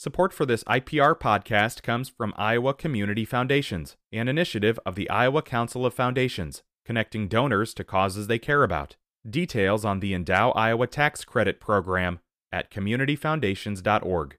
Support 0.00 0.32
for 0.32 0.46
this 0.46 0.64
IPR 0.64 1.14
podcast 1.14 1.82
comes 1.82 2.08
from 2.08 2.32
Iowa 2.38 2.72
Community 2.72 3.26
Foundations, 3.26 3.98
an 4.10 4.28
initiative 4.28 4.80
of 4.86 4.94
the 4.94 5.10
Iowa 5.10 5.42
Council 5.42 5.84
of 5.84 5.92
Foundations, 5.92 6.62
connecting 6.86 7.28
donors 7.28 7.74
to 7.74 7.84
causes 7.84 8.26
they 8.26 8.38
care 8.38 8.62
about. 8.62 8.96
Details 9.28 9.84
on 9.84 10.00
the 10.00 10.14
Endow 10.14 10.52
Iowa 10.56 10.86
Tax 10.86 11.22
Credit 11.26 11.60
Program 11.60 12.20
at 12.50 12.70
communityfoundations.org. 12.70 14.36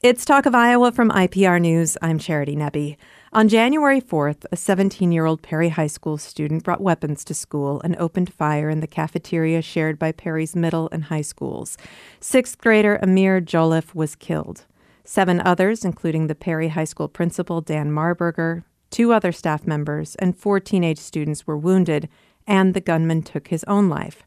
It's 0.00 0.24
Talk 0.24 0.46
of 0.46 0.54
Iowa 0.54 0.92
from 0.92 1.10
IPR 1.10 1.60
News. 1.60 1.98
I'm 2.00 2.18
Charity 2.18 2.56
Nebbe. 2.56 2.96
On 3.32 3.46
January 3.46 4.00
4th, 4.00 4.46
a 4.50 4.56
17 4.56 5.12
year 5.12 5.26
old 5.26 5.42
Perry 5.42 5.68
High 5.68 5.88
School 5.88 6.16
student 6.16 6.64
brought 6.64 6.80
weapons 6.80 7.24
to 7.24 7.34
school 7.34 7.82
and 7.82 7.94
opened 7.96 8.32
fire 8.32 8.70
in 8.70 8.80
the 8.80 8.86
cafeteria 8.86 9.60
shared 9.60 9.98
by 9.98 10.12
Perry's 10.12 10.56
middle 10.56 10.88
and 10.92 11.04
high 11.04 11.20
schools. 11.20 11.76
Sixth 12.20 12.56
grader 12.56 12.98
Ahmir 13.02 13.44
Jolliff 13.44 13.94
was 13.94 14.14
killed. 14.14 14.64
Seven 15.10 15.40
others, 15.40 15.86
including 15.86 16.26
the 16.26 16.34
Perry 16.34 16.68
High 16.68 16.84
School 16.84 17.08
principal 17.08 17.62
Dan 17.62 17.90
Marburger, 17.90 18.64
two 18.90 19.10
other 19.10 19.32
staff 19.32 19.66
members, 19.66 20.16
and 20.16 20.36
four 20.36 20.60
teenage 20.60 20.98
students 20.98 21.46
were 21.46 21.56
wounded, 21.56 22.10
and 22.46 22.74
the 22.74 22.82
gunman 22.82 23.22
took 23.22 23.48
his 23.48 23.64
own 23.64 23.88
life. 23.88 24.24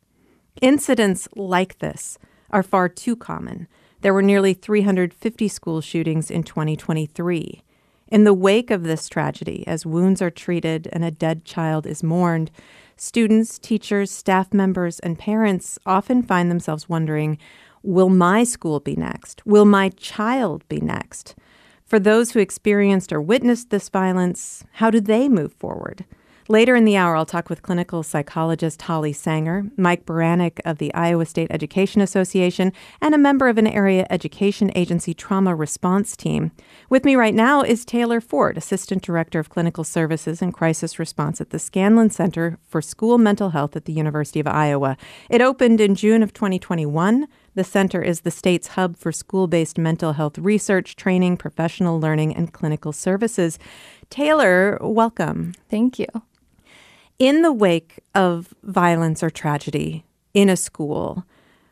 Incidents 0.60 1.28
like 1.36 1.78
this 1.78 2.18
are 2.50 2.64
far 2.64 2.90
too 2.90 3.16
common. 3.16 3.68
There 4.02 4.12
were 4.12 4.24
nearly 4.24 4.56
350 4.56 5.48
school 5.50 5.82
shootings 5.82 6.32
in 6.32 6.42
2023. 6.42 7.62
In 8.08 8.24
the 8.24 8.34
wake 8.34 8.72
of 8.72 8.82
this 8.82 9.08
tragedy, 9.08 9.64
as 9.68 9.86
wounds 9.86 10.20
are 10.20 10.32
treated 10.32 10.90
and 10.92 11.06
a 11.06 11.12
dead 11.12 11.46
child 11.46 11.86
is 11.86 12.02
mourned, 12.02 12.50
students, 12.98 13.60
teachers, 13.60 14.10
staff 14.10 14.52
members, 14.52 14.98
and 15.02 15.20
parents 15.20 15.78
often 15.86 16.24
find 16.24 16.50
themselves 16.50 16.90
wondering 16.90 17.38
Will 17.84 18.10
my 18.10 18.44
school 18.44 18.80
be 18.80 18.96
next? 18.96 19.46
Will 19.46 19.66
my 19.66 19.90
child 19.90 20.68
be 20.70 20.80
next? 20.80 21.36
For 21.86 22.00
those 22.00 22.32
who 22.32 22.40
experienced 22.40 23.12
or 23.12 23.22
witnessed 23.22 23.70
this 23.70 23.90
violence, 23.90 24.64
how 24.74 24.92
do 24.92 25.02
they 25.02 25.28
move 25.28 25.54
forward? 25.54 26.06
Later 26.48 26.76
in 26.76 26.86
the 26.86 26.98
hour, 26.98 27.16
I'll 27.16 27.26
talk 27.26 27.50
with 27.50 27.62
clinical 27.62 28.04
psychologist 28.04 28.82
Holly 28.82 29.14
Sanger, 29.14 29.66
Mike 29.78 30.06
Beranek 30.06 30.60
of 30.66 30.80
the 30.80 30.94
Iowa 30.94 31.26
State 31.26 31.48
Education 31.50 32.02
Association, 32.02 32.74
and 33.00 33.16
a 33.16 33.18
member 33.18 33.48
of 33.48 33.58
an 33.58 33.68
area 33.68 34.06
education 34.10 34.72
agency 34.76 35.14
trauma 35.14 35.56
response 35.56 36.18
team. 36.18 36.52
With 36.90 37.06
me 37.06 37.16
right 37.16 37.34
now 37.34 37.62
is 37.62 37.86
Taylor 37.86 38.20
Ford, 38.20 38.58
Assistant 38.58 39.02
Director 39.02 39.40
of 39.40 39.50
Clinical 39.50 39.84
Services 39.84 40.42
and 40.42 40.54
Crisis 40.54 41.00
Response 41.00 41.40
at 41.40 41.52
the 41.52 41.60
Scanlon 41.60 42.10
Center 42.10 42.58
for 42.68 42.82
School 42.82 43.18
Mental 43.18 43.52
Health 43.52 43.76
at 43.76 43.86
the 43.86 43.94
University 43.94 44.40
of 44.40 44.48
Iowa. 44.48 44.98
It 45.30 45.42
opened 45.42 45.80
in 45.80 45.96
June 45.96 46.22
of 46.22 46.34
2021. 46.34 47.28
The 47.54 47.64
center 47.64 48.02
is 48.02 48.22
the 48.22 48.32
state's 48.32 48.68
hub 48.70 48.96
for 48.96 49.12
school 49.12 49.48
based 49.48 49.78
mental 49.78 50.14
health 50.14 50.38
research, 50.38 50.96
training, 50.96 51.38
professional 51.38 52.00
learning, 52.00 52.36
and 52.36 52.54
clinical 52.54 52.94
services. 52.94 53.60
Taylor, 54.10 54.78
welcome. 54.82 55.54
Thank 55.70 56.00
you. 56.00 56.08
In 57.20 57.42
the 57.42 57.52
wake 57.52 58.00
of 58.16 58.54
violence 58.64 59.22
or 59.22 59.30
tragedy 59.30 60.06
in 60.34 60.50
a 60.50 60.56
school, 60.56 61.26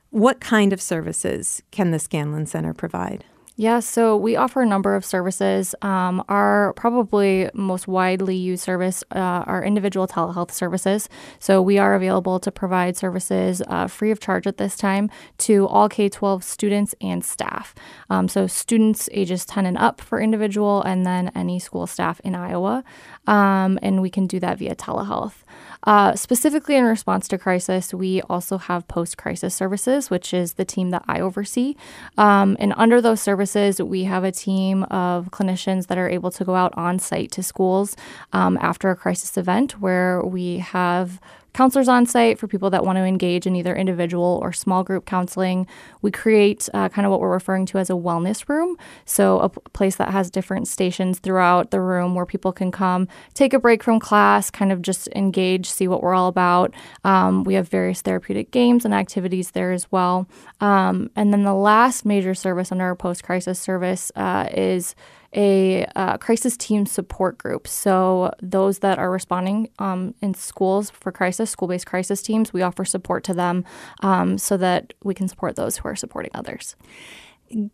what 0.09 0.39
kind 0.41 0.73
of 0.73 0.81
services 0.81 1.63
can 1.71 1.91
the 1.91 1.99
Scanlon 1.99 2.45
Center 2.45 2.73
provide? 2.73 3.23
Yeah, 3.59 3.81
so 3.81 4.15
we 4.15 4.37
offer 4.37 4.61
a 4.61 4.65
number 4.65 4.95
of 4.95 5.03
services. 5.03 5.75
Um, 5.81 6.23
our 6.29 6.71
probably 6.77 7.49
most 7.53 7.89
widely 7.89 8.37
used 8.37 8.63
service 8.63 9.03
uh, 9.13 9.19
are 9.19 9.61
individual 9.61 10.07
telehealth 10.07 10.51
services. 10.51 11.09
So 11.39 11.61
we 11.61 11.77
are 11.77 11.93
available 11.93 12.39
to 12.39 12.53
provide 12.53 12.95
services 12.95 13.61
uh, 13.67 13.87
free 13.87 14.11
of 14.11 14.21
charge 14.21 14.47
at 14.47 14.55
this 14.55 14.77
time 14.77 15.09
to 15.39 15.67
all 15.67 15.89
K 15.89 16.07
12 16.07 16.41
students 16.41 16.95
and 17.01 17.21
staff. 17.21 17.75
Um, 18.09 18.29
so 18.29 18.47
students 18.47 19.09
ages 19.11 19.45
10 19.45 19.65
and 19.65 19.77
up 19.77 19.99
for 19.99 20.21
individual, 20.21 20.81
and 20.83 21.05
then 21.05 21.29
any 21.35 21.59
school 21.59 21.85
staff 21.85 22.21
in 22.21 22.35
Iowa. 22.35 22.85
Um, 23.27 23.77
and 23.81 24.01
we 24.01 24.09
can 24.09 24.25
do 24.25 24.39
that 24.39 24.57
via 24.57 24.73
telehealth. 24.73 25.43
Uh, 25.83 26.13
specifically 26.15 26.75
in 26.75 26.83
response 26.83 27.27
to 27.27 27.37
crisis, 27.37 27.93
we 27.93 28.21
also 28.23 28.57
have 28.57 28.87
post 28.87 29.17
crisis 29.17 29.55
services, 29.55 30.09
which 30.09 30.33
is 30.33 30.53
the 30.53 30.65
team 30.65 30.89
that 30.89 31.03
I 31.07 31.21
oversee. 31.21 31.75
Um, 32.17 32.57
and 32.59 32.73
under 32.75 33.01
those 33.01 33.21
services, 33.21 33.81
we 33.81 34.03
have 34.03 34.23
a 34.23 34.31
team 34.31 34.83
of 34.83 35.29
clinicians 35.31 35.87
that 35.87 35.97
are 35.97 36.09
able 36.09 36.31
to 36.31 36.43
go 36.43 36.55
out 36.55 36.73
on 36.77 36.99
site 36.99 37.31
to 37.31 37.43
schools 37.43 37.95
um, 38.33 38.57
after 38.61 38.89
a 38.89 38.95
crisis 38.95 39.37
event 39.37 39.79
where 39.79 40.21
we 40.21 40.57
have 40.57 41.21
counselors 41.53 41.87
on 41.87 42.05
site 42.05 42.37
for 42.37 42.47
people 42.47 42.69
that 42.69 42.85
want 42.85 42.97
to 42.97 43.03
engage 43.03 43.45
in 43.45 43.55
either 43.55 43.75
individual 43.75 44.39
or 44.41 44.51
small 44.53 44.83
group 44.83 45.05
counseling. 45.05 45.67
We 46.01 46.11
create 46.11 46.69
uh, 46.73 46.89
kind 46.89 47.05
of 47.05 47.11
what 47.11 47.19
we're 47.19 47.31
referring 47.31 47.65
to 47.67 47.77
as 47.77 47.89
a 47.89 47.93
wellness 47.93 48.47
room. 48.47 48.77
So, 49.05 49.39
a 49.39 49.49
p- 49.49 49.59
place 49.73 49.95
that 49.97 50.09
has 50.11 50.29
different 50.29 50.67
stations 50.67 51.19
throughout 51.19 51.71
the 51.71 51.81
room 51.81 52.15
where 52.15 52.25
people 52.25 52.51
can 52.51 52.71
come, 52.71 53.07
take 53.33 53.53
a 53.53 53.59
break 53.59 53.83
from 53.83 53.99
class, 53.99 54.49
kind 54.49 54.71
of 54.71 54.81
just 54.81 55.07
engage, 55.15 55.69
see 55.69 55.87
what 55.87 56.01
we're 56.03 56.13
all 56.13 56.27
about. 56.27 56.73
Um, 57.03 57.43
we 57.43 57.55
have 57.55 57.67
various 57.67 58.01
therapeutic 58.01 58.51
games 58.51 58.85
and 58.85 58.93
activities 58.93 59.51
there 59.51 59.71
as 59.71 59.91
well. 59.91 60.27
Um, 60.61 61.09
and 61.15 61.33
then 61.33 61.43
the 61.43 61.53
last 61.53 62.05
major 62.05 62.33
service 62.33 62.71
under 62.71 62.85
our 62.85 62.95
post 62.95 63.23
crisis 63.23 63.59
service 63.59 64.11
uh, 64.15 64.49
is 64.51 64.95
a 65.35 65.85
uh, 65.95 66.17
crisis 66.17 66.57
team 66.57 66.85
support 66.85 67.37
group. 67.37 67.67
So, 67.67 68.33
those 68.41 68.79
that 68.79 68.99
are 68.99 69.11
responding 69.11 69.69
um, 69.79 70.15
in 70.21 70.33
schools 70.33 70.89
for 70.89 71.11
crisis, 71.11 71.49
school 71.49 71.67
based 71.67 71.85
crisis 71.85 72.21
teams, 72.21 72.51
we 72.53 72.61
offer 72.61 72.85
support 72.85 73.23
to 73.25 73.33
them 73.33 73.65
um, 74.01 74.37
so 74.37 74.57
that 74.57 74.93
we 75.03 75.13
can 75.13 75.27
support 75.27 75.55
those 75.55 75.77
who 75.77 75.87
are 75.87 75.95
supporting 75.95 76.31
others. 76.33 76.75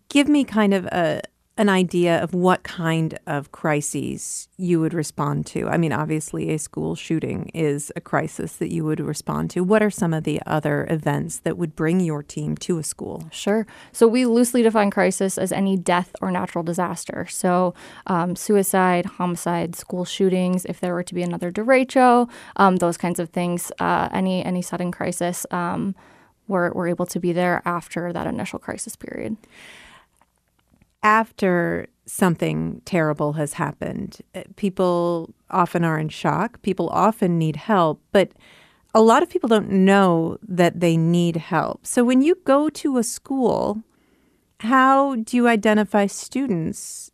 Give 0.09 0.27
me 0.27 0.43
kind 0.43 0.73
of 0.73 0.85
a, 0.85 1.21
an 1.57 1.69
idea 1.69 2.21
of 2.21 2.33
what 2.33 2.63
kind 2.63 3.17
of 3.25 3.51
crises 3.53 4.49
you 4.57 4.81
would 4.81 4.93
respond 4.93 5.45
to? 5.45 5.67
I 5.69 5.77
mean, 5.77 5.93
obviously, 5.93 6.51
a 6.51 6.59
school 6.59 6.95
shooting 6.95 7.49
is 7.53 7.93
a 7.95 8.01
crisis 8.01 8.57
that 8.57 8.73
you 8.73 8.83
would 8.83 8.99
respond 8.99 9.51
to. 9.51 9.61
What 9.61 9.81
are 9.81 9.89
some 9.89 10.13
of 10.13 10.25
the 10.25 10.41
other 10.45 10.85
events 10.89 11.39
that 11.39 11.57
would 11.57 11.75
bring 11.75 12.01
your 12.01 12.21
team 12.21 12.57
to 12.57 12.77
a 12.77 12.83
school? 12.83 13.29
Sure. 13.31 13.65
So, 13.93 14.05
we 14.05 14.25
loosely 14.25 14.63
define 14.63 14.91
crisis 14.91 15.37
as 15.37 15.53
any 15.53 15.77
death 15.77 16.13
or 16.21 16.29
natural 16.29 16.63
disaster. 16.63 17.25
So, 17.29 17.73
um, 18.07 18.35
suicide, 18.35 19.05
homicide, 19.05 19.75
school 19.75 20.03
shootings, 20.03 20.65
if 20.65 20.81
there 20.81 20.93
were 20.93 21.03
to 21.03 21.13
be 21.13 21.23
another 21.23 21.53
derecho, 21.53 22.29
um, 22.57 22.77
those 22.77 22.97
kinds 22.97 23.19
of 23.19 23.29
things, 23.29 23.71
uh, 23.79 24.09
any, 24.11 24.43
any 24.43 24.61
sudden 24.61 24.91
crisis, 24.91 25.45
um, 25.51 25.95
we're, 26.47 26.71
we're 26.73 26.89
able 26.89 27.05
to 27.07 27.19
be 27.19 27.31
there 27.31 27.61
after 27.65 28.11
that 28.11 28.27
initial 28.27 28.59
crisis 28.59 28.95
period 28.95 29.37
after 31.05 31.87
something 32.07 32.81
terrible 32.83 33.33
has 33.33 33.53
happened, 33.53 34.17
eh, 34.33 34.43
people 34.55 35.29
often 35.51 35.85
are 35.85 35.99
in 35.99 36.09
shock. 36.09 36.59
People 36.63 36.89
often 36.89 37.37
need 37.37 37.55
help, 37.55 38.01
but 38.11 38.31
a 38.95 39.01
lot 39.01 39.21
of 39.21 39.29
people 39.29 39.47
don't 39.47 39.69
know 39.69 40.37
that 40.41 40.79
they 40.79 40.97
need 40.97 41.35
help. 41.35 41.85
So 41.85 42.03
when 42.03 42.23
you 42.23 42.35
go 42.43 42.69
to 42.69 42.97
a 42.97 43.03
school, 43.03 43.83
how 44.61 45.17
do 45.17 45.37
you 45.37 45.47
identify 45.47 46.07
students 46.07 47.11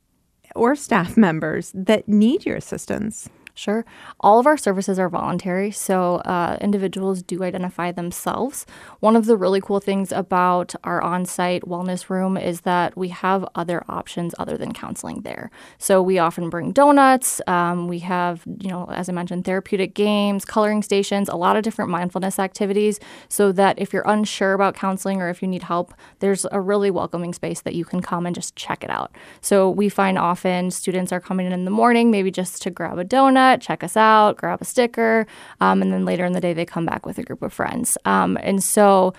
or 0.56 0.74
staff 0.74 1.18
members 1.28 1.74
that 1.75 2.07
need 2.07 2.46
your 2.46 2.56
assistance? 2.56 3.28
Sure. 3.53 3.85
All 4.22 4.39
of 4.39 4.47
our 4.47 4.57
services 4.57 4.97
are 4.97 5.09
voluntary, 5.09 5.72
so 5.72 6.16
uh, 6.17 6.57
individuals 6.62 7.22
do 7.22 7.44
identify 7.44 7.91
themselves. 7.91 8.66
One 9.01 9.16
of 9.16 9.25
the 9.25 9.35
really 9.35 9.59
cool 9.59 9.79
things 9.79 10.12
about 10.12 10.73
our 10.84 11.01
on 11.01 11.25
site 11.25 11.63
wellness 11.63 12.09
room 12.09 12.38
is 12.38 12.62
that 12.62 12.95
we 12.97 13.09
have 13.09 13.45
other 13.56 13.84
options 13.89 14.34
other 14.39 14.57
than 14.57 14.73
counseling 14.73 15.22
there. 15.22 15.51
So 15.78 16.01
we 16.01 16.17
often 16.17 16.50
bring 16.50 16.72
donuts. 16.72 17.41
Um, 17.45 17.88
we 17.88 18.00
have, 18.00 18.44
you 18.59 18.69
know, 18.69 18.89
as 18.89 19.09
I 19.09 19.12
mentioned, 19.12 19.44
therapeutic 19.44 19.94
games, 19.95 20.45
coloring 20.45 20.81
stations, 20.81 21.28
a 21.28 21.35
lot 21.35 21.57
of 21.57 21.63
different 21.63 21.91
mindfulness 21.91 22.39
activities, 22.39 23.00
so 23.28 23.51
that 23.51 23.78
if 23.78 23.91
you're 23.91 24.07
unsure 24.07 24.53
about 24.53 24.75
counseling 24.75 25.22
or 25.22 25.29
if 25.29 25.41
you 25.41 25.47
need 25.47 25.63
help, 25.63 25.94
there's 26.19 26.45
a 26.51 26.62
really 26.62 26.89
welcoming 26.89 27.33
space 27.33 27.62
that 27.62 27.75
you 27.75 27.83
can 27.83 28.01
come 28.01 28.25
and 28.25 28.33
just 28.33 28.56
check 28.56 28.83
it 28.83 28.89
out. 28.89 29.13
So 29.41 29.69
we 29.69 29.89
find 29.89 30.18
often 30.18 30.71
students 30.71 31.12
are 31.12 31.19
coming 31.19 31.47
in 31.47 31.51
in 31.51 31.65
the 31.65 31.71
morning, 31.71 32.12
maybe 32.12 32.31
just 32.31 32.62
to 32.62 32.71
grab 32.71 32.97
a 32.97 33.04
donut 33.04 33.41
check 33.60 33.84
us 33.84 33.96
out, 33.96 34.38
grab 34.38 34.62
a 34.62 34.66
sticker, 34.66 35.28
um, 35.60 35.82
and 35.82 35.92
then 35.92 36.06
later 36.06 36.26
in 36.26 36.34
the 36.34 36.42
day 36.42 36.54
they 36.54 36.66
come 36.66 36.86
back 36.86 37.06
with 37.06 37.18
a 37.18 37.24
group 37.24 37.42
of 37.42 37.54
friends. 37.54 37.98
Um, 38.06 38.38
and 38.42 38.64
so 38.64 39.14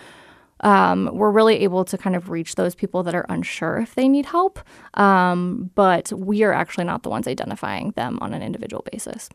um, 0.60 1.10
we're 1.12 1.30
really 1.30 1.56
able 1.64 1.84
to 1.84 1.98
kind 1.98 2.14
of 2.14 2.30
reach 2.30 2.54
those 2.54 2.74
people 2.74 3.02
that 3.02 3.14
are 3.14 3.26
unsure 3.28 3.78
if 3.78 3.94
they 3.94 4.08
need 4.08 4.26
help, 4.26 4.60
um, 4.94 5.70
but 5.74 6.12
we 6.12 6.44
are 6.44 6.52
actually 6.52 6.84
not 6.84 7.02
the 7.02 7.10
ones 7.10 7.26
identifying 7.26 7.90
them 7.92 8.18
on 8.20 8.32
an 8.32 8.42
individual 8.42 8.84
basis. 8.92 9.28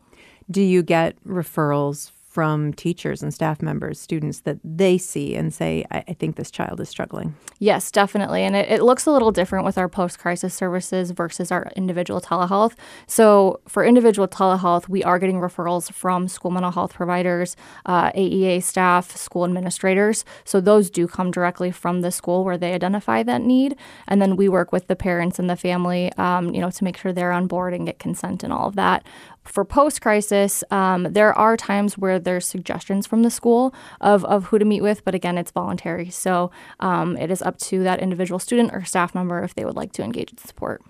Do 0.50 0.62
you 0.62 0.82
get 0.82 1.22
referrals 1.24 2.10
from 2.38 2.72
teachers 2.74 3.20
and 3.20 3.34
staff 3.34 3.60
members, 3.60 3.98
students 3.98 4.42
that 4.42 4.58
they 4.62 4.96
see 4.96 5.34
and 5.34 5.52
say, 5.52 5.84
I, 5.90 6.04
I 6.06 6.12
think 6.12 6.36
this 6.36 6.52
child 6.52 6.78
is 6.78 6.88
struggling? 6.88 7.34
Yes, 7.58 7.90
definitely. 7.90 8.44
And 8.44 8.54
it, 8.54 8.70
it 8.70 8.82
looks 8.84 9.06
a 9.06 9.10
little 9.10 9.32
different 9.32 9.64
with 9.64 9.76
our 9.76 9.88
post 9.88 10.20
crisis 10.20 10.54
services 10.54 11.10
versus 11.10 11.50
our 11.50 11.68
individual 11.74 12.20
telehealth. 12.20 12.76
So, 13.08 13.58
for 13.66 13.84
individual 13.84 14.28
telehealth, 14.28 14.88
we 14.88 15.02
are 15.02 15.18
getting 15.18 15.40
referrals 15.40 15.92
from 15.92 16.28
school 16.28 16.52
mental 16.52 16.70
health 16.70 16.94
providers, 16.94 17.56
uh, 17.86 18.12
AEA 18.12 18.62
staff, 18.62 19.16
school 19.16 19.44
administrators. 19.44 20.24
So, 20.44 20.60
those 20.60 20.90
do 20.90 21.08
come 21.08 21.32
directly 21.32 21.72
from 21.72 22.02
the 22.02 22.12
school 22.12 22.44
where 22.44 22.56
they 22.56 22.72
identify 22.72 23.24
that 23.24 23.42
need. 23.42 23.76
And 24.06 24.22
then 24.22 24.36
we 24.36 24.48
work 24.48 24.70
with 24.70 24.86
the 24.86 24.94
parents 24.94 25.40
and 25.40 25.50
the 25.50 25.56
family, 25.56 26.12
um, 26.12 26.54
you 26.54 26.60
know, 26.60 26.70
to 26.70 26.84
make 26.84 26.98
sure 26.98 27.12
they're 27.12 27.32
on 27.32 27.48
board 27.48 27.74
and 27.74 27.84
get 27.84 27.98
consent 27.98 28.44
and 28.44 28.52
all 28.52 28.68
of 28.68 28.76
that 28.76 29.04
for 29.48 29.64
post 29.64 30.00
crisis, 30.00 30.62
um, 30.70 31.04
there 31.04 31.32
are 31.32 31.56
times 31.56 31.96
where 31.96 32.18
there's 32.18 32.46
suggestions 32.46 33.06
from 33.06 33.22
the 33.22 33.30
school 33.30 33.74
of, 34.00 34.24
of 34.24 34.46
who 34.46 34.58
to 34.58 34.64
meet 34.64 34.82
with, 34.82 35.04
but 35.04 35.14
again, 35.14 35.38
it's 35.38 35.50
voluntary. 35.50 36.10
So 36.10 36.50
um, 36.80 37.16
it 37.16 37.30
is 37.30 37.42
up 37.42 37.58
to 37.58 37.82
that 37.82 38.00
individual 38.00 38.38
student 38.38 38.72
or 38.72 38.84
staff 38.84 39.14
member 39.14 39.42
if 39.42 39.54
they 39.54 39.64
would 39.64 39.76
like 39.76 39.92
to 39.92 40.02
engage 40.02 40.30
in 40.30 40.38
support. 40.38 40.82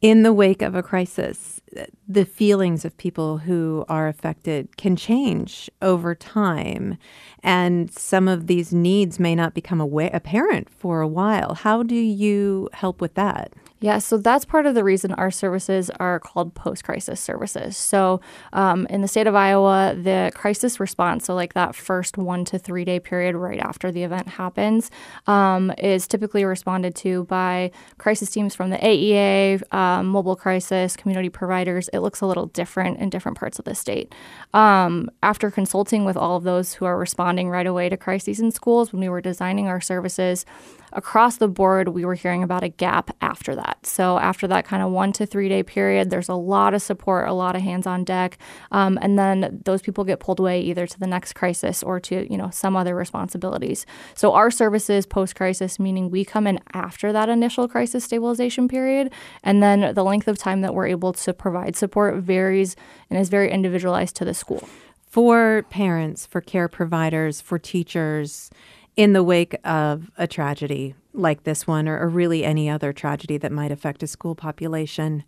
In 0.00 0.22
the 0.22 0.32
wake 0.32 0.62
of 0.62 0.76
a 0.76 0.82
crisis, 0.82 1.60
the 2.06 2.24
feelings 2.24 2.84
of 2.84 2.96
people 2.96 3.38
who 3.38 3.84
are 3.88 4.06
affected 4.06 4.76
can 4.76 4.94
change 4.94 5.68
over 5.82 6.14
time, 6.14 6.98
and 7.42 7.92
some 7.92 8.28
of 8.28 8.46
these 8.46 8.72
needs 8.72 9.18
may 9.18 9.34
not 9.34 9.54
become 9.54 9.80
apparent 9.80 10.70
for 10.70 11.00
a 11.00 11.08
while. 11.08 11.54
How 11.54 11.82
do 11.82 11.96
you 11.96 12.68
help 12.74 13.00
with 13.00 13.14
that? 13.14 13.54
Yeah, 13.80 13.98
so 13.98 14.18
that's 14.18 14.44
part 14.44 14.66
of 14.66 14.74
the 14.74 14.82
reason 14.82 15.12
our 15.12 15.30
services 15.30 15.88
are 16.00 16.18
called 16.18 16.54
post 16.54 16.82
crisis 16.82 17.20
services. 17.20 17.76
So, 17.76 18.20
um, 18.52 18.86
in 18.90 19.02
the 19.02 19.08
state 19.08 19.28
of 19.28 19.36
Iowa, 19.36 19.94
the 19.94 20.32
crisis 20.34 20.80
response, 20.80 21.26
so 21.26 21.34
like 21.36 21.54
that 21.54 21.76
first 21.76 22.18
one 22.18 22.44
to 22.46 22.58
three 22.58 22.84
day 22.84 22.98
period 22.98 23.36
right 23.36 23.60
after 23.60 23.92
the 23.92 24.02
event 24.02 24.26
happens, 24.30 24.90
um, 25.28 25.72
is 25.78 26.08
typically 26.08 26.44
responded 26.44 26.96
to 26.96 27.22
by 27.24 27.70
crisis 27.98 28.30
teams 28.30 28.52
from 28.52 28.70
the 28.70 28.78
AEA, 28.78 29.62
um, 29.72 30.08
mobile 30.08 30.34
crisis, 30.34 30.96
community 30.96 31.28
providers. 31.28 31.88
It 31.92 32.00
looks 32.00 32.20
a 32.20 32.26
little 32.26 32.46
different 32.46 32.98
in 32.98 33.10
different 33.10 33.38
parts 33.38 33.60
of 33.60 33.64
the 33.64 33.76
state. 33.76 34.12
Um, 34.54 35.08
after 35.22 35.52
consulting 35.52 36.04
with 36.04 36.16
all 36.16 36.36
of 36.36 36.42
those 36.42 36.74
who 36.74 36.84
are 36.84 36.98
responding 36.98 37.48
right 37.48 37.66
away 37.66 37.88
to 37.90 37.96
crises 37.96 38.40
in 38.40 38.50
schools, 38.50 38.92
when 38.92 39.00
we 39.00 39.08
were 39.08 39.20
designing 39.20 39.68
our 39.68 39.80
services, 39.80 40.44
across 40.92 41.36
the 41.36 41.48
board, 41.48 41.88
we 41.88 42.04
were 42.04 42.14
hearing 42.14 42.42
about 42.42 42.62
a 42.62 42.68
gap 42.68 43.10
after 43.20 43.54
that. 43.54 43.84
So, 43.84 44.18
after 44.18 44.46
that 44.48 44.64
kind 44.64 44.82
of 44.82 44.90
one 44.90 45.12
to 45.14 45.26
three 45.26 45.48
day 45.48 45.62
period, 45.62 46.10
there's 46.10 46.28
a 46.28 46.34
lot 46.34 46.74
of 46.74 46.82
support, 46.82 47.28
a 47.28 47.32
lot 47.32 47.56
of 47.56 47.62
hands 47.62 47.86
on 47.86 48.04
deck. 48.04 48.38
Um, 48.72 48.98
and 49.02 49.18
then 49.18 49.60
those 49.64 49.82
people 49.82 50.04
get 50.04 50.20
pulled 50.20 50.40
away 50.40 50.60
either 50.60 50.86
to 50.86 50.98
the 51.00 51.06
next 51.06 51.34
crisis 51.34 51.82
or 51.82 52.00
to, 52.00 52.30
you 52.30 52.38
know, 52.38 52.50
some 52.50 52.76
other 52.76 52.94
responsibilities. 52.94 53.86
So, 54.14 54.32
our 54.32 54.50
services 54.50 55.06
post 55.06 55.34
crisis, 55.34 55.78
meaning 55.78 56.10
we 56.10 56.24
come 56.24 56.46
in 56.46 56.60
after 56.72 57.12
that 57.12 57.28
initial 57.28 57.68
crisis 57.68 58.04
stabilization 58.04 58.68
period. 58.68 59.12
And 59.42 59.62
then 59.62 59.94
the 59.94 60.04
length 60.04 60.28
of 60.28 60.38
time 60.38 60.60
that 60.62 60.74
we're 60.74 60.86
able 60.86 61.12
to 61.12 61.32
provide 61.32 61.76
support 61.76 62.16
varies 62.16 62.76
and 63.10 63.18
is 63.18 63.28
very 63.28 63.50
individualized 63.50 64.16
to 64.16 64.24
the 64.24 64.34
school. 64.34 64.68
For 65.08 65.64
parents, 65.70 66.26
for 66.26 66.40
care 66.42 66.68
providers, 66.68 67.40
for 67.40 67.58
teachers, 67.58 68.50
in 68.98 69.12
the 69.12 69.22
wake 69.22 69.56
of 69.64 70.10
a 70.18 70.26
tragedy 70.26 70.92
like 71.14 71.44
this 71.44 71.68
one, 71.68 71.88
or, 71.88 72.00
or, 72.00 72.08
really 72.08 72.44
any 72.44 72.68
other 72.68 72.92
tragedy 72.92 73.38
that 73.38 73.52
might 73.52 73.70
affect 73.70 74.02
a 74.02 74.08
school 74.08 74.34
population, 74.34 75.22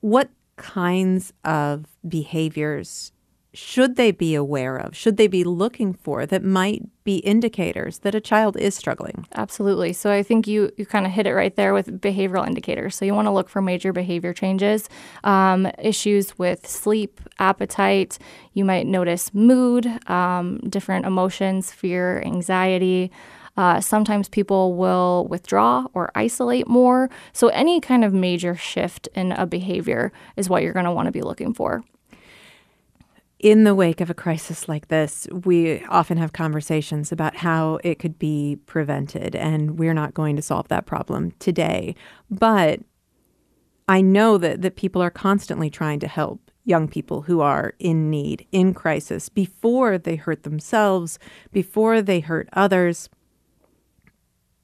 what 0.00 0.28
kinds 0.56 1.32
of 1.44 1.86
behaviors 2.06 3.12
should 3.54 3.96
they 3.96 4.12
be 4.12 4.34
aware 4.34 4.76
of? 4.76 4.96
Should 4.96 5.18
they 5.18 5.26
be 5.26 5.44
looking 5.44 5.92
for 5.92 6.24
that 6.24 6.42
might 6.42 6.82
be 7.04 7.16
indicators 7.16 7.98
that 7.98 8.14
a 8.14 8.20
child 8.20 8.56
is 8.56 8.74
struggling? 8.74 9.26
Absolutely. 9.34 9.92
So 9.92 10.10
I 10.10 10.22
think 10.22 10.46
you 10.46 10.70
you 10.78 10.86
kind 10.86 11.04
of 11.04 11.12
hit 11.12 11.26
it 11.26 11.34
right 11.34 11.54
there 11.54 11.74
with 11.74 12.00
behavioral 12.00 12.46
indicators. 12.46 12.94
So 12.96 13.04
you 13.04 13.14
want 13.14 13.26
to 13.26 13.32
look 13.32 13.50
for 13.50 13.60
major 13.60 13.92
behavior 13.92 14.32
changes, 14.32 14.88
um, 15.24 15.68
issues 15.78 16.38
with 16.38 16.66
sleep, 16.66 17.20
appetite. 17.38 18.18
You 18.54 18.64
might 18.64 18.86
notice 18.86 19.34
mood, 19.34 19.86
um, 20.08 20.58
different 20.60 21.04
emotions, 21.04 21.70
fear, 21.70 22.22
anxiety. 22.24 23.10
Uh, 23.58 23.82
sometimes 23.82 24.30
people 24.30 24.76
will 24.76 25.26
withdraw 25.28 25.86
or 25.92 26.10
isolate 26.14 26.66
more. 26.66 27.10
So, 27.34 27.48
any 27.48 27.82
kind 27.82 28.02
of 28.02 28.14
major 28.14 28.56
shift 28.56 29.08
in 29.14 29.32
a 29.32 29.44
behavior 29.44 30.10
is 30.36 30.48
what 30.48 30.62
you're 30.62 30.72
going 30.72 30.86
to 30.86 30.92
want 30.92 31.04
to 31.04 31.12
be 31.12 31.20
looking 31.20 31.52
for 31.52 31.84
in 33.42 33.64
the 33.64 33.74
wake 33.74 34.00
of 34.00 34.08
a 34.08 34.14
crisis 34.14 34.68
like 34.68 34.86
this, 34.86 35.26
we 35.44 35.84
often 35.86 36.16
have 36.16 36.32
conversations 36.32 37.10
about 37.10 37.36
how 37.36 37.80
it 37.82 37.98
could 37.98 38.16
be 38.16 38.56
prevented, 38.66 39.34
and 39.34 39.78
we're 39.80 39.94
not 39.94 40.14
going 40.14 40.36
to 40.36 40.42
solve 40.42 40.68
that 40.68 40.86
problem 40.86 41.32
today. 41.40 41.96
But 42.30 42.80
I 43.88 44.00
know 44.00 44.38
that, 44.38 44.62
that 44.62 44.76
people 44.76 45.02
are 45.02 45.10
constantly 45.10 45.68
trying 45.68 45.98
to 46.00 46.08
help 46.08 46.52
young 46.64 46.86
people 46.86 47.22
who 47.22 47.40
are 47.40 47.74
in 47.80 48.08
need, 48.08 48.46
in 48.52 48.72
crisis, 48.72 49.28
before 49.28 49.98
they 49.98 50.14
hurt 50.14 50.44
themselves, 50.44 51.18
before 51.50 52.00
they 52.00 52.20
hurt 52.20 52.48
others. 52.52 53.10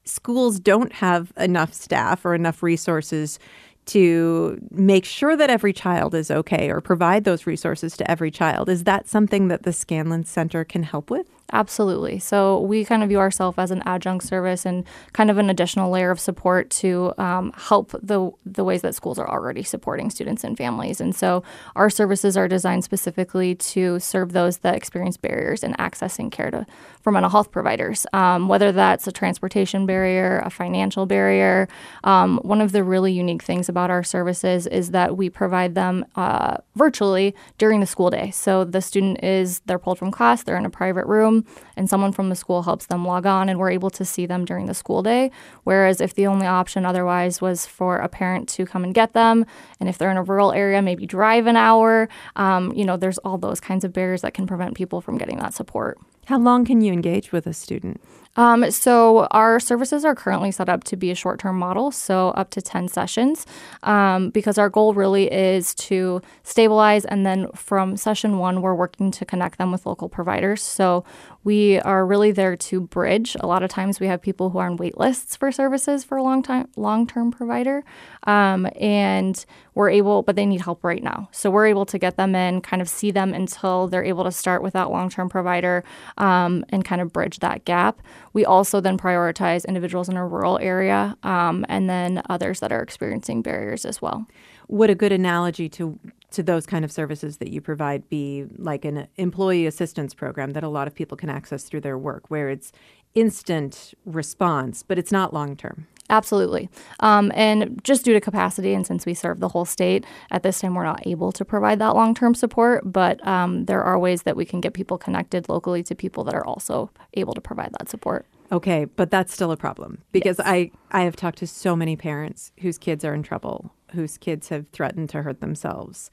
Schools 0.05 0.57
don't 0.57 0.93
have 0.93 1.33
enough 1.35 1.73
staff 1.73 2.23
or 2.23 2.33
enough 2.33 2.63
resources 2.63 3.39
to 3.89 4.59
make 4.71 5.05
sure 5.05 5.35
that 5.35 5.49
every 5.49 5.73
child 5.73 6.13
is 6.13 6.29
okay 6.29 6.69
or 6.69 6.81
provide 6.81 7.23
those 7.23 7.47
resources 7.47 7.97
to 7.97 8.09
every 8.09 8.31
child. 8.31 8.69
Is 8.69 8.83
that 8.83 9.07
something 9.07 9.47
that 9.47 9.63
the 9.63 9.73
Scanlon 9.73 10.25
Center 10.25 10.63
can 10.63 10.83
help 10.83 11.09
with? 11.09 11.27
Absolutely. 11.51 12.19
So 12.19 12.59
we 12.59 12.85
kind 12.85 13.01
of 13.01 13.09
view 13.09 13.19
ourselves 13.19 13.57
as 13.57 13.71
an 13.71 13.81
adjunct 13.85 14.25
service 14.25 14.65
and 14.65 14.85
kind 15.13 15.31
of 15.31 15.39
an 15.39 15.49
additional 15.49 15.89
layer 15.89 16.11
of 16.11 16.19
support 16.19 16.69
to 16.71 17.13
um, 17.17 17.51
help 17.57 17.91
the 18.03 18.31
the 18.45 18.63
ways 18.63 18.81
that 18.83 18.93
schools 18.93 19.17
are 19.17 19.27
already 19.27 19.63
supporting 19.63 20.11
students 20.11 20.43
and 20.43 20.55
families. 20.57 21.01
And 21.01 21.15
so 21.15 21.43
our 21.75 21.89
services 21.89 22.37
are 22.37 22.47
designed 22.47 22.83
specifically 22.83 23.55
to 23.55 23.99
serve 23.99 24.33
those 24.33 24.59
that 24.59 24.75
experience 24.75 25.17
barriers 25.17 25.63
in 25.63 25.73
accessing 25.73 26.31
care 26.31 26.51
to, 26.51 26.67
for 27.01 27.11
mental 27.11 27.31
health 27.31 27.51
providers, 27.51 28.05
um, 28.13 28.47
whether 28.47 28.71
that's 28.71 29.07
a 29.07 29.11
transportation 29.11 29.85
barrier, 29.87 30.43
a 30.45 30.51
financial 30.51 31.07
barrier. 31.07 31.67
Um, 32.03 32.37
one 32.43 32.61
of 32.61 32.73
the 32.73 32.83
really 32.83 33.11
unique 33.11 33.41
things 33.41 33.69
about 33.69 33.89
our 33.89 34.03
services 34.03 34.67
is 34.67 34.91
that 34.91 35.17
we 35.17 35.29
provide 35.29 35.73
them 35.73 36.05
uh, 36.15 36.57
virtually 36.75 37.33
during 37.57 37.79
the 37.79 37.87
school 37.87 38.11
day. 38.11 38.29
So 38.31 38.63
the 38.63 38.81
student 38.81 39.23
is 39.23 39.61
they're 39.65 39.79
pulled 39.79 39.97
from 39.97 40.11
class, 40.11 40.43
they're 40.43 40.57
in 40.57 40.65
a 40.65 40.69
private 40.69 41.07
room 41.07 41.38
and 41.75 41.89
someone 41.89 42.11
from 42.11 42.29
the 42.29 42.35
school 42.35 42.63
helps 42.63 42.85
them 42.87 43.05
log 43.05 43.25
on, 43.25 43.49
and 43.49 43.59
we're 43.59 43.71
able 43.71 43.89
to 43.91 44.05
see 44.05 44.25
them 44.25 44.45
during 44.45 44.65
the 44.65 44.73
school 44.73 45.03
day. 45.03 45.31
Whereas 45.63 46.01
if 46.01 46.13
the 46.13 46.27
only 46.27 46.47
option 46.47 46.85
otherwise 46.85 47.41
was 47.41 47.65
for 47.65 47.97
a 47.97 48.09
parent 48.09 48.49
to 48.49 48.65
come 48.65 48.83
and 48.83 48.93
get 48.93 49.13
them, 49.13 49.45
and 49.79 49.89
if 49.89 49.97
they're 49.97 50.11
in 50.11 50.17
a 50.17 50.23
rural 50.23 50.51
area, 50.51 50.81
maybe 50.81 51.05
drive 51.05 51.47
an 51.47 51.55
hour, 51.55 52.09
um, 52.35 52.73
you 52.73 52.85
know, 52.85 52.97
there's 52.97 53.17
all 53.19 53.37
those 53.37 53.59
kinds 53.59 53.83
of 53.83 53.93
barriers 53.93 54.21
that 54.21 54.33
can 54.33 54.47
prevent 54.47 54.75
people 54.75 55.01
from 55.01 55.17
getting 55.17 55.37
that 55.37 55.53
support. 55.53 55.97
How 56.25 56.37
long 56.37 56.63
can 56.63 56.81
you 56.81 56.93
engage 56.93 57.31
with 57.31 57.47
a 57.47 57.53
student? 57.53 57.99
Um, 58.35 58.69
so 58.69 59.25
our 59.31 59.59
services 59.59 60.05
are 60.05 60.13
currently 60.13 60.51
set 60.51 60.69
up 60.69 60.83
to 60.85 60.95
be 60.95 61.09
a 61.11 61.15
short-term 61.15 61.57
model, 61.57 61.91
so 61.91 62.29
up 62.29 62.51
to 62.51 62.61
10 62.61 62.87
sessions, 62.87 63.47
um, 63.83 64.29
because 64.29 64.57
our 64.57 64.69
goal 64.69 64.93
really 64.93 65.25
is 65.31 65.73
to 65.75 66.21
stabilize, 66.43 67.03
and 67.05 67.25
then 67.25 67.51
from 67.53 67.97
session 67.97 68.37
one, 68.37 68.61
we're 68.61 68.75
working 68.75 69.09
to 69.11 69.25
connect 69.25 69.57
them 69.57 69.71
with 69.71 69.85
local 69.85 70.07
providers. 70.07 70.61
So 70.61 71.03
we 71.43 71.79
are 71.79 72.05
really 72.05 72.31
there 72.31 72.55
to 72.55 72.81
bridge. 72.81 73.35
A 73.39 73.47
lot 73.47 73.63
of 73.63 73.69
times 73.69 73.99
we 73.99 74.07
have 74.07 74.21
people 74.21 74.49
who 74.49 74.57
are 74.57 74.67
on 74.67 74.75
wait 74.75 74.97
lists 74.97 75.35
for 75.35 75.51
services 75.51 76.03
for 76.03 76.17
a 76.17 76.23
long 76.23 76.43
time, 76.43 76.67
long-term 76.75 77.31
provider, 77.31 77.83
um, 78.27 78.67
and 78.79 79.45
we're 79.73 79.89
able, 79.89 80.21
but 80.21 80.35
they 80.35 80.45
need 80.45 80.61
help 80.61 80.83
right 80.83 81.01
now. 81.01 81.29
So 81.31 81.49
we're 81.49 81.67
able 81.67 81.85
to 81.85 81.97
get 81.97 82.17
them 82.17 82.35
in, 82.35 82.61
kind 82.61 82.81
of 82.81 82.89
see 82.89 83.11
them 83.11 83.33
until 83.33 83.87
they're 83.87 84.03
able 84.03 84.25
to 84.25 84.31
start 84.31 84.61
with 84.61 84.73
that 84.73 84.91
long-term 84.91 85.29
provider, 85.29 85.83
um, 86.17 86.65
and 86.69 86.83
kind 86.83 87.01
of 87.01 87.13
bridge 87.13 87.39
that 87.39 87.63
gap. 87.63 88.01
We 88.33 88.43
also 88.45 88.81
then 88.81 88.97
prioritize 88.97 89.65
individuals 89.65 90.09
in 90.09 90.17
a 90.17 90.27
rural 90.27 90.59
area, 90.59 91.15
um, 91.23 91.65
and 91.69 91.89
then 91.89 92.21
others 92.29 92.59
that 92.59 92.71
are 92.71 92.81
experiencing 92.81 93.41
barriers 93.41 93.85
as 93.85 94.01
well. 94.01 94.27
What 94.67 94.89
a 94.89 94.95
good 94.95 95.11
analogy 95.11 95.69
to 95.69 95.97
to 96.31 96.43
those 96.43 96.65
kind 96.65 96.85
of 96.85 96.91
services 96.91 97.37
that 97.37 97.49
you 97.49 97.61
provide 97.61 98.07
be 98.09 98.45
like 98.57 98.85
an 98.85 99.07
employee 99.17 99.65
assistance 99.65 100.13
program 100.13 100.51
that 100.51 100.63
a 100.63 100.69
lot 100.69 100.87
of 100.87 100.95
people 100.95 101.17
can 101.17 101.29
access 101.29 101.63
through 101.63 101.81
their 101.81 101.97
work, 101.97 102.29
where 102.29 102.49
it's 102.49 102.71
instant 103.15 103.93
response, 104.05 104.83
but 104.83 104.97
it's 104.97 105.11
not 105.11 105.33
long 105.33 105.55
term? 105.55 105.87
Absolutely. 106.11 106.69
Um, 107.01 107.31
and 107.35 107.79
just 107.83 108.03
due 108.03 108.13
to 108.13 108.21
capacity, 108.21 108.73
and 108.73 108.85
since 108.85 109.05
we 109.05 109.13
serve 109.13 109.39
the 109.39 109.49
whole 109.49 109.65
state, 109.65 110.05
at 110.31 110.41
this 110.41 110.59
time 110.59 110.73
we're 110.73 110.83
not 110.83 111.05
able 111.05 111.31
to 111.31 111.45
provide 111.45 111.79
that 111.79 111.95
long 111.95 112.15
term 112.15 112.33
support, 112.33 112.81
but 112.91 113.25
um, 113.27 113.65
there 113.65 113.83
are 113.83 113.99
ways 113.99 114.23
that 114.23 114.35
we 114.35 114.45
can 114.45 114.59
get 114.59 114.73
people 114.73 114.97
connected 114.97 115.47
locally 115.49 115.83
to 115.83 115.93
people 115.93 116.23
that 116.23 116.33
are 116.33 116.45
also 116.45 116.89
able 117.13 117.33
to 117.33 117.41
provide 117.41 117.73
that 117.79 117.89
support. 117.89 118.25
Okay, 118.51 118.85
but 118.85 119.11
that's 119.11 119.31
still 119.31 119.51
a 119.51 119.57
problem 119.57 119.99
because 120.11 120.39
yes. 120.39 120.47
I, 120.47 120.71
I 120.91 121.01
have 121.01 121.15
talked 121.15 121.37
to 121.39 121.47
so 121.47 121.75
many 121.75 121.95
parents 121.95 122.51
whose 122.59 122.79
kids 122.79 123.05
are 123.05 123.13
in 123.13 123.21
trouble, 123.21 123.71
whose 123.91 124.17
kids 124.17 124.49
have 124.49 124.67
threatened 124.69 125.09
to 125.09 125.21
hurt 125.21 125.41
themselves, 125.41 126.09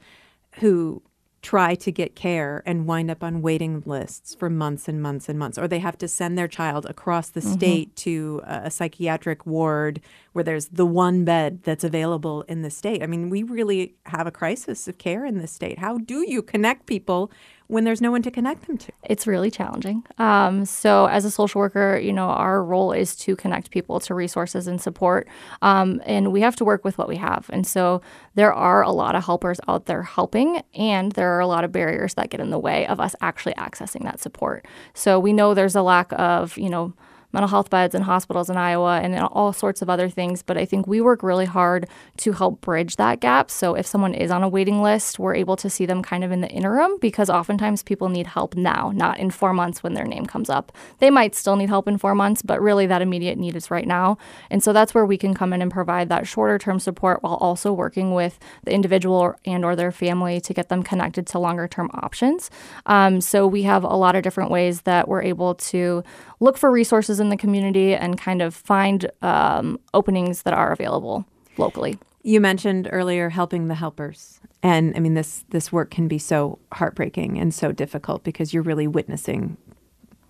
who 0.59 1.01
try 1.41 1.75
to 1.75 1.91
get 1.91 2.15
care 2.15 2.63
and 2.65 2.85
wind 2.87 3.09
up 3.09 3.23
on 3.23 3.41
waiting 3.41 3.81
lists 3.85 4.35
for 4.35 4.49
months 4.49 4.87
and 4.87 5.01
months 5.01 5.29
and 5.29 5.37
months, 5.37 5.57
or 5.57 5.67
they 5.67 5.79
have 5.79 5.97
to 5.97 6.07
send 6.07 6.37
their 6.37 6.47
child 6.47 6.85
across 6.87 7.29
the 7.29 7.39
mm-hmm. 7.39 7.53
state 7.53 7.95
to 7.95 8.41
a, 8.43 8.71
psychiatric 8.71 9.45
ward 9.45 10.01
where 10.37 10.43
there's 10.43 10.67
the 10.67 10.85
one 10.85 11.25
bed 11.25 11.63
that's 11.63 11.83
available 11.83 12.43
in 12.43 12.61
the 12.61 12.69
state. 12.69 13.01
I 13.01 13.07
mean, 13.07 13.31
we 13.31 13.41
really 13.41 13.95
have 14.05 14.27
a 14.27 14.31
crisis 14.31 14.87
of 14.87 14.99
care 14.99 15.25
in 15.25 15.39
this 15.39 15.51
state. 15.51 15.79
How 15.79 15.97
do 15.97 16.23
you 16.29 16.43
connect 16.43 16.85
people 16.85 17.31
when 17.65 17.85
there's 17.85 18.01
no 18.01 18.11
one 18.11 18.21
to 18.21 18.29
connect 18.29 18.67
them 18.67 18.77
to? 18.77 18.91
It's 19.01 19.25
really 19.25 19.49
challenging. 19.49 20.03
Um, 20.19 20.63
so, 20.65 21.07
as 21.07 21.25
a 21.25 21.31
social 21.31 21.57
worker, 21.57 21.97
you 21.97 22.13
know, 22.13 22.27
our 22.27 22.63
role 22.63 22.91
is 22.91 23.15
to 23.15 23.35
connect 23.35 23.71
people 23.71 23.99
to 24.01 24.13
resources 24.13 24.67
and 24.67 24.79
support, 24.79 25.27
um, 25.63 26.03
and 26.05 26.31
we 26.31 26.41
have 26.41 26.55
to 26.57 26.63
work 26.63 26.85
with 26.85 26.99
what 26.99 27.07
we 27.07 27.15
have. 27.15 27.49
And 27.51 27.65
so, 27.65 28.03
there 28.35 28.53
are 28.53 28.83
a 28.83 28.91
lot 28.91 29.15
of 29.15 29.25
helpers 29.25 29.59
out 29.67 29.87
there 29.87 30.03
helping, 30.03 30.61
and 30.75 31.13
there 31.13 31.35
are 31.35 31.39
a 31.39 31.47
lot 31.47 31.63
of 31.63 31.71
barriers 31.71 32.13
that 32.13 32.29
get 32.29 32.39
in 32.39 32.51
the 32.51 32.59
way 32.59 32.85
of 32.85 32.99
us 32.99 33.15
actually 33.21 33.55
accessing 33.55 34.03
that 34.03 34.19
support. 34.19 34.67
So, 34.93 35.19
we 35.19 35.33
know 35.33 35.55
there's 35.55 35.75
a 35.75 35.81
lack 35.81 36.11
of, 36.11 36.59
you 36.59 36.69
know, 36.69 36.93
mental 37.33 37.49
health 37.49 37.69
beds 37.69 37.93
in 37.93 38.01
hospitals 38.01 38.49
in 38.49 38.57
Iowa 38.57 38.99
and 39.01 39.17
all 39.19 39.53
sorts 39.53 39.81
of 39.81 39.89
other 39.89 40.09
things. 40.09 40.41
But 40.41 40.57
I 40.57 40.65
think 40.65 40.87
we 40.87 41.01
work 41.01 41.23
really 41.23 41.45
hard 41.45 41.87
to 42.17 42.31
help 42.31 42.61
bridge 42.61 42.95
that 42.95 43.19
gap. 43.19 43.51
So 43.51 43.75
if 43.75 43.85
someone 43.85 44.13
is 44.13 44.31
on 44.31 44.43
a 44.43 44.49
waiting 44.49 44.81
list, 44.81 45.19
we're 45.19 45.35
able 45.35 45.55
to 45.57 45.69
see 45.69 45.85
them 45.85 46.01
kind 46.01 46.23
of 46.23 46.31
in 46.31 46.41
the 46.41 46.49
interim 46.49 46.97
because 46.99 47.29
oftentimes 47.29 47.83
people 47.83 48.09
need 48.09 48.27
help 48.27 48.55
now, 48.55 48.91
not 48.93 49.19
in 49.19 49.29
four 49.29 49.53
months 49.53 49.83
when 49.83 49.93
their 49.93 50.05
name 50.05 50.25
comes 50.25 50.49
up. 50.49 50.71
They 50.99 51.09
might 51.09 51.35
still 51.35 51.55
need 51.55 51.69
help 51.69 51.87
in 51.87 51.97
four 51.97 52.15
months, 52.15 52.41
but 52.41 52.61
really 52.61 52.87
that 52.87 53.01
immediate 53.01 53.37
need 53.37 53.55
is 53.55 53.69
right 53.69 53.87
now. 53.87 54.17
And 54.49 54.63
so 54.63 54.73
that's 54.73 54.93
where 54.93 55.05
we 55.05 55.17
can 55.17 55.33
come 55.33 55.53
in 55.53 55.61
and 55.61 55.71
provide 55.71 56.09
that 56.09 56.27
shorter 56.27 56.57
term 56.57 56.79
support 56.79 57.23
while 57.23 57.35
also 57.35 57.73
working 57.73 58.13
with 58.13 58.39
the 58.63 58.71
individual 58.71 59.35
and 59.45 59.65
or 59.65 59.75
their 59.75 59.91
family 59.91 60.39
to 60.41 60.53
get 60.53 60.69
them 60.69 60.83
connected 60.83 61.27
to 61.27 61.39
longer 61.39 61.67
term 61.67 61.89
options. 61.93 62.49
Um, 62.85 63.21
so 63.21 63.45
we 63.45 63.63
have 63.63 63.83
a 63.83 63.95
lot 63.95 64.15
of 64.15 64.23
different 64.23 64.51
ways 64.51 64.81
that 64.81 65.07
we're 65.07 65.23
able 65.23 65.55
to 65.55 66.03
look 66.39 66.57
for 66.57 66.71
resources 66.71 67.19
in 67.19 67.29
the 67.29 67.37
community 67.37 67.95
and 67.95 68.19
kind 68.19 68.41
of 68.41 68.55
find 68.55 69.09
um, 69.21 69.79
openings 69.93 70.43
that 70.43 70.53
are 70.53 70.71
available 70.71 71.25
locally. 71.57 71.97
You 72.23 72.41
mentioned 72.41 72.89
earlier 72.91 73.29
helping 73.29 73.67
the 73.67 73.75
helpers. 73.75 74.39
And 74.63 74.95
I 74.95 74.99
mean 74.99 75.13
this 75.13 75.45
this 75.49 75.71
work 75.71 75.91
can 75.91 76.07
be 76.07 76.17
so 76.17 76.59
heartbreaking 76.73 77.37
and 77.37 77.53
so 77.53 77.71
difficult 77.71 78.23
because 78.23 78.53
you're 78.53 78.63
really 78.63 78.87
witnessing 78.87 79.57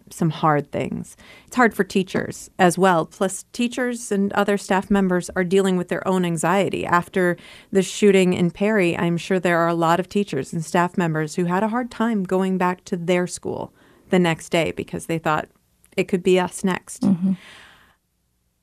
some 0.10 0.30
hard 0.30 0.72
things. 0.72 1.18
It's 1.48 1.56
hard 1.56 1.74
for 1.74 1.84
teachers 1.84 2.50
as 2.58 2.78
well. 2.78 3.06
Plus, 3.06 3.46
teachers 3.54 4.12
and 4.12 4.32
other 4.34 4.58
staff 4.58 4.90
members 4.90 5.30
are 5.36 5.44
dealing 5.44 5.78
with 5.78 5.90
their 5.90 6.08
own 6.08 6.26
anxiety. 6.26 6.86
After 6.86 7.38
the 7.72 7.82
shooting 7.82 8.34
in 8.34 8.52
Perry, 8.52 8.98
I'm 8.98 9.18
sure 9.18 9.40
there 9.40 9.60
are 9.60 9.68
a 9.68 9.74
lot 9.74 10.00
of 10.00 10.10
teachers 10.10 10.54
and 10.54 10.64
staff 10.64 10.98
members 10.98 11.36
who 11.36 11.46
had 11.46 11.64
a 11.64 11.70
hard 11.70 11.92
time 11.92 12.24
going 12.24 12.58
back 12.58 12.84
to 12.86 12.98
their 12.98 13.28
school 13.28 13.74
the 14.10 14.20
next 14.20 14.50
day 14.50 14.72
because 14.72 15.08
they 15.08 15.18
thought, 15.18 15.50
it 15.98 16.08
could 16.08 16.24
be 16.24 16.40
us 16.40 16.64
next. 16.64 17.02
Mm-hmm. 17.02 17.34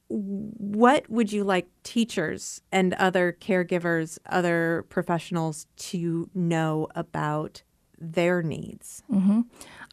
What 0.08 1.10
would 1.10 1.32
you 1.32 1.44
like 1.44 1.66
teachers 1.82 2.62
and 2.70 2.94
other 2.94 3.36
caregivers, 3.38 4.18
other 4.26 4.86
professionals 4.88 5.66
to 5.76 6.30
know 6.34 6.88
about 6.94 7.62
their 7.98 8.42
needs? 8.42 9.02
Mm-hmm. 9.12 9.40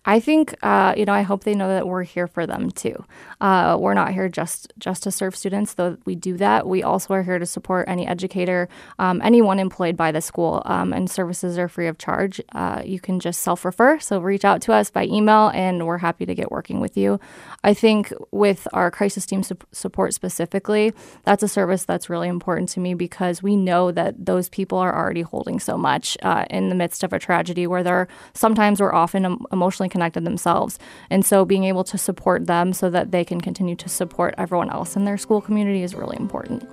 I 0.03 0.20
think 0.20 0.55
uh, 0.63 0.96
you 0.98 1.05
know. 1.05 1.13
I 1.13 1.22
hope 1.22 1.43
they 1.43 1.53
know 1.53 1.67
that 1.67 1.88
we're 1.88 2.01
here 2.03 2.25
for 2.25 2.48
them 2.48 2.72
too. 2.72 3.05
Uh, 3.39 3.77
we're 3.79 3.93
not 3.93 4.12
here 4.13 4.29
just 4.29 4.74
just 4.79 5.03
to 5.03 5.12
serve 5.12 5.36
students, 5.36 5.75
though 5.75 5.96
we 6.05 6.15
do 6.15 6.38
that. 6.38 6.65
We 6.67 6.81
also 6.81 7.13
are 7.13 7.22
here 7.22 7.38
to 7.38 7.46
support 7.46 7.88
any 7.88 8.08
educator, 8.08 8.67
um, 8.98 9.22
anyone 9.24 9.60
employed 9.60 9.96
by 9.96 10.12
the 10.12 10.22
school, 10.22 10.63
um, 10.65 10.91
and 10.91 11.10
services 11.10 11.60
are 11.60 11.67
free 11.67 11.88
of 11.88 12.00
charge. 12.00 12.41
Uh, 12.53 12.81
you 12.84 13.00
can 13.00 13.20
just 13.20 13.41
self 13.41 13.63
refer, 13.63 14.00
so 14.00 14.20
reach 14.20 14.43
out 14.43 14.60
to 14.63 14.74
us 14.74 14.89
by 14.89 15.05
email, 15.05 15.51
and 15.53 15.86
we're 15.86 16.00
happy 16.00 16.25
to 16.25 16.34
get 16.34 16.51
working 16.51 16.79
with 16.79 16.98
you. 16.98 17.20
I 17.63 17.75
think 17.75 18.12
with 18.31 18.67
our 18.74 18.89
crisis 18.89 19.27
team 19.27 19.43
su- 19.43 19.55
support 19.72 20.15
specifically, 20.15 20.93
that's 21.25 21.43
a 21.43 21.48
service 21.48 21.86
that's 21.86 22.10
really 22.10 22.27
important 22.27 22.70
to 22.70 22.79
me 22.79 22.96
because 22.96 23.43
we 23.43 23.55
know 23.55 23.91
that 23.91 24.25
those 24.25 24.50
people 24.50 24.79
are 24.79 24.96
already 24.98 25.22
holding 25.22 25.60
so 25.60 25.77
much 25.77 26.17
uh, 26.24 26.46
in 26.50 26.70
the 26.70 26.75
midst 26.75 27.03
of 27.03 27.13
a 27.13 27.20
tragedy 27.20 27.67
where 27.67 27.84
they're 27.84 28.08
sometimes 28.34 28.81
or 28.81 28.96
often 28.96 29.38
emotionally 29.51 29.91
connected 29.92 30.26
themselves. 30.26 30.80
And 31.12 31.24
so 31.24 31.46
being 31.46 31.66
able 31.66 31.84
to 31.84 31.98
support 31.98 32.48
them 32.48 32.74
so 32.74 32.90
that 32.90 33.12
they 33.12 33.24
can 33.24 33.40
continue 33.40 33.76
to 33.76 33.90
support 33.90 34.34
everyone 34.38 34.72
else 34.72 34.96
in 34.96 35.06
their 35.06 35.18
school 35.18 35.42
community 35.42 35.84
is 35.84 35.94
really 35.94 36.18
important. 36.18 36.68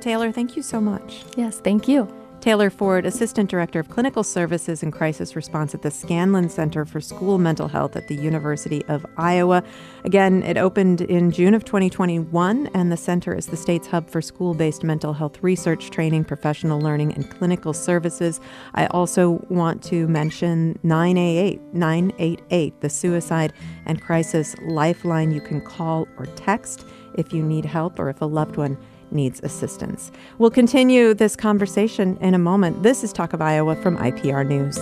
Taylor, 0.00 0.32
thank 0.32 0.56
you 0.56 0.62
so 0.62 0.80
much. 0.80 1.24
Yes, 1.36 1.60
thank 1.60 1.88
you. 1.88 2.23
Taylor 2.44 2.68
Ford, 2.68 3.06
Assistant 3.06 3.48
Director 3.48 3.80
of 3.80 3.88
Clinical 3.88 4.22
Services 4.22 4.82
and 4.82 4.92
Crisis 4.92 5.34
Response 5.34 5.74
at 5.74 5.80
the 5.80 5.90
Scanlon 5.90 6.50
Center 6.50 6.84
for 6.84 7.00
School 7.00 7.38
Mental 7.38 7.68
Health 7.68 7.96
at 7.96 8.06
the 8.08 8.14
University 8.14 8.84
of 8.84 9.06
Iowa. 9.16 9.64
Again, 10.04 10.42
it 10.42 10.58
opened 10.58 11.00
in 11.00 11.30
June 11.30 11.54
of 11.54 11.64
2021, 11.64 12.66
and 12.74 12.92
the 12.92 12.98
center 12.98 13.34
is 13.34 13.46
the 13.46 13.56
state's 13.56 13.86
hub 13.86 14.10
for 14.10 14.20
school 14.20 14.52
based 14.52 14.84
mental 14.84 15.14
health 15.14 15.42
research, 15.42 15.88
training, 15.88 16.24
professional 16.24 16.78
learning, 16.78 17.14
and 17.14 17.30
clinical 17.30 17.72
services. 17.72 18.42
I 18.74 18.88
also 18.88 19.42
want 19.48 19.82
to 19.84 20.06
mention 20.06 20.78
988, 20.82 21.62
988, 21.72 22.80
the 22.82 22.90
suicide 22.90 23.54
and 23.86 24.02
crisis 24.02 24.54
lifeline 24.66 25.32
you 25.32 25.40
can 25.40 25.62
call 25.62 26.06
or 26.18 26.26
text 26.36 26.84
if 27.14 27.32
you 27.32 27.42
need 27.42 27.64
help 27.64 27.98
or 27.98 28.10
if 28.10 28.20
a 28.20 28.26
loved 28.26 28.56
one 28.56 28.76
needs 29.14 29.40
assistance. 29.42 30.10
We'll 30.38 30.50
continue 30.50 31.14
this 31.14 31.36
conversation 31.36 32.18
in 32.20 32.34
a 32.34 32.38
moment. 32.38 32.82
This 32.82 33.04
is 33.04 33.12
Talk 33.12 33.32
of 33.32 33.40
Iowa 33.40 33.76
from 33.76 33.96
IPR 33.96 34.46
News. 34.46 34.76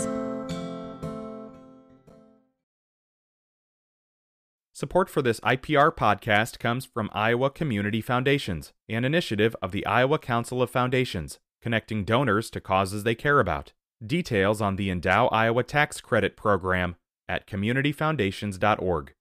Support 4.82 5.08
for 5.08 5.22
this 5.22 5.38
IPR 5.40 5.94
podcast 5.94 6.58
comes 6.58 6.84
from 6.84 7.08
Iowa 7.12 7.50
Community 7.50 8.00
Foundations, 8.00 8.72
an 8.88 9.04
initiative 9.04 9.54
of 9.62 9.70
the 9.70 9.86
Iowa 9.86 10.18
Council 10.18 10.60
of 10.60 10.70
Foundations, 10.70 11.38
connecting 11.60 12.04
donors 12.04 12.50
to 12.50 12.60
causes 12.60 13.04
they 13.04 13.14
care 13.14 13.38
about. 13.38 13.72
Details 14.04 14.60
on 14.60 14.74
the 14.74 14.88
Endow 14.90 15.28
Iowa 15.30 15.62
Tax 15.62 16.00
Credit 16.00 16.36
Program 16.36 16.96
at 17.28 17.46
communityfoundations.org. 17.46 19.14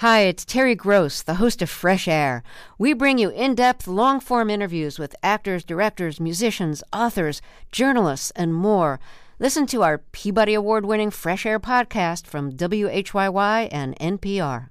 Hi, 0.00 0.20
it's 0.20 0.44
Terry 0.44 0.76
Gross, 0.76 1.22
the 1.22 1.42
host 1.42 1.60
of 1.60 1.68
Fresh 1.68 2.06
Air. 2.06 2.44
We 2.78 2.92
bring 2.92 3.18
you 3.18 3.30
in 3.30 3.56
depth, 3.56 3.88
long 3.88 4.20
form 4.20 4.48
interviews 4.48 4.96
with 4.96 5.16
actors, 5.24 5.64
directors, 5.64 6.20
musicians, 6.20 6.84
authors, 6.92 7.42
journalists, 7.72 8.30
and 8.36 8.54
more. 8.54 9.00
Listen 9.40 9.66
to 9.66 9.82
our 9.82 9.98
Peabody 9.98 10.54
Award 10.54 10.86
winning 10.86 11.10
Fresh 11.10 11.44
Air 11.44 11.58
podcast 11.58 12.28
from 12.28 12.52
WHYY 12.52 13.68
and 13.72 13.98
NPR. 13.98 14.68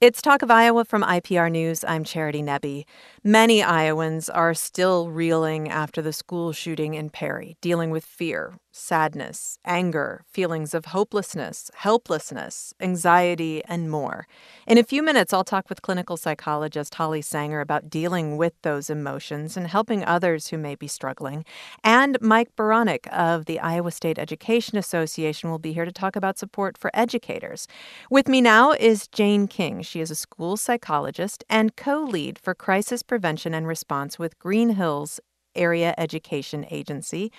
It's 0.00 0.22
Talk 0.22 0.40
of 0.40 0.50
Iowa 0.50 0.86
from 0.86 1.02
IPR 1.02 1.52
News. 1.52 1.84
I'm 1.86 2.02
Charity 2.02 2.42
Nebbe. 2.42 2.86
Many 3.22 3.62
Iowans 3.62 4.30
are 4.30 4.54
still 4.54 5.10
reeling 5.10 5.68
after 5.68 6.00
the 6.00 6.14
school 6.14 6.52
shooting 6.52 6.94
in 6.94 7.10
Perry, 7.10 7.58
dealing 7.60 7.90
with 7.90 8.06
fear, 8.06 8.58
sadness, 8.72 9.58
anger, 9.64 10.24
feelings 10.26 10.72
of 10.72 10.86
hopelessness, 10.86 11.70
helplessness, 11.74 12.72
anxiety, 12.80 13.62
and 13.66 13.90
more. 13.90 14.26
In 14.66 14.78
a 14.78 14.82
few 14.82 15.02
minutes, 15.02 15.32
I'll 15.32 15.44
talk 15.44 15.68
with 15.68 15.82
clinical 15.82 16.16
psychologist 16.16 16.94
Holly 16.94 17.20
Sanger 17.22 17.60
about 17.60 17.90
dealing 17.90 18.38
with 18.38 18.54
those 18.62 18.88
emotions 18.88 19.56
and 19.56 19.66
helping 19.66 20.04
others 20.04 20.48
who 20.48 20.58
may 20.58 20.74
be 20.74 20.88
struggling. 20.88 21.44
And 21.84 22.16
Mike 22.20 22.56
Beranek 22.56 23.06
of 23.08 23.44
the 23.44 23.60
Iowa 23.60 23.90
State 23.90 24.18
Education 24.18 24.78
Association 24.78 25.50
will 25.50 25.58
be 25.58 25.74
here 25.74 25.84
to 25.84 25.92
talk 25.92 26.16
about 26.16 26.38
support 26.38 26.78
for 26.78 26.90
educators. 26.94 27.68
With 28.10 28.26
me 28.26 28.40
now 28.40 28.72
is 28.72 29.06
Jane 29.06 29.46
King. 29.46 29.82
She 29.82 30.00
is 30.00 30.10
a 30.10 30.16
school 30.16 30.56
psychologist 30.56 31.44
and 31.50 31.76
co 31.76 32.02
lead 32.02 32.38
for 32.38 32.54
crisis 32.54 33.02
prevention 33.02 33.52
and 33.52 33.66
response 33.66 34.18
with 34.18 34.38
Green 34.38 34.70
Hills 34.70 35.20
Area 35.54 35.94
Education 35.98 36.66
Agency. 36.70 37.32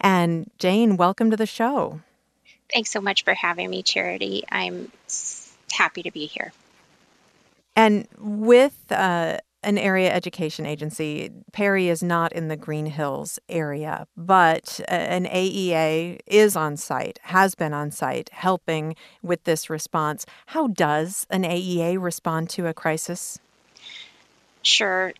And 0.00 0.50
Jane, 0.58 0.96
welcome 0.96 1.30
to 1.30 1.36
the 1.36 1.46
show. 1.46 2.00
Thanks 2.72 2.90
so 2.90 3.00
much 3.00 3.24
for 3.24 3.34
having 3.34 3.68
me, 3.70 3.82
Charity. 3.82 4.44
I'm 4.50 4.92
happy 5.72 6.02
to 6.02 6.10
be 6.10 6.26
here. 6.26 6.52
And 7.76 8.06
with 8.18 8.76
uh, 8.90 9.38
an 9.62 9.78
area 9.78 10.12
education 10.12 10.66
agency, 10.66 11.30
Perry 11.52 11.88
is 11.88 12.02
not 12.02 12.32
in 12.32 12.48
the 12.48 12.56
Green 12.56 12.86
Hills 12.86 13.38
area, 13.48 14.06
but 14.16 14.80
an 14.88 15.26
AEA 15.26 16.20
is 16.26 16.56
on 16.56 16.76
site, 16.76 17.18
has 17.24 17.54
been 17.54 17.74
on 17.74 17.90
site, 17.90 18.30
helping 18.32 18.96
with 19.22 19.44
this 19.44 19.68
response. 19.68 20.24
How 20.46 20.68
does 20.68 21.26
an 21.30 21.42
AEA 21.42 22.00
respond 22.00 22.50
to 22.50 22.66
a 22.66 22.74
crisis? 22.74 23.38
Sure. 24.62 25.12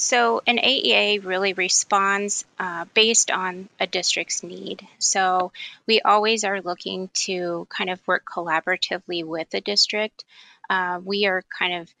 So, 0.00 0.42
an 0.46 0.58
AEA 0.58 1.24
really 1.24 1.54
responds 1.54 2.44
uh, 2.58 2.84
based 2.94 3.32
on 3.32 3.68
a 3.80 3.86
district's 3.88 4.44
need. 4.44 4.86
So, 5.00 5.50
we 5.88 6.00
always 6.00 6.44
are 6.44 6.62
looking 6.62 7.10
to 7.24 7.66
kind 7.68 7.90
of 7.90 8.06
work 8.06 8.22
collaboratively 8.24 9.24
with 9.24 9.50
the 9.50 9.60
district. 9.60 10.24
Uh, 10.70 11.00
we 11.04 11.26
are 11.26 11.42
kind 11.58 11.82
of 11.82 11.94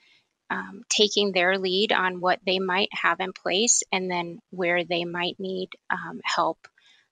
um, 0.48 0.84
taking 0.88 1.32
their 1.32 1.58
lead 1.58 1.92
on 1.92 2.20
what 2.20 2.38
they 2.46 2.60
might 2.60 2.90
have 2.92 3.18
in 3.18 3.32
place 3.32 3.82
and 3.90 4.08
then 4.08 4.38
where 4.50 4.84
they 4.84 5.04
might 5.04 5.40
need 5.40 5.70
um, 5.90 6.20
help 6.22 6.68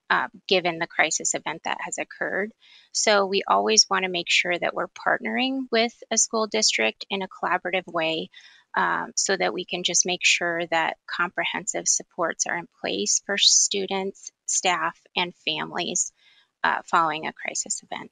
uh, 0.09 0.29
given 0.47 0.79
the 0.79 0.87
crisis 0.87 1.35
event 1.35 1.63
that 1.65 1.79
has 1.81 1.99
occurred. 1.99 2.53
So 2.93 3.27
we 3.27 3.43
always 3.47 3.91
want 3.91 4.05
to 4.05 4.11
make 4.11 4.31
sure 4.31 4.57
that 4.57 4.73
we're 4.73 4.87
partnering 4.87 5.67
with 5.73 5.93
a 6.13 6.17
school 6.17 6.47
district 6.47 7.05
in 7.11 7.23
a 7.23 7.29
collaborative 7.29 7.93
way 7.93 8.31
um, 8.77 9.13
so 9.17 9.37
that 9.37 9.55
we 9.55 9.65
can 9.65 9.83
just 9.83 10.05
make 10.07 10.23
sure 10.23 10.67
that 10.67 10.99
comprehensive 11.07 11.89
supports 11.89 12.47
are 12.47 12.59
in 12.59 12.69
place 12.81 13.23
for 13.25 13.39
students, 13.39 14.31
staff, 14.45 15.01
and 15.17 15.35
families 15.47 16.13
uh, 16.63 16.83
following 16.85 17.27
a 17.27 17.33
crisis 17.33 17.83
event. 17.83 18.11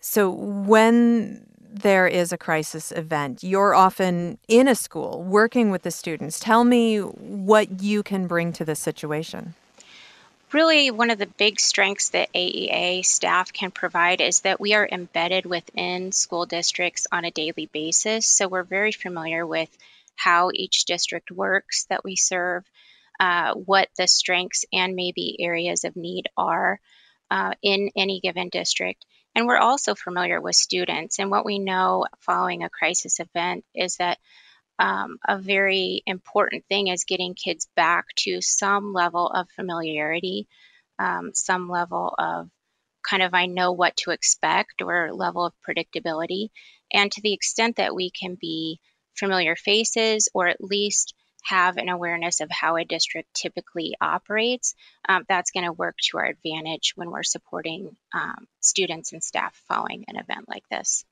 So 0.00 0.30
when 0.30 1.46
there 1.60 2.06
is 2.06 2.32
a 2.32 2.38
crisis 2.38 2.92
event, 2.92 3.42
you're 3.42 3.74
often 3.74 4.38
in 4.48 4.68
a 4.68 4.74
school 4.74 5.22
working 5.22 5.70
with 5.70 5.82
the 5.82 5.90
students. 5.90 6.40
Tell 6.40 6.64
me 6.64 6.98
what 6.98 7.82
you 7.82 8.02
can 8.02 8.26
bring 8.26 8.52
to 8.54 8.64
this 8.64 8.80
situation 8.80 9.54
really 10.54 10.90
one 10.90 11.10
of 11.10 11.18
the 11.18 11.26
big 11.26 11.60
strengths 11.60 12.10
that 12.10 12.32
AEA 12.32 13.04
staff 13.04 13.52
can 13.52 13.70
provide 13.70 14.20
is 14.20 14.40
that 14.40 14.60
we 14.60 14.74
are 14.74 14.88
embedded 14.90 15.46
within 15.46 16.12
school 16.12 16.46
districts 16.46 17.06
on 17.12 17.24
a 17.24 17.30
daily 17.30 17.66
basis. 17.72 18.26
So 18.26 18.48
we're 18.48 18.62
very 18.62 18.92
familiar 18.92 19.46
with 19.46 19.68
how 20.16 20.50
each 20.52 20.84
district 20.84 21.30
works 21.30 21.86
that 21.88 22.04
we 22.04 22.16
serve, 22.16 22.64
uh, 23.18 23.54
what 23.54 23.88
the 23.96 24.06
strengths 24.06 24.64
and 24.72 24.94
maybe 24.94 25.36
areas 25.40 25.84
of 25.84 25.96
need 25.96 26.28
are 26.36 26.80
uh, 27.30 27.52
in 27.62 27.90
any 27.96 28.20
given 28.20 28.48
district. 28.48 29.04
And 29.34 29.46
we're 29.46 29.58
also 29.58 29.94
familiar 29.94 30.40
with 30.40 30.56
students. 30.56 31.18
And 31.18 31.30
what 31.30 31.44
we 31.44 31.58
know 31.58 32.06
following 32.18 32.64
a 32.64 32.70
crisis 32.70 33.20
event 33.20 33.64
is 33.74 33.96
that 33.96 34.18
um, 34.80 35.18
a 35.28 35.38
very 35.38 36.02
important 36.06 36.64
thing 36.66 36.88
is 36.88 37.04
getting 37.04 37.34
kids 37.34 37.68
back 37.76 38.06
to 38.16 38.40
some 38.40 38.94
level 38.94 39.28
of 39.28 39.46
familiarity, 39.54 40.48
um, 40.98 41.32
some 41.34 41.68
level 41.68 42.14
of 42.18 42.48
kind 43.06 43.22
of 43.22 43.34
I 43.34 43.44
know 43.46 43.72
what 43.72 43.96
to 43.98 44.10
expect 44.10 44.80
or 44.82 45.12
level 45.12 45.44
of 45.44 45.52
predictability. 45.68 46.48
And 46.92 47.12
to 47.12 47.20
the 47.20 47.34
extent 47.34 47.76
that 47.76 47.94
we 47.94 48.10
can 48.10 48.38
be 48.40 48.80
familiar 49.14 49.54
faces 49.54 50.30
or 50.32 50.48
at 50.48 50.64
least 50.64 51.14
have 51.44 51.76
an 51.76 51.90
awareness 51.90 52.40
of 52.40 52.50
how 52.50 52.76
a 52.76 52.84
district 52.84 53.28
typically 53.34 53.94
operates, 54.00 54.74
um, 55.08 55.24
that's 55.28 55.50
going 55.50 55.64
to 55.64 55.72
work 55.72 55.96
to 55.98 56.18
our 56.18 56.26
advantage 56.26 56.92
when 56.96 57.10
we're 57.10 57.22
supporting 57.22 57.96
um, 58.14 58.46
students 58.60 59.12
and 59.12 59.22
staff 59.22 59.54
following 59.68 60.04
an 60.08 60.16
event 60.16 60.48
like 60.48 60.64
this. 60.70 61.04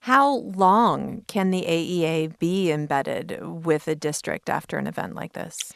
How 0.00 0.36
long 0.36 1.24
can 1.26 1.50
the 1.50 1.62
AEA 1.62 2.38
be 2.38 2.70
embedded 2.70 3.38
with 3.42 3.88
a 3.88 3.94
district 3.94 4.50
after 4.50 4.78
an 4.78 4.86
event 4.86 5.14
like 5.14 5.32
this? 5.32 5.72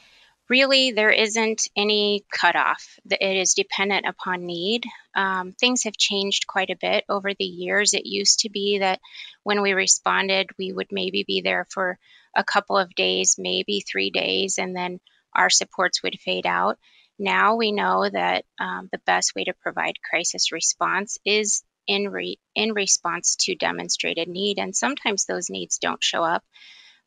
Really, 0.48 0.92
there 0.92 1.10
isn't 1.10 1.68
any 1.76 2.24
cutoff. 2.32 2.98
It 3.10 3.36
is 3.36 3.52
dependent 3.52 4.06
upon 4.06 4.46
need. 4.46 4.84
Um, 5.14 5.52
things 5.52 5.84
have 5.84 5.96
changed 5.96 6.46
quite 6.46 6.70
a 6.70 6.78
bit 6.80 7.04
over 7.08 7.34
the 7.34 7.44
years. 7.44 7.92
It 7.92 8.06
used 8.06 8.40
to 8.40 8.50
be 8.50 8.78
that 8.78 9.00
when 9.42 9.60
we 9.60 9.74
responded, 9.74 10.48
we 10.58 10.72
would 10.72 10.88
maybe 10.90 11.22
be 11.26 11.42
there 11.42 11.66
for 11.70 11.98
a 12.34 12.44
couple 12.44 12.78
of 12.78 12.94
days, 12.94 13.36
maybe 13.38 13.80
three 13.80 14.10
days, 14.10 14.56
and 14.58 14.74
then 14.74 15.00
our 15.34 15.50
supports 15.50 16.02
would 16.02 16.18
fade 16.18 16.46
out. 16.46 16.78
Now 17.18 17.56
we 17.56 17.72
know 17.72 18.08
that 18.08 18.44
um, 18.58 18.88
the 18.90 19.00
best 19.04 19.34
way 19.34 19.44
to 19.44 19.54
provide 19.60 20.00
crisis 20.08 20.52
response 20.52 21.18
is 21.26 21.62
in 21.88 22.08
re- 22.10 22.38
in 22.54 22.72
response 22.72 23.36
to 23.36 23.56
demonstrated 23.56 24.28
need, 24.28 24.58
and 24.58 24.76
sometimes 24.76 25.24
those 25.24 25.50
needs 25.50 25.78
don't 25.78 26.04
show 26.04 26.22
up 26.22 26.44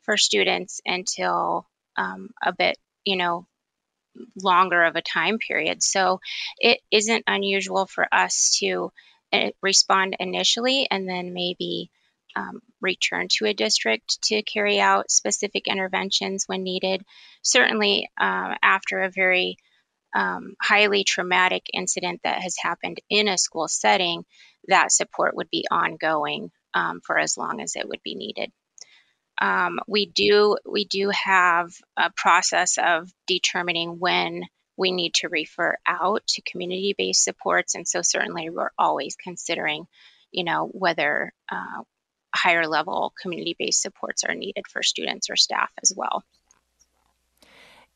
for 0.02 0.16
students 0.16 0.80
until 0.84 1.66
um, 1.96 2.30
a 2.42 2.52
bit, 2.52 2.76
you 3.04 3.16
know, 3.16 3.46
longer 4.42 4.82
of 4.82 4.96
a 4.96 5.02
time 5.02 5.38
period. 5.38 5.82
So 5.82 6.20
it 6.58 6.80
isn't 6.90 7.24
unusual 7.26 7.86
for 7.86 8.06
us 8.12 8.58
to 8.60 8.92
uh, 9.32 9.50
respond 9.62 10.16
initially 10.20 10.86
and 10.90 11.08
then 11.08 11.32
maybe 11.32 11.90
um, 12.34 12.60
return 12.80 13.28
to 13.32 13.46
a 13.46 13.54
district 13.54 14.20
to 14.24 14.42
carry 14.42 14.80
out 14.80 15.10
specific 15.10 15.66
interventions 15.66 16.44
when 16.46 16.62
needed. 16.62 17.02
Certainly, 17.42 18.08
uh, 18.18 18.54
after 18.62 19.00
a 19.00 19.10
very 19.10 19.56
um, 20.14 20.54
highly 20.60 21.04
traumatic 21.04 21.66
incident 21.72 22.20
that 22.24 22.42
has 22.42 22.56
happened 22.58 23.00
in 23.08 23.28
a 23.28 23.38
school 23.38 23.68
setting, 23.68 24.24
that 24.68 24.92
support 24.92 25.36
would 25.36 25.50
be 25.50 25.64
ongoing 25.70 26.50
um, 26.74 27.00
for 27.04 27.18
as 27.18 27.36
long 27.36 27.60
as 27.60 27.76
it 27.76 27.88
would 27.88 28.02
be 28.02 28.14
needed. 28.14 28.50
Um, 29.40 29.80
we 29.88 30.06
do 30.06 30.56
we 30.68 30.84
do 30.84 31.10
have 31.10 31.72
a 31.96 32.10
process 32.16 32.78
of 32.78 33.10
determining 33.26 33.98
when 33.98 34.44
we 34.76 34.92
need 34.92 35.14
to 35.14 35.28
refer 35.28 35.76
out 35.86 36.26
to 36.28 36.42
community-based 36.42 37.22
supports, 37.22 37.74
and 37.74 37.86
so 37.86 38.02
certainly 38.02 38.50
we're 38.50 38.70
always 38.78 39.16
considering, 39.16 39.86
you 40.30 40.44
know, 40.44 40.68
whether 40.72 41.32
uh, 41.50 41.82
higher 42.34 42.66
level 42.66 43.12
community-based 43.20 43.82
supports 43.82 44.24
are 44.24 44.34
needed 44.34 44.64
for 44.70 44.82
students 44.82 45.28
or 45.28 45.36
staff 45.36 45.70
as 45.82 45.92
well. 45.94 46.22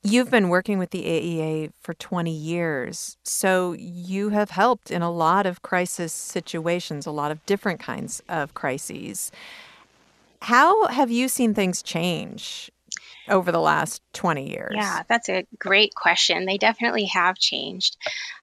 You've 0.03 0.31
been 0.31 0.49
working 0.49 0.79
with 0.79 0.91
the 0.91 1.05
AEA 1.05 1.73
for 1.81 1.93
20 1.95 2.31
years, 2.31 3.17
so 3.25 3.73
you 3.73 4.29
have 4.29 4.51
helped 4.51 4.91
in 4.91 5.03
a 5.03 5.11
lot 5.11 5.47
of 5.47 5.63
crisis 5.63 6.13
situations, 6.13 7.07
a 7.07 7.11
lot 7.11 7.33
of 7.33 7.45
different 7.45 7.81
kinds 7.81 8.23
of 8.29 8.55
crises. 8.55 9.33
How 10.43 10.87
have 10.87 11.11
you 11.11 11.29
seen 11.29 11.55
things 11.55 11.83
change 11.83 12.71
over 13.29 13.51
the 13.51 13.61
last 13.61 14.01
20 14.13 14.49
years? 14.49 14.75
Yeah, 14.77 15.03
that's 15.09 15.29
a 15.29 15.45
great 15.59 15.93
question. 15.95 16.47
They 16.47 16.59
definitely 16.59 17.07
have 17.07 17.37
changed. 17.37 17.97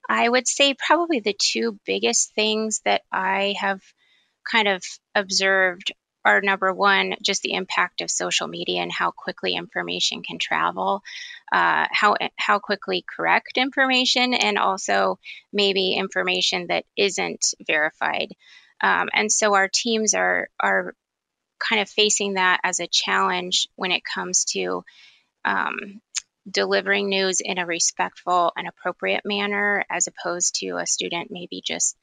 I 0.10 0.28
would 0.28 0.48
say 0.48 0.74
probably 0.74 1.22
the 1.22 1.36
two 1.38 1.80
biggest 1.86 2.34
things 2.36 2.82
that 2.84 3.04
I 3.12 3.56
have 3.58 3.82
kind 4.50 4.68
of 4.68 4.84
observed 5.16 5.94
are 6.25 6.41
number 6.41 6.73
one, 6.73 7.15
just 7.21 7.41
the 7.41 7.53
impact 7.53 8.01
of 8.01 8.09
social 8.09 8.47
media 8.47 8.81
and 8.81 8.91
how 8.91 9.12
quickly 9.12 9.53
information 9.53 10.23
can 10.23 10.39
travel, 10.39 11.01
uh, 11.51 11.86
how 11.91 12.15
how 12.38 12.59
quickly 12.59 13.03
correct 13.07 13.57
information, 13.57 14.33
and 14.33 14.57
also 14.57 15.19
maybe 15.51 15.93
information 15.93 16.67
that 16.67 16.86
isn't 16.97 17.53
verified. 17.65 18.29
Um, 18.81 19.09
and 19.13 19.31
so 19.31 19.53
our 19.53 19.69
teams 19.71 20.13
are 20.13 20.49
are 20.59 20.95
kind 21.59 21.81
of 21.81 21.89
facing 21.89 22.33
that 22.33 22.59
as 22.63 22.79
a 22.79 22.88
challenge 22.88 23.67
when 23.75 23.91
it 23.91 24.03
comes 24.03 24.45
to 24.45 24.83
um, 25.45 26.01
delivering 26.49 27.09
news 27.09 27.39
in 27.39 27.57
a 27.57 27.65
respectful 27.65 28.51
and 28.57 28.67
appropriate 28.67 29.23
manner, 29.25 29.86
as 29.89 30.07
opposed 30.07 30.55
to 30.55 30.77
a 30.77 30.86
student 30.86 31.29
maybe 31.31 31.62
just 31.65 31.97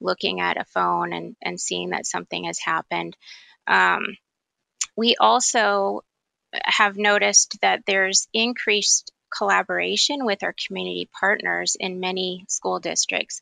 looking 0.00 0.40
at 0.40 0.60
a 0.60 0.64
phone 0.64 1.12
and, 1.12 1.36
and 1.42 1.60
seeing 1.60 1.90
that 1.90 2.06
something 2.06 2.44
has 2.44 2.58
happened. 2.58 3.16
Um, 3.66 4.16
we 4.96 5.16
also 5.18 6.02
have 6.64 6.96
noticed 6.96 7.58
that 7.62 7.82
there's 7.86 8.28
increased 8.32 9.12
collaboration 9.36 10.24
with 10.24 10.42
our 10.42 10.54
community 10.66 11.08
partners 11.18 11.76
in 11.78 12.00
many 12.00 12.44
school 12.48 12.78
districts. 12.78 13.40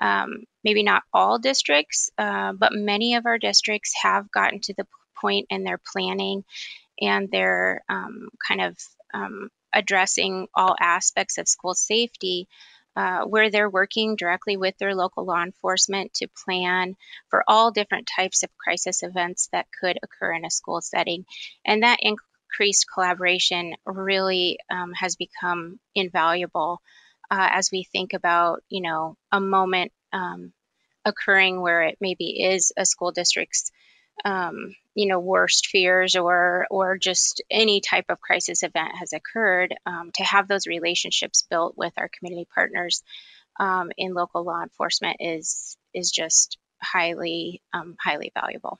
Um, 0.00 0.44
maybe 0.64 0.82
not 0.82 1.02
all 1.12 1.38
districts, 1.38 2.10
uh, 2.18 2.52
but 2.52 2.72
many 2.72 3.14
of 3.14 3.26
our 3.26 3.38
districts 3.38 3.94
have 4.02 4.30
gotten 4.30 4.60
to 4.60 4.74
the 4.74 4.86
point 5.20 5.46
in 5.50 5.64
their 5.64 5.80
planning 5.92 6.44
and 7.00 7.30
their 7.30 7.82
um, 7.88 8.28
kind 8.46 8.60
of 8.60 8.76
um, 9.14 9.50
addressing 9.72 10.48
all 10.54 10.76
aspects 10.80 11.38
of 11.38 11.48
school 11.48 11.74
safety 11.74 12.48
uh, 12.98 13.24
where 13.26 13.48
they're 13.48 13.70
working 13.70 14.16
directly 14.16 14.56
with 14.56 14.76
their 14.78 14.92
local 14.92 15.24
law 15.24 15.40
enforcement 15.40 16.12
to 16.14 16.26
plan 16.44 16.96
for 17.30 17.44
all 17.46 17.70
different 17.70 18.08
types 18.16 18.42
of 18.42 18.50
crisis 18.56 19.04
events 19.04 19.48
that 19.52 19.68
could 19.80 19.96
occur 20.02 20.32
in 20.32 20.44
a 20.44 20.50
school 20.50 20.80
setting. 20.80 21.24
And 21.64 21.84
that 21.84 22.00
increased 22.00 22.86
collaboration 22.92 23.74
really 23.86 24.58
um, 24.68 24.92
has 24.94 25.14
become 25.14 25.78
invaluable 25.94 26.80
uh, 27.30 27.48
as 27.52 27.70
we 27.70 27.84
think 27.84 28.14
about, 28.14 28.64
you 28.68 28.82
know, 28.82 29.16
a 29.30 29.40
moment 29.40 29.92
um, 30.12 30.52
occurring 31.04 31.60
where 31.60 31.82
it 31.82 31.98
maybe 32.00 32.42
is 32.42 32.72
a 32.76 32.84
school 32.84 33.12
district's 33.12 33.70
um, 34.24 34.74
you 34.94 35.06
know 35.06 35.20
worst 35.20 35.68
fears 35.68 36.16
or 36.16 36.66
or 36.70 36.98
just 36.98 37.42
any 37.50 37.80
type 37.80 38.06
of 38.08 38.20
crisis 38.20 38.62
event 38.62 38.92
has 38.98 39.12
occurred 39.12 39.74
um, 39.86 40.10
to 40.14 40.24
have 40.24 40.48
those 40.48 40.66
relationships 40.66 41.44
built 41.48 41.74
with 41.76 41.92
our 41.96 42.08
community 42.08 42.46
partners 42.54 43.02
um, 43.60 43.90
in 43.96 44.14
local 44.14 44.44
law 44.44 44.62
enforcement 44.62 45.18
is 45.20 45.76
is 45.94 46.10
just 46.10 46.58
highly 46.82 47.62
um, 47.72 47.96
highly 48.02 48.32
valuable. 48.34 48.78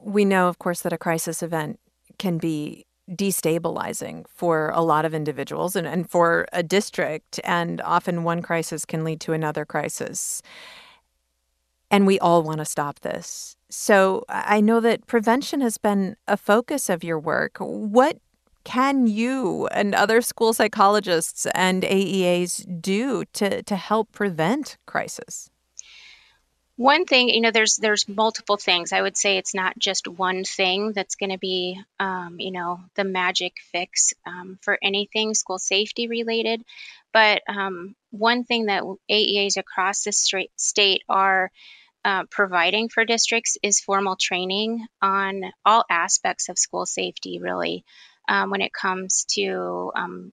We 0.00 0.24
know 0.24 0.48
of 0.48 0.58
course 0.58 0.82
that 0.82 0.92
a 0.92 0.98
crisis 0.98 1.42
event 1.42 1.80
can 2.18 2.38
be 2.38 2.86
destabilizing 3.10 4.26
for 4.28 4.70
a 4.74 4.82
lot 4.82 5.04
of 5.04 5.14
individuals 5.14 5.74
and, 5.74 5.86
and 5.86 6.10
for 6.10 6.46
a 6.52 6.62
district 6.62 7.40
and 7.42 7.80
often 7.80 8.22
one 8.22 8.42
crisis 8.42 8.84
can 8.84 9.02
lead 9.02 9.18
to 9.18 9.32
another 9.32 9.64
crisis 9.64 10.42
and 11.90 12.06
we 12.06 12.18
all 12.18 12.42
want 12.42 12.58
to 12.58 12.64
stop 12.64 13.00
this. 13.00 13.56
So 13.70 14.24
I 14.28 14.60
know 14.60 14.80
that 14.80 15.06
prevention 15.06 15.60
has 15.60 15.78
been 15.78 16.16
a 16.26 16.36
focus 16.36 16.88
of 16.88 17.04
your 17.04 17.18
work. 17.18 17.58
What 17.58 18.18
can 18.64 19.06
you 19.06 19.66
and 19.68 19.94
other 19.94 20.20
school 20.20 20.52
psychologists 20.52 21.46
and 21.54 21.82
AEAs 21.82 22.82
do 22.82 23.24
to, 23.32 23.62
to 23.62 23.76
help 23.76 24.12
prevent 24.12 24.76
crisis? 24.86 25.50
One 26.76 27.06
thing, 27.06 27.28
you 27.28 27.40
know, 27.40 27.50
there's 27.50 27.76
there's 27.76 28.08
multiple 28.08 28.56
things. 28.56 28.92
I 28.92 29.02
would 29.02 29.16
say 29.16 29.36
it's 29.36 29.52
not 29.52 29.76
just 29.76 30.06
one 30.06 30.44
thing 30.44 30.92
that's 30.92 31.16
going 31.16 31.30
to 31.30 31.38
be, 31.38 31.80
um, 31.98 32.36
you 32.38 32.52
know, 32.52 32.78
the 32.94 33.02
magic 33.02 33.54
fix 33.72 34.14
um, 34.24 34.60
for 34.62 34.78
anything 34.80 35.34
school 35.34 35.58
safety 35.58 36.06
related. 36.06 36.62
But 37.12 37.42
um, 37.48 37.96
one 38.10 38.44
thing 38.44 38.66
that 38.66 38.84
AEAs 39.10 39.56
across 39.56 40.04
the 40.04 40.12
state 40.56 41.02
are 41.08 41.50
uh, 42.04 42.24
providing 42.30 42.88
for 42.88 43.04
districts 43.04 43.58
is 43.62 43.80
formal 43.80 44.16
training 44.16 44.86
on 45.02 45.42
all 45.64 45.84
aspects 45.90 46.48
of 46.48 46.58
school 46.58 46.86
safety, 46.86 47.38
really, 47.40 47.84
um, 48.28 48.50
when 48.50 48.60
it 48.62 48.72
comes 48.72 49.24
to 49.30 49.92
um, 49.94 50.32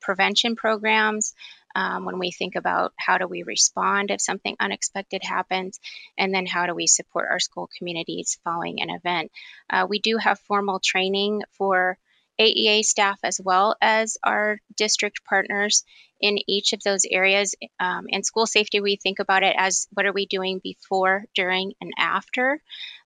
prevention 0.00 0.54
programs, 0.54 1.34
um, 1.74 2.04
when 2.04 2.18
we 2.18 2.30
think 2.30 2.54
about 2.54 2.92
how 2.96 3.18
do 3.18 3.26
we 3.26 3.42
respond 3.42 4.10
if 4.10 4.20
something 4.20 4.56
unexpected 4.60 5.22
happens, 5.24 5.80
and 6.16 6.34
then 6.34 6.46
how 6.46 6.66
do 6.66 6.74
we 6.74 6.86
support 6.86 7.26
our 7.30 7.40
school 7.40 7.68
communities 7.76 8.38
following 8.44 8.80
an 8.80 8.90
event. 8.90 9.30
Uh, 9.68 9.86
we 9.88 9.98
do 9.98 10.16
have 10.16 10.38
formal 10.40 10.78
training 10.78 11.42
for 11.58 11.98
AEA 12.38 12.84
staff 12.84 13.18
as 13.22 13.40
well 13.42 13.76
as 13.80 14.18
our 14.22 14.60
district 14.76 15.24
partners 15.24 15.84
in 16.20 16.38
each 16.46 16.72
of 16.72 16.82
those 16.82 17.04
areas. 17.08 17.54
Um, 17.78 18.06
in 18.08 18.22
school 18.22 18.46
safety, 18.46 18.80
we 18.80 18.96
think 18.96 19.18
about 19.18 19.42
it 19.42 19.54
as 19.58 19.86
what 19.92 20.06
are 20.06 20.12
we 20.12 20.26
doing 20.26 20.60
before, 20.62 21.24
during, 21.34 21.74
and 21.80 21.92
after 21.98 22.60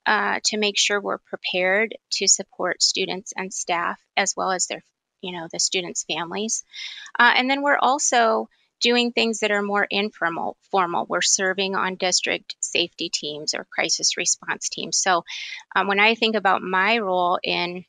uh, 0.07 0.40
to 0.45 0.59
make 0.59 0.79
sure 0.79 1.01
we're 1.01 1.19
prepared 1.19 1.95
to 2.12 2.27
support 2.27 2.83
students 2.83 3.33
and 3.37 3.53
staff 3.53 4.01
as 4.16 4.35
well 4.37 4.51
as 4.51 4.66
their, 4.66 4.83
you 5.21 5.33
know, 5.33 5.49
the 5.53 5.61
students' 5.61 6.05
families. 6.05 6.64
Uh, 7.19 7.33
and 7.37 7.51
then 7.51 7.62
we're 7.62 7.79
also 7.79 8.49
doing 8.81 9.12
things 9.12 9.40
that 9.40 9.51
are 9.51 9.62
more 9.62 9.87
informal, 9.90 10.57
formal. 10.71 11.07
We're 11.07 11.21
serving 11.21 11.75
on 11.75 11.97
district 11.97 12.57
safety 12.61 13.11
teams 13.11 13.55
or 13.55 13.66
crisis 13.71 14.16
response 14.16 14.71
teams. 14.71 14.97
So 14.97 15.25
um, 15.77 15.87
when 15.87 16.01
I 16.01 16.14
think 16.14 16.35
about 16.35 16.62
my 16.62 16.99
role 16.99 17.38
in 17.43 17.85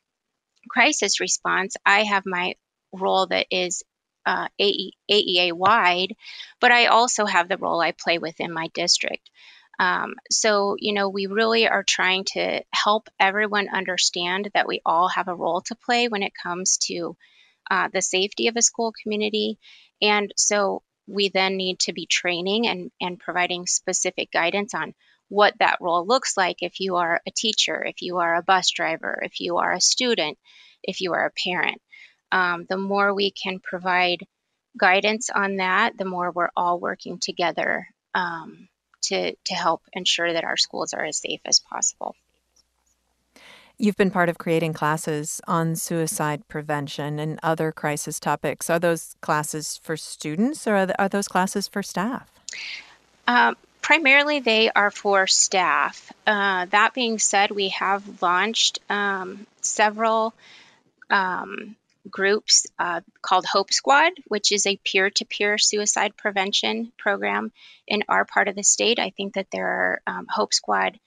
crisis 0.71 1.19
response, 1.19 1.75
I 1.85 2.03
have 2.03 2.23
my 2.25 2.55
role 2.93 3.27
that 3.27 3.47
is 3.51 3.83
uh, 4.25 4.47
AE, 4.59 4.93
AEA 5.11 5.53
wide, 5.53 6.15
but 6.59 6.71
I 6.71 6.85
also 6.85 7.25
have 7.25 7.49
the 7.49 7.57
role 7.57 7.81
I 7.81 7.91
play 7.91 8.19
within 8.19 8.53
my 8.53 8.69
district. 8.73 9.29
Um, 9.79 10.13
so, 10.29 10.75
you 10.77 10.93
know, 10.93 11.09
we 11.09 11.25
really 11.25 11.67
are 11.67 11.83
trying 11.83 12.25
to 12.33 12.61
help 12.71 13.09
everyone 13.19 13.67
understand 13.67 14.49
that 14.53 14.67
we 14.67 14.79
all 14.85 15.07
have 15.09 15.27
a 15.27 15.35
role 15.35 15.61
to 15.61 15.75
play 15.75 16.07
when 16.07 16.23
it 16.23 16.33
comes 16.41 16.77
to 16.89 17.17
uh, 17.69 17.89
the 17.91 18.01
safety 18.01 18.47
of 18.47 18.55
a 18.55 18.61
school 18.61 18.93
community. 19.01 19.57
And 20.01 20.31
so 20.37 20.83
we 21.07 21.29
then 21.29 21.57
need 21.57 21.79
to 21.79 21.93
be 21.93 22.05
training 22.05 22.67
and, 22.67 22.91
and 23.01 23.19
providing 23.19 23.65
specific 23.65 24.31
guidance 24.31 24.73
on 24.73 24.93
what 25.31 25.53
that 25.59 25.77
role 25.79 26.05
looks 26.05 26.35
like 26.35 26.57
if 26.59 26.81
you 26.81 26.97
are 26.97 27.21
a 27.25 27.31
teacher, 27.31 27.81
if 27.85 28.01
you 28.01 28.17
are 28.17 28.35
a 28.35 28.43
bus 28.43 28.69
driver, 28.69 29.17
if 29.23 29.39
you 29.39 29.59
are 29.59 29.71
a 29.71 29.79
student, 29.79 30.37
if 30.83 30.99
you 30.99 31.13
are 31.13 31.25
a 31.25 31.31
parent. 31.31 31.81
Um, 32.33 32.65
the 32.69 32.75
more 32.75 33.13
we 33.13 33.31
can 33.31 33.59
provide 33.59 34.27
guidance 34.77 35.29
on 35.29 35.55
that, 35.55 35.97
the 35.97 36.03
more 36.03 36.31
we're 36.31 36.51
all 36.57 36.81
working 36.81 37.17
together 37.17 37.87
um, 38.13 38.67
to, 39.03 39.33
to 39.45 39.53
help 39.53 39.81
ensure 39.93 40.33
that 40.33 40.43
our 40.43 40.57
schools 40.57 40.93
are 40.93 41.05
as 41.05 41.19
safe 41.19 41.39
as 41.45 41.61
possible. 41.61 42.13
You've 43.77 43.95
been 43.97 44.11
part 44.11 44.27
of 44.27 44.37
creating 44.37 44.73
classes 44.73 45.39
on 45.47 45.77
suicide 45.77 46.45
prevention 46.49 47.19
and 47.19 47.39
other 47.41 47.71
crisis 47.71 48.19
topics. 48.19 48.69
Are 48.69 48.79
those 48.79 49.15
classes 49.21 49.79
for 49.81 49.95
students 49.95 50.67
or 50.67 50.75
are, 50.75 50.87
are 50.99 51.09
those 51.09 51.29
classes 51.29 51.69
for 51.69 51.81
staff? 51.81 52.29
Um, 53.27 53.55
primarily 53.81 54.39
they 54.39 54.69
are 54.71 54.91
for 54.91 55.27
staff. 55.27 56.11
Uh, 56.25 56.65
that 56.67 56.93
being 56.93 57.19
said, 57.19 57.51
we 57.51 57.69
have 57.69 58.21
launched 58.21 58.79
um, 58.89 59.45
several 59.61 60.33
um, 61.09 61.75
groups 62.09 62.67
uh, 62.79 63.01
called 63.21 63.45
Hope 63.45 63.71
Squad, 63.73 64.13
which 64.27 64.51
is 64.51 64.65
a 64.65 64.77
peer 64.77 65.09
to 65.09 65.25
peer 65.25 65.57
suicide 65.57 66.15
prevention 66.17 66.91
program 66.97 67.51
in 67.87 68.03
our 68.07 68.25
part 68.25 68.47
of 68.47 68.55
the 68.55 68.63
state. 68.63 68.99
I 68.99 69.11
think 69.11 69.33
that 69.33 69.47
there 69.51 69.67
are 69.67 70.01
um, 70.07 70.27
Hope 70.29 70.53
Squad 70.53 70.99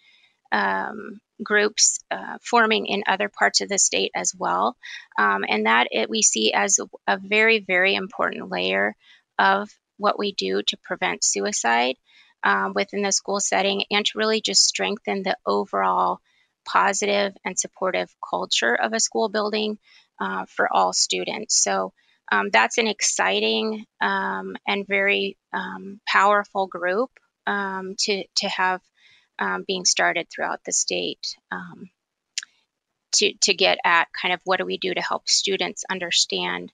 um, 0.53 1.21
groups 1.43 1.99
uh, 2.11 2.39
forming 2.41 2.87
in 2.87 3.05
other 3.07 3.29
parts 3.29 3.61
of 3.61 3.69
the 3.69 3.79
state 3.79 4.13
as 4.15 4.33
well. 4.37 4.77
Um, 5.19 5.45
and 5.49 5.67
that 5.67 5.89
it, 5.91 6.09
we 6.09 6.23
see 6.23 6.53
as 6.53 6.79
a, 6.79 6.89
a 7.07 7.19
very, 7.19 7.59
very 7.61 7.95
important 7.95 8.51
layer 8.51 8.95
of 9.39 9.69
what 9.97 10.19
we 10.19 10.33
do 10.33 10.63
to 10.63 10.77
prevent 10.77 11.25
suicide 11.25 11.97
um, 12.45 12.73
within 12.75 13.03
the 13.03 13.11
school 13.11 13.41
setting 13.41 13.85
and 13.91 14.05
to 14.07 14.19
really 14.19 14.41
just 14.41 14.65
strengthen 14.65 15.23
the 15.23 15.37
overall 15.47 16.21
positive 16.67 17.35
and 17.45 17.59
supportive 17.59 18.15
culture 18.31 18.75
of 18.75 18.93
a 18.93 19.01
school 19.01 19.29
building 19.29 19.79
uh, 20.21 20.45
for 20.47 20.73
all 20.73 20.93
students. 20.93 21.63
So 21.63 21.93
um, 22.31 22.51
that's 22.51 22.79
an 22.79 22.87
exciting 22.87 23.85
um, 24.01 24.57
and 24.67 24.87
very 24.87 25.37
um, 25.53 26.01
powerful 26.07 26.67
group 26.67 27.11
um, 27.47 27.97
to, 28.01 28.25
to 28.37 28.49
have 28.49 28.81
um, 29.39 29.65
being 29.67 29.85
started 29.85 30.29
throughout 30.31 30.61
the 30.65 30.73
state 30.73 31.37
to, 33.17 33.33
to 33.43 33.55
get 33.55 33.79
at 33.85 34.09
kind 34.21 34.35
of 34.35 34.41
what 34.45 34.59
do 34.59 34.65
we 34.65 34.77
do 34.77 34.93
to 34.93 35.01
help 35.01 35.29
students 35.29 35.85
understand 35.89 36.73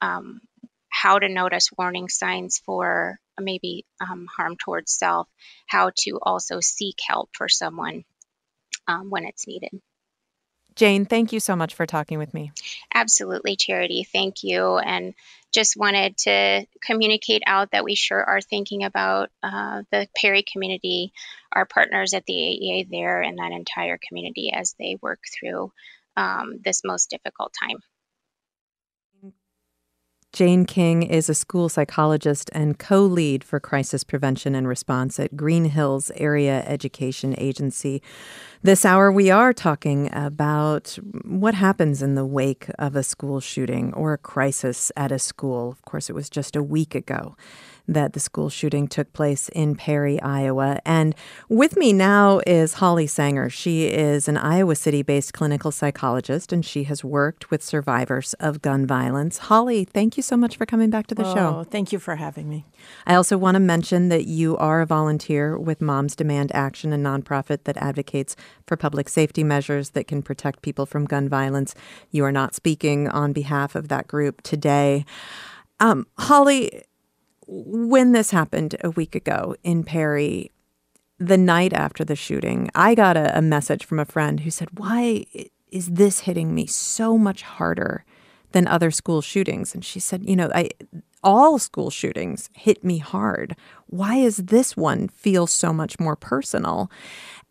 how 0.00 1.18
to 1.18 1.28
notice 1.28 1.70
warning 1.76 2.08
signs 2.08 2.58
for 2.64 3.20
maybe 3.40 3.84
um, 4.00 4.26
harm 4.34 4.56
towards 4.56 4.92
self, 4.92 5.28
how 5.66 5.90
to 5.98 6.18
also 6.22 6.60
seek 6.60 6.96
help 7.06 7.30
for 7.32 7.48
someone 7.48 8.04
um, 8.88 9.10
when 9.10 9.24
it's 9.24 9.46
needed. 9.46 9.70
Jane, 10.76 11.06
thank 11.06 11.32
you 11.32 11.40
so 11.40 11.56
much 11.56 11.74
for 11.74 11.86
talking 11.86 12.18
with 12.18 12.34
me. 12.34 12.52
Absolutely, 12.94 13.56
Charity. 13.56 14.04
Thank 14.04 14.44
you. 14.44 14.76
And 14.76 15.14
just 15.52 15.74
wanted 15.74 16.18
to 16.18 16.66
communicate 16.84 17.42
out 17.46 17.70
that 17.70 17.82
we 17.82 17.94
sure 17.94 18.22
are 18.22 18.42
thinking 18.42 18.84
about 18.84 19.30
uh, 19.42 19.82
the 19.90 20.06
Perry 20.14 20.44
community, 20.50 21.12
our 21.50 21.64
partners 21.64 22.12
at 22.12 22.26
the 22.26 22.34
AEA 22.34 22.90
there, 22.90 23.22
and 23.22 23.38
that 23.38 23.52
entire 23.52 23.98
community 24.06 24.52
as 24.52 24.74
they 24.78 24.98
work 25.00 25.20
through 25.32 25.72
um, 26.14 26.58
this 26.62 26.82
most 26.84 27.08
difficult 27.08 27.54
time. 27.58 27.78
Jane 30.32 30.66
King 30.66 31.02
is 31.02 31.30
a 31.30 31.34
school 31.34 31.68
psychologist 31.68 32.50
and 32.52 32.78
co 32.78 33.02
lead 33.02 33.42
for 33.42 33.58
crisis 33.58 34.04
prevention 34.04 34.54
and 34.54 34.68
response 34.68 35.18
at 35.18 35.36
Green 35.36 35.66
Hills 35.66 36.10
Area 36.16 36.62
Education 36.66 37.34
Agency. 37.38 38.02
This 38.62 38.84
hour, 38.84 39.10
we 39.10 39.30
are 39.30 39.52
talking 39.52 40.10
about 40.12 40.98
what 41.24 41.54
happens 41.54 42.02
in 42.02 42.16
the 42.16 42.26
wake 42.26 42.66
of 42.78 42.96
a 42.96 43.02
school 43.02 43.40
shooting 43.40 43.94
or 43.94 44.12
a 44.12 44.18
crisis 44.18 44.92
at 44.96 45.10
a 45.10 45.18
school. 45.18 45.70
Of 45.70 45.82
course, 45.82 46.10
it 46.10 46.14
was 46.14 46.28
just 46.28 46.54
a 46.54 46.62
week 46.62 46.94
ago 46.94 47.36
that 47.88 48.12
the 48.12 48.20
school 48.20 48.48
shooting 48.48 48.88
took 48.88 49.12
place 49.12 49.48
in 49.50 49.76
Perry, 49.76 50.20
Iowa. 50.20 50.80
And 50.84 51.14
with 51.48 51.76
me 51.76 51.92
now 51.92 52.40
is 52.46 52.74
Holly 52.74 53.06
Sanger. 53.06 53.48
She 53.48 53.86
is 53.86 54.28
an 54.28 54.36
Iowa 54.36 54.74
City 54.74 55.02
based 55.02 55.32
clinical 55.32 55.70
psychologist 55.70 56.52
and 56.52 56.64
she 56.64 56.84
has 56.84 57.04
worked 57.04 57.50
with 57.50 57.62
survivors 57.62 58.34
of 58.34 58.62
gun 58.62 58.86
violence. 58.86 59.38
Holly, 59.38 59.84
thank 59.84 60.16
you 60.16 60.22
so 60.22 60.36
much 60.36 60.56
for 60.56 60.66
coming 60.66 60.90
back 60.90 61.06
to 61.08 61.14
the 61.14 61.26
oh, 61.26 61.34
show. 61.34 61.64
Thank 61.64 61.92
you 61.92 61.98
for 61.98 62.16
having 62.16 62.48
me. 62.48 62.64
I 63.06 63.14
also 63.14 63.38
want 63.38 63.54
to 63.54 63.60
mention 63.60 64.08
that 64.08 64.26
you 64.26 64.56
are 64.56 64.80
a 64.80 64.86
volunteer 64.86 65.58
with 65.58 65.80
Moms 65.80 66.16
Demand 66.16 66.50
Action, 66.54 66.92
a 66.92 66.96
nonprofit 66.96 67.64
that 67.64 67.76
advocates 67.76 68.36
for 68.66 68.76
public 68.76 69.08
safety 69.08 69.44
measures 69.44 69.90
that 69.90 70.06
can 70.06 70.22
protect 70.22 70.62
people 70.62 70.86
from 70.86 71.04
gun 71.04 71.28
violence. 71.28 71.74
You 72.10 72.24
are 72.24 72.32
not 72.32 72.54
speaking 72.54 73.08
on 73.08 73.32
behalf 73.32 73.74
of 73.74 73.88
that 73.88 74.06
group 74.06 74.42
today. 74.42 75.04
Um, 75.80 76.06
Holly, 76.18 76.82
when 77.46 78.12
this 78.12 78.30
happened 78.30 78.76
a 78.82 78.90
week 78.90 79.14
ago 79.14 79.54
in 79.62 79.84
Perry, 79.84 80.50
the 81.18 81.38
night 81.38 81.72
after 81.72 82.04
the 82.04 82.16
shooting, 82.16 82.70
I 82.74 82.94
got 82.94 83.16
a, 83.16 83.38
a, 83.38 83.42
message 83.42 83.84
from 83.84 83.98
a 83.98 84.04
friend 84.04 84.40
who 84.40 84.50
said, 84.50 84.78
Why 84.78 85.24
is 85.70 85.88
this 85.88 86.20
hitting 86.20 86.54
me 86.54 86.66
so 86.66 87.16
much 87.16 87.42
harder 87.42 88.04
than 88.52 88.66
other 88.66 88.90
school 88.90 89.22
shootings? 89.22 89.74
And 89.74 89.84
she 89.84 90.00
said, 90.00 90.28
You 90.28 90.36
know, 90.36 90.50
I, 90.54 90.70
all 91.22 91.58
school 91.58 91.90
shootings 91.90 92.50
hit 92.54 92.84
me 92.84 92.98
hard. 92.98 93.56
Why 93.86 94.16
is 94.16 94.36
this 94.36 94.76
one 94.76 95.08
feel 95.08 95.46
so 95.46 95.72
much 95.72 95.98
more 95.98 96.16
personal? 96.16 96.90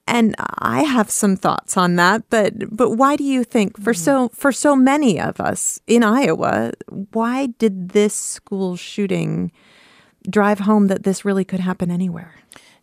And 0.08 0.36
I 0.40 0.84
have 0.84 1.10
some 1.10 1.36
thoughts 1.36 1.76
on 1.78 1.96
that, 1.96 2.30
but 2.30 2.54
but 2.70 2.92
why 2.92 3.16
do 3.16 3.24
you 3.24 3.44
think 3.44 3.76
for 3.78 3.92
mm-hmm. 3.92 4.04
so 4.04 4.30
for 4.30 4.52
so 4.52 4.76
many 4.76 5.20
of 5.20 5.42
us 5.42 5.80
in 5.88 6.04
Iowa, 6.04 6.74
why 7.12 7.48
did 7.48 7.90
this 7.90 8.14
school 8.14 8.76
shooting 8.76 9.52
drive 10.30 10.60
home 10.60 10.88
that 10.88 11.04
this 11.04 11.26
really 11.26 11.46
could 11.46 11.60
happen 11.60 11.90
anywhere. 11.92 12.36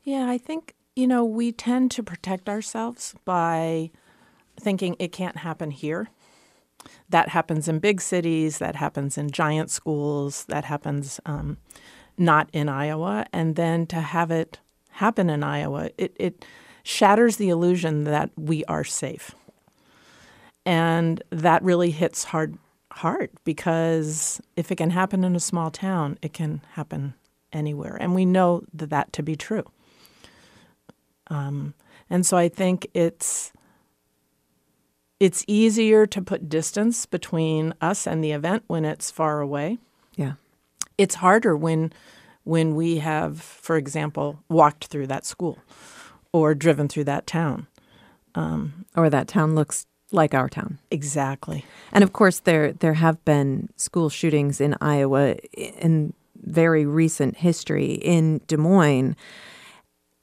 Yeah, 0.02 0.28
I 0.28 0.38
think, 0.38 0.74
you 0.96 1.06
know, 1.06 1.24
we 1.24 1.52
tend 1.52 1.90
to 1.92 2.02
protect 2.02 2.48
ourselves 2.48 3.14
by 3.24 3.90
thinking 4.60 4.96
it 4.98 5.12
can't 5.12 5.38
happen 5.38 5.70
here. 5.70 6.08
that 7.08 7.28
happens 7.28 7.68
in 7.68 7.78
big 7.78 8.00
cities, 8.00 8.58
that 8.58 8.76
happens 8.76 9.16
in 9.18 9.30
giant 9.30 9.70
schools, 9.70 10.44
that 10.46 10.64
happens 10.64 11.20
um, 11.26 11.58
not 12.18 12.48
in 12.52 12.68
Iowa. 12.68 13.26
And 13.32 13.56
then 13.56 13.86
to 13.88 14.00
have 14.00 14.30
it 14.30 14.58
happen 14.90 15.30
in 15.30 15.42
Iowa, 15.42 15.90
it, 15.98 16.14
it 16.18 16.44
shatters 16.82 17.36
the 17.36 17.48
illusion 17.50 18.04
that 18.04 18.30
we 18.36 18.64
are 18.64 18.84
safe. 18.84 19.34
And 20.64 21.22
that 21.30 21.62
really 21.62 21.90
hits 21.90 22.24
hard 22.24 22.58
hard 22.92 23.30
because 23.44 24.38
if 24.54 24.70
it 24.70 24.76
can 24.76 24.90
happen 24.90 25.24
in 25.24 25.34
a 25.34 25.40
small 25.40 25.70
town, 25.70 26.18
it 26.20 26.34
can 26.34 26.60
happen 26.72 27.14
anywhere. 27.52 27.96
And 28.00 28.14
we 28.14 28.24
know 28.24 28.64
that, 28.74 28.90
that 28.90 29.12
to 29.14 29.22
be 29.22 29.36
true. 29.36 29.64
Um, 31.28 31.74
and 32.10 32.26
so 32.26 32.36
I 32.36 32.48
think 32.48 32.86
it's 32.94 33.52
it's 35.18 35.44
easier 35.46 36.04
to 36.04 36.20
put 36.20 36.48
distance 36.48 37.06
between 37.06 37.74
us 37.80 38.08
and 38.08 38.24
the 38.24 38.32
event 38.32 38.64
when 38.66 38.84
it's 38.84 39.08
far 39.10 39.40
away. 39.40 39.78
Yeah. 40.16 40.32
It's 40.98 41.16
harder 41.16 41.56
when 41.56 41.92
when 42.44 42.74
we 42.74 42.98
have, 42.98 43.40
for 43.40 43.76
example, 43.76 44.40
walked 44.48 44.86
through 44.86 45.06
that 45.06 45.24
school 45.24 45.58
or 46.32 46.54
driven 46.54 46.88
through 46.88 47.04
that 47.04 47.26
town. 47.26 47.68
Um, 48.34 48.86
or 48.96 49.08
that 49.10 49.28
town 49.28 49.54
looks 49.54 49.86
like 50.10 50.34
our 50.34 50.48
town. 50.48 50.78
Exactly. 50.90 51.64
And 51.92 52.04
of 52.04 52.12
course 52.12 52.40
there 52.40 52.72
there 52.72 52.94
have 52.94 53.24
been 53.24 53.68
school 53.76 54.10
shootings 54.10 54.60
in 54.60 54.76
Iowa 54.80 55.36
in 55.54 56.14
very 56.42 56.84
recent 56.84 57.36
history 57.36 57.94
in 57.94 58.40
Des 58.46 58.56
Moines 58.56 59.16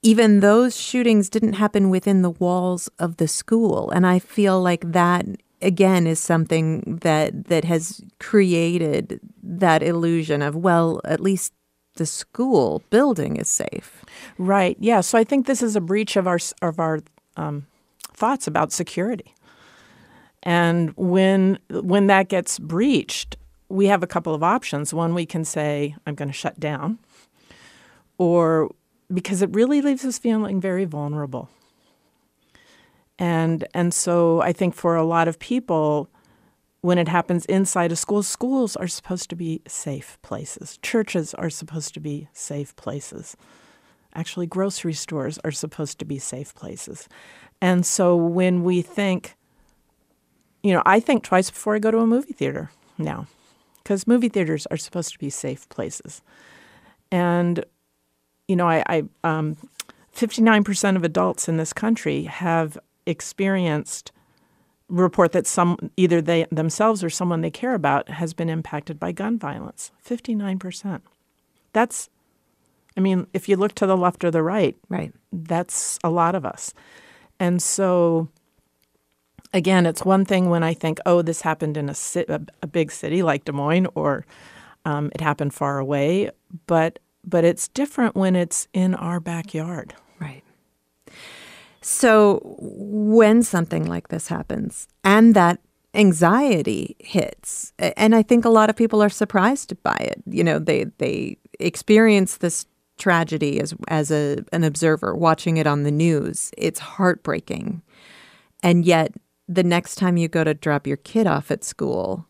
even 0.01 0.39
those 0.39 0.79
shootings 0.79 1.29
didn't 1.29 1.53
happen 1.53 1.89
within 1.89 2.21
the 2.21 2.29
walls 2.29 2.89
of 2.99 3.17
the 3.17 3.27
school. 3.27 3.91
And 3.91 4.07
I 4.07 4.19
feel 4.19 4.61
like 4.61 4.91
that 4.91 5.25
again 5.61 6.07
is 6.07 6.19
something 6.19 6.99
that 7.01 7.45
that 7.45 7.65
has 7.65 8.01
created 8.19 9.19
that 9.43 9.83
illusion 9.83 10.41
of 10.41 10.55
well, 10.55 11.01
at 11.03 11.19
least 11.19 11.53
the 11.95 12.05
school 12.05 12.81
building 12.89 13.35
is 13.35 13.49
safe. 13.49 14.05
Right. 14.37 14.77
Yeah. 14.79 15.01
So 15.01 15.17
I 15.17 15.25
think 15.25 15.47
this 15.47 15.61
is 15.61 15.75
a 15.75 15.81
breach 15.81 16.15
of 16.15 16.27
our 16.27 16.39
of 16.61 16.79
our 16.79 16.99
um, 17.35 17.67
thoughts 18.13 18.47
about 18.47 18.71
security. 18.71 19.33
And 20.43 20.93
when 20.95 21.59
when 21.69 22.07
that 22.07 22.29
gets 22.29 22.57
breached, 22.57 23.35
we 23.69 23.85
have 23.87 24.03
a 24.03 24.07
couple 24.07 24.33
of 24.33 24.43
options. 24.43 24.93
One, 24.93 25.13
we 25.13 25.25
can 25.25 25.45
say, 25.45 25.95
"I'm 26.05 26.15
going 26.15 26.29
to 26.29 26.33
shut 26.33 26.59
down," 26.59 26.99
or 28.17 28.71
because 29.13 29.41
it 29.41 29.49
really 29.53 29.81
leaves 29.81 30.05
us 30.05 30.19
feeling 30.19 30.59
very 30.59 30.85
vulnerable. 30.85 31.49
And 33.17 33.67
and 33.73 33.93
so 33.93 34.41
I 34.41 34.53
think 34.53 34.75
for 34.75 34.95
a 34.95 35.03
lot 35.03 35.27
of 35.27 35.39
people 35.39 36.09
when 36.81 36.97
it 36.97 37.07
happens 37.09 37.45
inside 37.45 37.91
a 37.91 37.95
school, 37.95 38.23
schools 38.23 38.75
are 38.75 38.87
supposed 38.87 39.29
to 39.29 39.35
be 39.35 39.61
safe 39.67 40.17
places. 40.21 40.79
Churches 40.81 41.33
are 41.33 41.49
supposed 41.49 41.93
to 41.93 41.99
be 41.99 42.29
safe 42.31 42.75
places. 42.75 43.35
Actually, 44.15 44.47
grocery 44.47 44.93
stores 44.93 45.37
are 45.43 45.51
supposed 45.51 45.99
to 45.99 46.05
be 46.05 46.17
safe 46.17 46.55
places. 46.55 47.07
And 47.61 47.85
so 47.85 48.15
when 48.15 48.63
we 48.63 48.81
think, 48.81 49.35
you 50.63 50.73
know, 50.73 50.81
I 50.85 50.99
think 50.99 51.23
twice 51.23 51.49
before 51.49 51.75
I 51.75 51.79
go 51.79 51.91
to 51.91 51.99
a 51.99 52.07
movie 52.07 52.33
theater 52.33 52.71
now, 52.97 53.27
because 53.89 54.05
movie 54.05 54.29
theaters 54.29 54.67
are 54.67 54.77
supposed 54.77 55.11
to 55.13 55.17
be 55.17 55.31
safe 55.31 55.67
places. 55.69 56.21
And 57.11 57.65
you 58.47 58.55
know, 58.55 58.69
I, 58.69 58.83
I 58.87 59.03
um, 59.23 59.57
59% 60.15 60.95
of 60.95 61.03
adults 61.03 61.49
in 61.49 61.57
this 61.57 61.73
country 61.73 62.25
have 62.25 62.77
experienced 63.07 64.11
report 64.89 65.31
that 65.31 65.47
some 65.47 65.89
either 65.97 66.21
they 66.21 66.45
themselves 66.51 67.03
or 67.03 67.09
someone 67.09 67.41
they 67.41 67.49
care 67.49 67.73
about 67.73 68.09
has 68.09 68.35
been 68.35 68.47
impacted 68.47 68.99
by 68.99 69.11
gun 69.11 69.39
violence. 69.39 69.91
59% 70.07 71.01
that's 71.71 72.09
i 72.97 72.99
mean 72.99 73.27
if 73.31 73.47
you 73.47 73.55
look 73.55 73.75
to 73.75 73.85
the 73.85 73.95
left 73.95 74.23
or 74.23 74.31
the 74.31 74.41
right 74.41 74.75
right. 74.89 75.13
that's 75.31 75.99
a 76.03 76.09
lot 76.09 76.35
of 76.35 76.45
us. 76.45 76.73
And 77.39 77.61
so 77.61 78.27
again 79.53 79.85
it's 79.85 80.03
one 80.03 80.25
thing 80.25 80.49
when 80.49 80.63
i 80.63 80.73
think 80.73 80.99
oh 81.05 81.21
this 81.21 81.41
happened 81.41 81.77
in 81.77 81.89
a, 81.89 81.95
a, 82.27 82.41
a 82.61 82.67
big 82.67 82.91
city 82.91 83.21
like 83.23 83.45
des 83.45 83.51
moines 83.51 83.87
or 83.95 84.25
um, 84.85 85.11
it 85.13 85.21
happened 85.21 85.53
far 85.53 85.77
away 85.77 86.29
but 86.67 86.99
but 87.25 87.43
it's 87.43 87.67
different 87.67 88.15
when 88.15 88.35
it's 88.35 88.67
in 88.73 88.95
our 88.95 89.19
backyard. 89.19 89.93
Right. 90.19 90.43
So 91.81 92.39
when 92.59 93.43
something 93.43 93.85
like 93.85 94.09
this 94.09 94.27
happens 94.27 94.87
and 95.03 95.35
that 95.35 95.59
anxiety 95.93 96.95
hits, 96.99 97.73
and 97.79 98.15
I 98.15 98.21
think 98.21 98.45
a 98.45 98.49
lot 98.49 98.69
of 98.69 98.75
people 98.75 99.01
are 99.01 99.09
surprised 99.09 99.81
by 99.83 99.95
it. 99.95 100.21
You 100.25 100.43
know, 100.43 100.59
they 100.59 100.85
they 100.97 101.37
experience 101.59 102.37
this 102.37 102.65
tragedy 102.97 103.59
as 103.59 103.73
as 103.87 104.11
a 104.11 104.43
an 104.51 104.63
observer 104.63 105.15
watching 105.15 105.57
it 105.57 105.67
on 105.67 105.83
the 105.83 105.91
news. 105.91 106.51
It's 106.57 106.79
heartbreaking. 106.79 107.81
And 108.61 108.83
yet 108.83 109.13
the 109.49 109.63
next 109.63 109.95
time 109.95 110.15
you 110.15 110.27
go 110.27 110.43
to 110.43 110.53
drop 110.53 110.85
your 110.85 110.97
kid 110.97 111.25
off 111.25 111.49
at 111.49 111.63
school, 111.63 112.27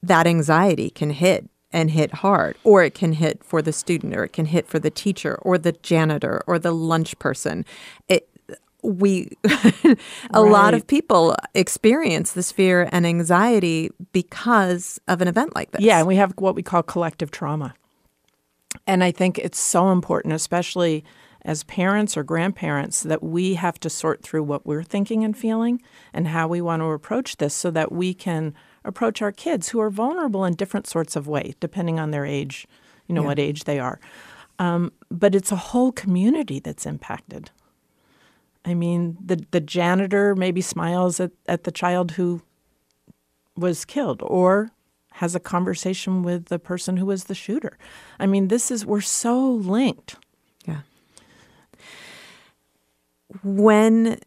that 0.00 0.28
anxiety 0.28 0.88
can 0.88 1.10
hit 1.10 1.50
and 1.72 1.90
hit 1.90 2.14
hard, 2.14 2.56
or 2.62 2.84
it 2.84 2.94
can 2.94 3.12
hit 3.12 3.42
for 3.42 3.60
the 3.60 3.72
student, 3.72 4.16
or 4.16 4.24
it 4.24 4.32
can 4.32 4.46
hit 4.46 4.66
for 4.66 4.78
the 4.78 4.90
teacher, 4.90 5.34
or 5.42 5.58
the 5.58 5.72
janitor, 5.72 6.42
or 6.46 6.58
the 6.58 6.72
lunch 6.72 7.18
person. 7.18 7.64
It, 8.08 8.30
we, 8.82 9.36
a 9.44 9.96
right. 10.32 10.38
lot 10.38 10.72
of 10.72 10.86
people 10.86 11.34
experience 11.52 12.32
this 12.32 12.52
fear 12.52 12.88
and 12.92 13.04
anxiety 13.04 13.90
because 14.12 15.00
of 15.08 15.20
an 15.20 15.26
event 15.28 15.54
like 15.56 15.72
this. 15.72 15.82
Yeah, 15.82 15.98
and 15.98 16.06
we 16.06 16.16
have 16.16 16.32
what 16.38 16.54
we 16.54 16.62
call 16.62 16.84
collective 16.84 17.32
trauma. 17.32 17.74
And 18.86 19.02
I 19.02 19.10
think 19.10 19.36
it's 19.38 19.58
so 19.58 19.90
important, 19.90 20.32
especially 20.32 21.04
as 21.44 21.64
parents 21.64 22.16
or 22.16 22.22
grandparents, 22.22 23.02
that 23.02 23.22
we 23.22 23.54
have 23.54 23.78
to 23.80 23.90
sort 23.90 24.22
through 24.22 24.42
what 24.42 24.66
we're 24.66 24.82
thinking 24.82 25.24
and 25.24 25.36
feeling 25.36 25.80
and 26.12 26.28
how 26.28 26.48
we 26.48 26.60
want 26.60 26.80
to 26.80 26.86
approach 26.86 27.36
this 27.36 27.54
so 27.54 27.70
that 27.70 27.92
we 27.92 28.12
can 28.14 28.54
approach 28.84 29.22
our 29.22 29.32
kids 29.32 29.68
who 29.68 29.80
are 29.80 29.90
vulnerable 29.90 30.44
in 30.44 30.54
different 30.54 30.86
sorts 30.86 31.16
of 31.16 31.26
ways, 31.26 31.54
depending 31.60 32.00
on 32.00 32.10
their 32.10 32.26
age, 32.26 32.66
you 33.06 33.14
know, 33.14 33.22
yeah. 33.22 33.26
what 33.26 33.38
age 33.38 33.64
they 33.64 33.78
are. 33.78 34.00
Um, 34.58 34.92
but 35.10 35.34
it's 35.34 35.52
a 35.52 35.56
whole 35.56 35.92
community 35.92 36.58
that's 36.58 36.86
impacted. 36.86 37.50
I 38.64 38.74
mean, 38.74 39.16
the 39.24 39.46
the 39.50 39.60
janitor 39.60 40.34
maybe 40.34 40.60
smiles 40.60 41.20
at, 41.20 41.30
at 41.46 41.64
the 41.64 41.72
child 41.72 42.12
who 42.12 42.42
was 43.56 43.84
killed 43.84 44.20
or 44.22 44.70
has 45.12 45.34
a 45.34 45.40
conversation 45.40 46.22
with 46.22 46.46
the 46.46 46.58
person 46.58 46.96
who 46.96 47.06
was 47.06 47.24
the 47.24 47.34
shooter. 47.34 47.76
I 48.20 48.26
mean, 48.26 48.48
this 48.48 48.70
is 48.70 48.84
we're 48.84 49.00
so 49.00 49.50
linked. 49.50 50.16
Yeah. 50.64 50.80
When 53.42 54.18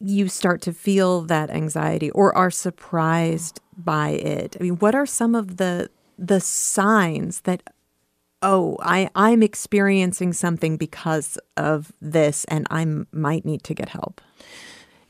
you 0.00 0.28
start 0.28 0.60
to 0.62 0.72
feel 0.72 1.22
that 1.22 1.50
anxiety 1.50 2.10
or 2.10 2.36
are 2.36 2.50
surprised 2.50 3.60
by 3.76 4.10
it? 4.10 4.56
I 4.58 4.62
mean, 4.62 4.76
what 4.76 4.94
are 4.94 5.06
some 5.06 5.34
of 5.34 5.56
the 5.56 5.90
the 6.18 6.40
signs 6.40 7.42
that 7.42 7.62
oh, 8.42 8.76
I 8.80 9.08
I'm 9.14 9.42
experiencing 9.42 10.32
something 10.32 10.76
because 10.76 11.38
of 11.56 11.92
this 12.00 12.44
and 12.46 12.66
I 12.70 12.86
might 13.12 13.44
need 13.44 13.62
to 13.64 13.74
get 13.74 13.90
help? 13.90 14.20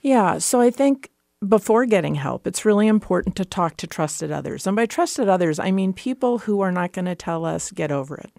Yeah, 0.00 0.38
so 0.38 0.60
I 0.60 0.70
think 0.70 1.10
before 1.46 1.86
getting 1.86 2.16
help, 2.16 2.46
it's 2.46 2.64
really 2.64 2.86
important 2.86 3.34
to 3.36 3.44
talk 3.44 3.76
to 3.78 3.86
trusted 3.86 4.30
others. 4.30 4.66
And 4.66 4.76
by 4.76 4.86
trusted 4.86 5.28
others, 5.28 5.58
I 5.58 5.70
mean 5.70 5.92
people 5.92 6.38
who 6.38 6.60
are 6.60 6.72
not 6.72 6.92
going 6.92 7.06
to 7.06 7.14
tell 7.14 7.44
us 7.44 7.70
get 7.70 7.90
over 7.90 8.16
it. 8.16 8.30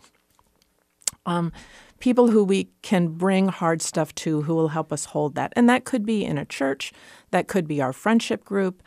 Um, 1.26 1.52
people 2.00 2.30
who 2.30 2.44
we 2.44 2.70
can 2.82 3.10
bring 3.10 3.48
hard 3.48 3.82
stuff 3.82 4.14
to 4.16 4.42
who 4.44 4.56
will 4.56 4.70
help 4.70 4.92
us 4.92 5.06
hold 5.06 5.36
that. 5.36 5.54
And 5.56 5.70
that 5.70 5.86
could 5.86 6.06
be 6.06 6.26
in 6.26 6.38
a 6.38 6.46
church, 6.46 6.92
that 7.32 7.48
could 7.48 7.68
be 7.68 7.82
our 7.82 7.94
friendship 7.94 8.44
group, 8.44 8.84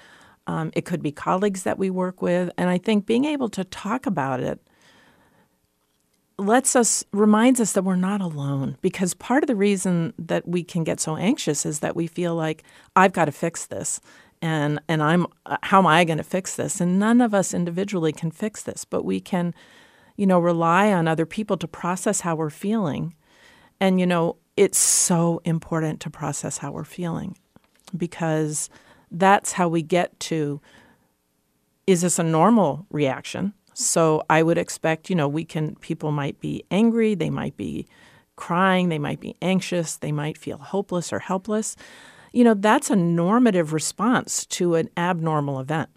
um, 0.47 0.71
it 0.75 0.85
could 0.85 1.03
be 1.03 1.13
colleagues 1.13 1.65
that 1.65 1.79
we 1.79 1.91
work 1.91 2.23
with. 2.23 2.51
And 2.57 2.71
I 2.71 2.79
think 2.79 3.07
being 3.07 3.25
able 3.25 3.49
to 3.51 3.65
talk 3.65 4.07
about 4.07 4.41
it 4.41 4.61
lets 6.39 6.77
us 6.77 7.03
reminds 7.13 7.61
us 7.61 7.73
that 7.73 7.83
we're 7.83 7.97
not 7.97 8.21
alone 8.21 8.77
because 8.83 9.15
part 9.15 9.43
of 9.43 9.47
the 9.47 9.57
reason 9.57 10.13
that 10.19 10.47
we 10.47 10.63
can 10.63 10.85
get 10.85 11.01
so 11.01 11.17
anxious 11.17 11.65
is 11.65 11.81
that 11.81 11.97
we 11.97 12.07
feel 12.07 12.35
like 12.35 12.63
I've 12.95 13.15
got 13.15 13.25
to 13.25 13.33
fix 13.33 13.67
this 13.67 14.01
and 14.43 14.79
and 14.87 15.03
I'm 15.03 15.27
uh, 15.47 15.57
how 15.63 15.79
am 15.79 15.87
I 15.87 16.05
going 16.05 16.19
to 16.19 16.25
fix 16.25 16.55
this 16.55 16.79
and 16.79 16.99
none 16.99 17.23
of 17.23 17.33
us 17.33 17.55
individually 17.55 18.13
can 18.13 18.31
fix 18.31 18.63
this 18.63 18.85
but 18.85 19.03
we 19.03 19.19
can 19.19 19.55
you 20.17 20.27
know, 20.27 20.39
rely 20.39 20.93
on 20.93 21.07
other 21.07 21.27
people 21.27 21.57
to 21.59 21.69
process 21.69 22.21
how 22.21 22.35
we're 22.37 22.51
feeling. 22.51 23.15
And, 23.81 24.01
you 24.01 24.07
know, 24.07 24.37
it's 24.57 24.79
so 24.79 25.41
important 25.45 26.01
to 26.01 26.11
process 26.11 26.59
how 26.59 26.73
we're 26.73 26.85
feeling 26.85 27.37
because 27.97 28.71
that's 29.11 29.53
how 29.53 29.69
we 29.69 29.83
get 29.83 30.19
to 30.21 30.61
is 31.87 32.01
this 32.01 32.19
a 32.19 32.23
normal 32.25 32.85
reaction? 32.91 33.53
So 33.73 34.23
I 34.29 34.43
would 34.43 34.59
expect, 34.59 35.09
you 35.09 35.15
know, 35.15 35.29
we 35.29 35.45
can, 35.45 35.77
people 35.77 36.11
might 36.11 36.41
be 36.41 36.65
angry, 36.71 37.15
they 37.15 37.31
might 37.31 37.57
be 37.57 37.87
crying, 38.35 38.89
they 38.89 38.99
might 38.99 39.21
be 39.21 39.37
anxious, 39.41 39.97
they 39.97 40.13
might 40.13 40.37
feel 40.37 40.59
hopeless 40.59 41.13
or 41.13 41.21
helpless. 41.21 41.77
you 42.33 42.45
know, 42.45 42.55
that's 42.55 42.91
a 42.91 42.97
normative 42.97 43.73
response 43.73 44.45
to 44.45 44.75
an 44.75 44.91
abnormal 44.97 45.59
event. 45.59 45.89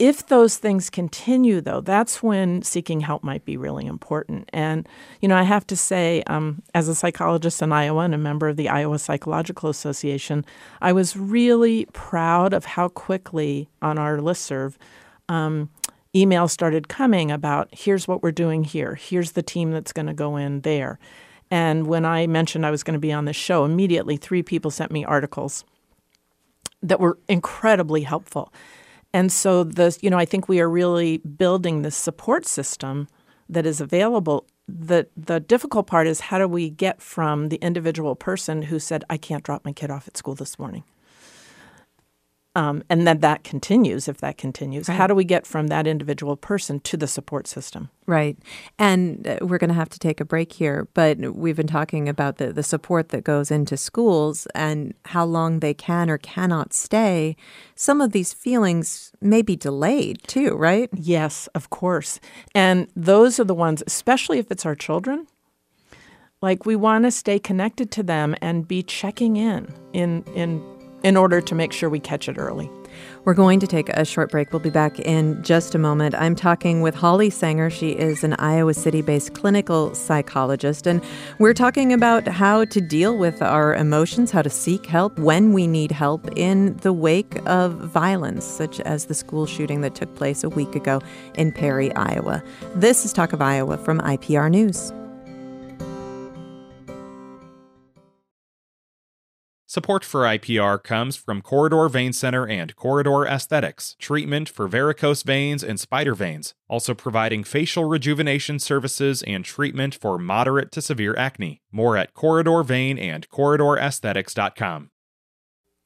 If 0.00 0.26
those 0.26 0.56
things 0.56 0.90
continue, 0.90 1.60
though, 1.60 1.80
that's 1.80 2.20
when 2.20 2.62
seeking 2.62 3.00
help 3.00 3.22
might 3.22 3.44
be 3.44 3.56
really 3.56 3.86
important. 3.86 4.50
And, 4.52 4.88
you 5.20 5.28
know, 5.28 5.36
I 5.36 5.44
have 5.44 5.64
to 5.68 5.76
say, 5.76 6.24
um, 6.26 6.62
as 6.74 6.88
a 6.88 6.96
psychologist 6.96 7.62
in 7.62 7.70
Iowa 7.70 8.00
and 8.02 8.14
a 8.14 8.18
member 8.18 8.48
of 8.48 8.56
the 8.56 8.68
Iowa 8.68 8.98
Psychological 8.98 9.70
Association, 9.70 10.44
I 10.80 10.92
was 10.92 11.16
really 11.16 11.86
proud 11.92 12.52
of 12.52 12.64
how 12.64 12.88
quickly 12.88 13.68
on 13.82 13.96
our 13.96 14.18
listserv 14.18 14.74
um, 15.28 15.70
emails 16.12 16.50
started 16.50 16.88
coming 16.88 17.30
about 17.30 17.68
here's 17.72 18.08
what 18.08 18.20
we're 18.20 18.32
doing 18.32 18.64
here, 18.64 18.96
here's 18.96 19.32
the 19.32 19.42
team 19.42 19.70
that's 19.70 19.92
going 19.92 20.06
to 20.06 20.12
go 20.12 20.36
in 20.36 20.62
there. 20.62 20.98
And 21.52 21.86
when 21.86 22.04
I 22.04 22.26
mentioned 22.26 22.66
I 22.66 22.72
was 22.72 22.82
going 22.82 22.94
to 22.94 23.00
be 23.00 23.12
on 23.12 23.26
this 23.26 23.36
show, 23.36 23.64
immediately 23.64 24.16
three 24.16 24.42
people 24.42 24.72
sent 24.72 24.90
me 24.90 25.04
articles 25.04 25.64
that 26.82 26.98
were 26.98 27.16
incredibly 27.28 28.02
helpful. 28.02 28.52
And 29.14 29.30
so 29.30 29.62
the 29.62 29.96
you 30.02 30.10
know 30.10 30.18
I 30.18 30.24
think 30.24 30.48
we 30.48 30.60
are 30.60 30.68
really 30.68 31.18
building 31.18 31.82
this 31.82 31.96
support 31.96 32.46
system 32.46 33.08
that 33.48 33.64
is 33.64 33.80
available. 33.80 34.44
The 34.66 35.06
the 35.16 35.38
difficult 35.38 35.86
part 35.86 36.08
is 36.08 36.18
how 36.20 36.38
do 36.38 36.48
we 36.48 36.68
get 36.68 37.00
from 37.00 37.48
the 37.48 37.56
individual 37.56 38.16
person 38.16 38.62
who 38.62 38.80
said 38.80 39.04
I 39.08 39.16
can't 39.16 39.44
drop 39.44 39.64
my 39.64 39.72
kid 39.72 39.90
off 39.90 40.08
at 40.08 40.16
school 40.16 40.34
this 40.34 40.58
morning 40.58 40.82
um, 42.56 42.84
and 42.88 43.06
then 43.06 43.18
that 43.18 43.42
continues 43.42 44.06
if 44.06 44.18
that 44.18 44.38
continues. 44.38 44.88
Right. 44.88 44.96
How 44.96 45.06
do 45.06 45.14
we 45.14 45.24
get 45.24 45.46
from 45.46 45.66
that 45.68 45.86
individual 45.86 46.36
person 46.36 46.78
to 46.80 46.96
the 46.96 47.08
support 47.08 47.48
system? 47.48 47.90
Right. 48.06 48.38
And 48.78 49.26
uh, 49.26 49.38
we're 49.42 49.58
going 49.58 49.68
to 49.68 49.74
have 49.74 49.88
to 49.88 49.98
take 49.98 50.20
a 50.20 50.24
break 50.24 50.52
here, 50.52 50.86
but 50.94 51.18
we've 51.18 51.56
been 51.56 51.66
talking 51.66 52.08
about 52.08 52.36
the, 52.36 52.52
the 52.52 52.62
support 52.62 53.08
that 53.08 53.24
goes 53.24 53.50
into 53.50 53.76
schools 53.76 54.46
and 54.54 54.94
how 55.06 55.24
long 55.24 55.60
they 55.60 55.74
can 55.74 56.08
or 56.08 56.18
cannot 56.18 56.72
stay. 56.72 57.36
Some 57.74 58.00
of 58.00 58.12
these 58.12 58.32
feelings 58.32 59.10
may 59.20 59.42
be 59.42 59.56
delayed 59.56 60.22
too, 60.28 60.54
right? 60.54 60.88
Yes, 60.94 61.48
of 61.54 61.70
course. 61.70 62.20
And 62.54 62.86
those 62.94 63.40
are 63.40 63.44
the 63.44 63.54
ones, 63.54 63.82
especially 63.86 64.38
if 64.38 64.50
it's 64.52 64.64
our 64.64 64.76
children. 64.76 65.26
Like 66.40 66.66
we 66.66 66.76
want 66.76 67.04
to 67.04 67.10
stay 67.10 67.38
connected 67.38 67.90
to 67.92 68.02
them 68.02 68.36
and 68.42 68.68
be 68.68 68.82
checking 68.82 69.36
in 69.36 69.72
in 69.94 70.22
in 70.34 70.62
in 71.04 71.16
order 71.16 71.40
to 71.40 71.54
make 71.54 71.72
sure 71.72 71.88
we 71.88 72.00
catch 72.00 72.28
it 72.28 72.38
early. 72.38 72.68
We're 73.24 73.34
going 73.34 73.60
to 73.60 73.66
take 73.66 73.88
a 73.90 74.04
short 74.04 74.30
break. 74.30 74.52
We'll 74.52 74.60
be 74.60 74.70
back 74.70 74.98
in 75.00 75.42
just 75.42 75.74
a 75.74 75.78
moment. 75.78 76.14
I'm 76.14 76.34
talking 76.34 76.80
with 76.80 76.94
Holly 76.94 77.30
Sanger. 77.30 77.70
She 77.70 77.90
is 77.92 78.24
an 78.24 78.34
Iowa 78.34 78.74
City 78.74 79.02
based 79.02 79.34
clinical 79.34 79.94
psychologist, 79.94 80.86
and 80.86 81.02
we're 81.38 81.54
talking 81.54 81.92
about 81.92 82.26
how 82.26 82.64
to 82.66 82.80
deal 82.80 83.16
with 83.16 83.40
our 83.42 83.74
emotions, 83.74 84.30
how 84.30 84.42
to 84.42 84.50
seek 84.50 84.86
help 84.86 85.18
when 85.18 85.52
we 85.52 85.66
need 85.66 85.90
help 85.90 86.28
in 86.36 86.76
the 86.78 86.92
wake 86.92 87.38
of 87.46 87.72
violence, 87.74 88.44
such 88.44 88.80
as 88.80 89.06
the 89.06 89.14
school 89.14 89.46
shooting 89.46 89.80
that 89.82 89.94
took 89.94 90.14
place 90.16 90.44
a 90.44 90.48
week 90.48 90.74
ago 90.74 91.00
in 91.34 91.52
Perry, 91.52 91.94
Iowa. 91.94 92.42
This 92.74 93.04
is 93.04 93.12
Talk 93.12 93.32
of 93.32 93.40
Iowa 93.40 93.78
from 93.78 94.00
IPR 94.00 94.50
News. 94.50 94.92
Support 99.74 100.04
for 100.04 100.20
IPR 100.20 100.80
comes 100.80 101.16
from 101.16 101.42
Corridor 101.42 101.88
Vein 101.88 102.12
Center 102.12 102.46
and 102.46 102.76
Corridor 102.76 103.26
Aesthetics, 103.26 103.96
treatment 103.98 104.48
for 104.48 104.68
varicose 104.68 105.24
veins 105.24 105.64
and 105.64 105.80
spider 105.80 106.14
veins, 106.14 106.54
also 106.68 106.94
providing 106.94 107.42
facial 107.42 107.84
rejuvenation 107.84 108.60
services 108.60 109.24
and 109.24 109.44
treatment 109.44 109.92
for 109.92 110.16
moderate 110.16 110.70
to 110.70 110.80
severe 110.80 111.16
acne. 111.18 111.60
More 111.72 111.96
at 111.96 112.14
Corridor 112.14 112.62
Vein 112.62 112.98
and 112.98 113.28
CorridorAesthetics.com. 113.30 114.90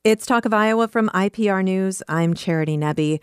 It's 0.04 0.26
Talk 0.26 0.44
of 0.44 0.52
Iowa 0.52 0.86
from 0.88 1.08
IPR 1.14 1.64
News. 1.64 2.02
I'm 2.10 2.34
Charity 2.34 2.76
Nebbe. 2.76 3.20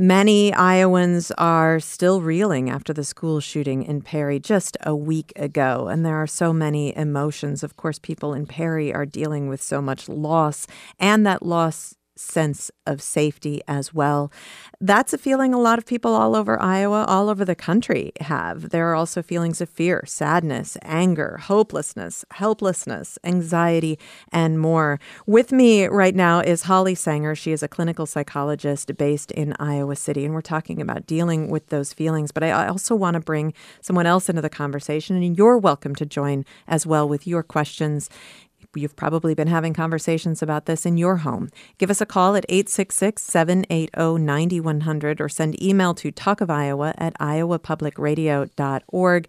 Many 0.00 0.54
Iowans 0.54 1.32
are 1.38 1.80
still 1.80 2.20
reeling 2.22 2.70
after 2.70 2.92
the 2.92 3.02
school 3.02 3.40
shooting 3.40 3.82
in 3.82 4.00
Perry 4.00 4.38
just 4.38 4.76
a 4.82 4.94
week 4.94 5.32
ago, 5.34 5.88
and 5.88 6.06
there 6.06 6.14
are 6.14 6.26
so 6.28 6.52
many 6.52 6.94
emotions. 6.96 7.64
Of 7.64 7.76
course, 7.76 7.98
people 7.98 8.32
in 8.32 8.46
Perry 8.46 8.94
are 8.94 9.04
dealing 9.04 9.48
with 9.48 9.60
so 9.60 9.82
much 9.82 10.08
loss, 10.08 10.68
and 11.00 11.26
that 11.26 11.42
loss 11.42 11.96
sense 12.18 12.70
of 12.86 13.00
safety 13.00 13.60
as 13.68 13.94
well. 13.94 14.32
That's 14.80 15.12
a 15.12 15.18
feeling 15.18 15.54
a 15.54 15.60
lot 15.60 15.78
of 15.78 15.86
people 15.86 16.14
all 16.14 16.34
over 16.34 16.60
Iowa, 16.60 17.04
all 17.06 17.28
over 17.28 17.44
the 17.44 17.54
country 17.54 18.12
have. 18.20 18.70
There 18.70 18.88
are 18.90 18.94
also 18.94 19.22
feelings 19.22 19.60
of 19.60 19.68
fear, 19.68 20.04
sadness, 20.06 20.76
anger, 20.82 21.38
hopelessness, 21.42 22.24
helplessness, 22.32 23.18
anxiety, 23.24 23.98
and 24.32 24.58
more. 24.58 25.00
With 25.26 25.52
me 25.52 25.86
right 25.86 26.14
now 26.14 26.40
is 26.40 26.62
Holly 26.62 26.94
Sanger. 26.94 27.34
She 27.34 27.52
is 27.52 27.62
a 27.62 27.68
clinical 27.68 28.06
psychologist 28.06 28.96
based 28.96 29.30
in 29.32 29.54
Iowa 29.58 29.96
City, 29.96 30.24
and 30.24 30.34
we're 30.34 30.40
talking 30.40 30.80
about 30.80 31.06
dealing 31.06 31.50
with 31.50 31.68
those 31.68 31.92
feelings. 31.92 32.32
But 32.32 32.42
I 32.42 32.68
also 32.68 32.94
want 32.94 33.14
to 33.14 33.20
bring 33.20 33.54
someone 33.80 34.06
else 34.06 34.28
into 34.28 34.42
the 34.42 34.50
conversation, 34.50 35.16
and 35.16 35.36
you're 35.36 35.58
welcome 35.58 35.94
to 35.96 36.06
join 36.06 36.44
as 36.66 36.86
well 36.86 37.08
with 37.08 37.26
your 37.26 37.42
questions 37.42 38.08
You've 38.76 38.96
probably 38.96 39.34
been 39.34 39.48
having 39.48 39.72
conversations 39.72 40.42
about 40.42 40.66
this 40.66 40.84
in 40.84 40.98
your 40.98 41.16
home. 41.16 41.48
Give 41.78 41.88
us 41.90 42.02
a 42.02 42.06
call 42.06 42.36
at 42.36 42.44
866 42.50 43.22
780 43.22 44.22
9100 44.22 45.22
or 45.22 45.28
send 45.30 45.62
email 45.62 45.94
to 45.94 46.12
talkofiowa 46.12 46.92
at 46.98 47.18
iowapublicradio.org. 47.18 49.28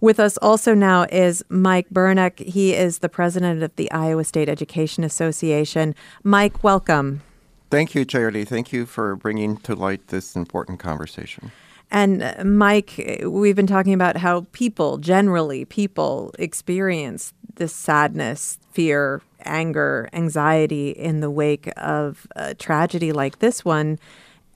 With 0.00 0.18
us 0.18 0.36
also 0.38 0.74
now 0.74 1.04
is 1.04 1.44
Mike 1.48 1.88
Beranek. 1.90 2.40
He 2.40 2.74
is 2.74 2.98
the 2.98 3.08
president 3.08 3.62
of 3.62 3.76
the 3.76 3.88
Iowa 3.92 4.24
State 4.24 4.48
Education 4.48 5.04
Association. 5.04 5.94
Mike, 6.24 6.64
welcome. 6.64 7.22
Thank 7.70 7.94
you, 7.94 8.04
Charity. 8.04 8.44
Thank 8.44 8.72
you 8.72 8.86
for 8.86 9.14
bringing 9.14 9.56
to 9.58 9.76
light 9.76 10.08
this 10.08 10.34
important 10.34 10.80
conversation. 10.80 11.52
And 11.90 12.22
uh, 12.22 12.44
Mike, 12.44 13.20
we've 13.24 13.56
been 13.56 13.66
talking 13.66 13.94
about 13.94 14.16
how 14.16 14.46
people, 14.52 14.98
generally, 14.98 15.64
people 15.64 16.32
experience 16.38 17.34
this 17.56 17.74
sadness, 17.74 18.58
fear, 18.72 19.22
anger, 19.44 20.08
anxiety 20.12 20.90
in 20.90 21.20
the 21.20 21.30
wake 21.30 21.70
of 21.76 22.26
a 22.36 22.54
tragedy 22.54 23.12
like 23.12 23.40
this 23.40 23.64
one. 23.64 23.98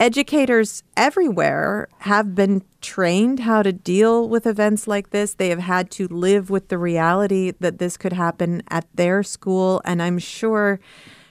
Educators 0.01 0.83
everywhere 0.97 1.89
have 1.99 2.35
been 2.35 2.63
trained 2.81 3.41
how 3.41 3.63
to 3.63 3.73
deal 3.73 4.29
with 4.29 4.47
events 4.47 4.87
like 4.87 5.11
this. 5.11 5.35
They 5.35 5.51
have 5.51 5.61
had 5.61 5.91
to 5.93 6.09
live 6.09 6.51
with 6.51 6.69
the 6.69 6.79
reality 6.79 7.53
that 7.61 7.79
this 7.79 7.97
could 7.97 8.13
happen 8.13 8.63
at 8.69 8.87
their 8.95 9.23
school. 9.23 9.81
And 9.85 10.03
I'm 10.03 10.19
sure 10.19 10.81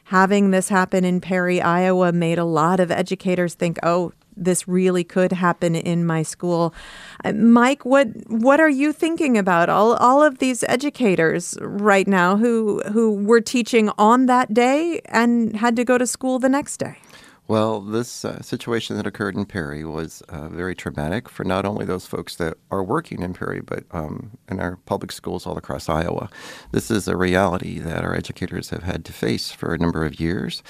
having 0.05 0.51
this 0.51 0.69
happen 0.69 1.03
in 1.03 1.19
Perry, 1.21 1.61
Iowa, 1.61 2.11
made 2.11 2.37
a 2.37 2.45
lot 2.45 2.79
of 2.79 2.89
educators 2.89 3.53
think, 3.53 3.79
oh, 3.83 4.13
this 4.35 4.67
really 4.67 5.03
could 5.03 5.31
happen 5.31 5.75
in 5.75 6.05
my 6.05 6.23
school. 6.23 6.73
Uh, 7.23 7.33
Mike, 7.33 7.85
what 7.85 8.07
what 8.27 8.59
are 8.59 8.69
you 8.69 8.93
thinking 8.93 9.37
about 9.37 9.69
all 9.69 9.93
all 9.93 10.23
of 10.23 10.39
these 10.39 10.63
educators 10.67 11.57
right 11.61 12.07
now 12.07 12.37
who 12.37 12.81
who 12.91 13.13
were 13.13 13.41
teaching 13.41 13.89
on 13.97 14.25
that 14.27 14.53
day 14.53 15.01
and 15.05 15.55
had 15.55 15.75
to 15.75 15.83
go 15.83 15.97
to 15.97 16.07
school 16.07 16.39
the 16.39 16.49
next 16.49 16.77
day? 16.77 16.97
Well, 17.49 17.81
this 17.81 18.23
uh, 18.23 18.41
situation 18.41 18.95
that 18.95 19.05
occurred 19.05 19.35
in 19.35 19.45
Perry 19.45 19.83
was 19.83 20.21
uh, 20.29 20.47
very 20.47 20.73
traumatic 20.73 21.27
for 21.27 21.43
not 21.43 21.65
only 21.65 21.83
those 21.83 22.07
folks 22.07 22.37
that 22.37 22.57
are 22.71 22.81
working 22.81 23.21
in 23.21 23.33
Perry, 23.33 23.59
but 23.59 23.83
um, 23.91 24.31
in 24.47 24.61
our 24.61 24.77
public 24.85 25.11
schools 25.11 25.45
all 25.45 25.57
across 25.57 25.89
Iowa. 25.89 26.29
This 26.71 26.89
is 26.89 27.05
a 27.05 27.17
reality 27.17 27.79
that 27.79 28.05
our 28.05 28.15
educators 28.15 28.69
have 28.69 28.83
had 28.83 29.03
to 29.05 29.13
face 29.13 29.51
for 29.51 29.73
a 29.73 29.77
number 29.77 30.05
of 30.05 30.21
years. 30.21 30.63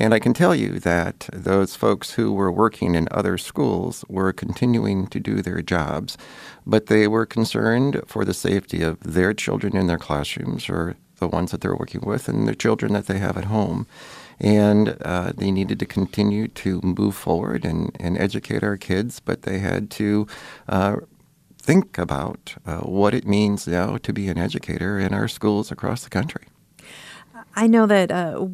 And 0.00 0.14
I 0.14 0.20
can 0.20 0.32
tell 0.32 0.54
you 0.54 0.78
that 0.80 1.28
those 1.32 1.74
folks 1.74 2.12
who 2.12 2.32
were 2.32 2.52
working 2.52 2.94
in 2.94 3.08
other 3.10 3.36
schools 3.36 4.04
were 4.08 4.32
continuing 4.32 5.08
to 5.08 5.18
do 5.18 5.42
their 5.42 5.60
jobs, 5.60 6.16
but 6.64 6.86
they 6.86 7.08
were 7.08 7.26
concerned 7.26 8.02
for 8.06 8.24
the 8.24 8.32
safety 8.32 8.80
of 8.80 9.00
their 9.00 9.34
children 9.34 9.76
in 9.76 9.88
their 9.88 9.98
classrooms 9.98 10.68
or 10.68 10.96
the 11.18 11.26
ones 11.26 11.50
that 11.50 11.60
they're 11.60 11.74
working 11.74 12.02
with 12.02 12.28
and 12.28 12.46
the 12.46 12.54
children 12.54 12.92
that 12.92 13.06
they 13.06 13.18
have 13.18 13.36
at 13.36 13.46
home 13.46 13.88
and 14.40 14.96
uh, 15.02 15.32
they 15.36 15.50
needed 15.50 15.78
to 15.80 15.86
continue 15.86 16.48
to 16.48 16.80
move 16.82 17.16
forward 17.16 17.64
and, 17.64 17.90
and 17.98 18.16
educate 18.18 18.62
our 18.62 18.76
kids, 18.76 19.20
but 19.20 19.42
they 19.42 19.58
had 19.58 19.90
to 19.90 20.26
uh, 20.68 20.96
think 21.60 21.98
about 21.98 22.54
uh, 22.64 22.78
what 22.78 23.14
it 23.14 23.26
means 23.26 23.66
now 23.66 23.96
to 23.98 24.12
be 24.12 24.28
an 24.28 24.38
educator 24.38 24.98
in 24.98 25.12
our 25.12 25.28
schools 25.28 25.72
across 25.72 26.04
the 26.04 26.10
country. 26.10 26.46
I 27.56 27.66
know 27.66 27.86
that 27.86 28.12
uh, 28.12 28.46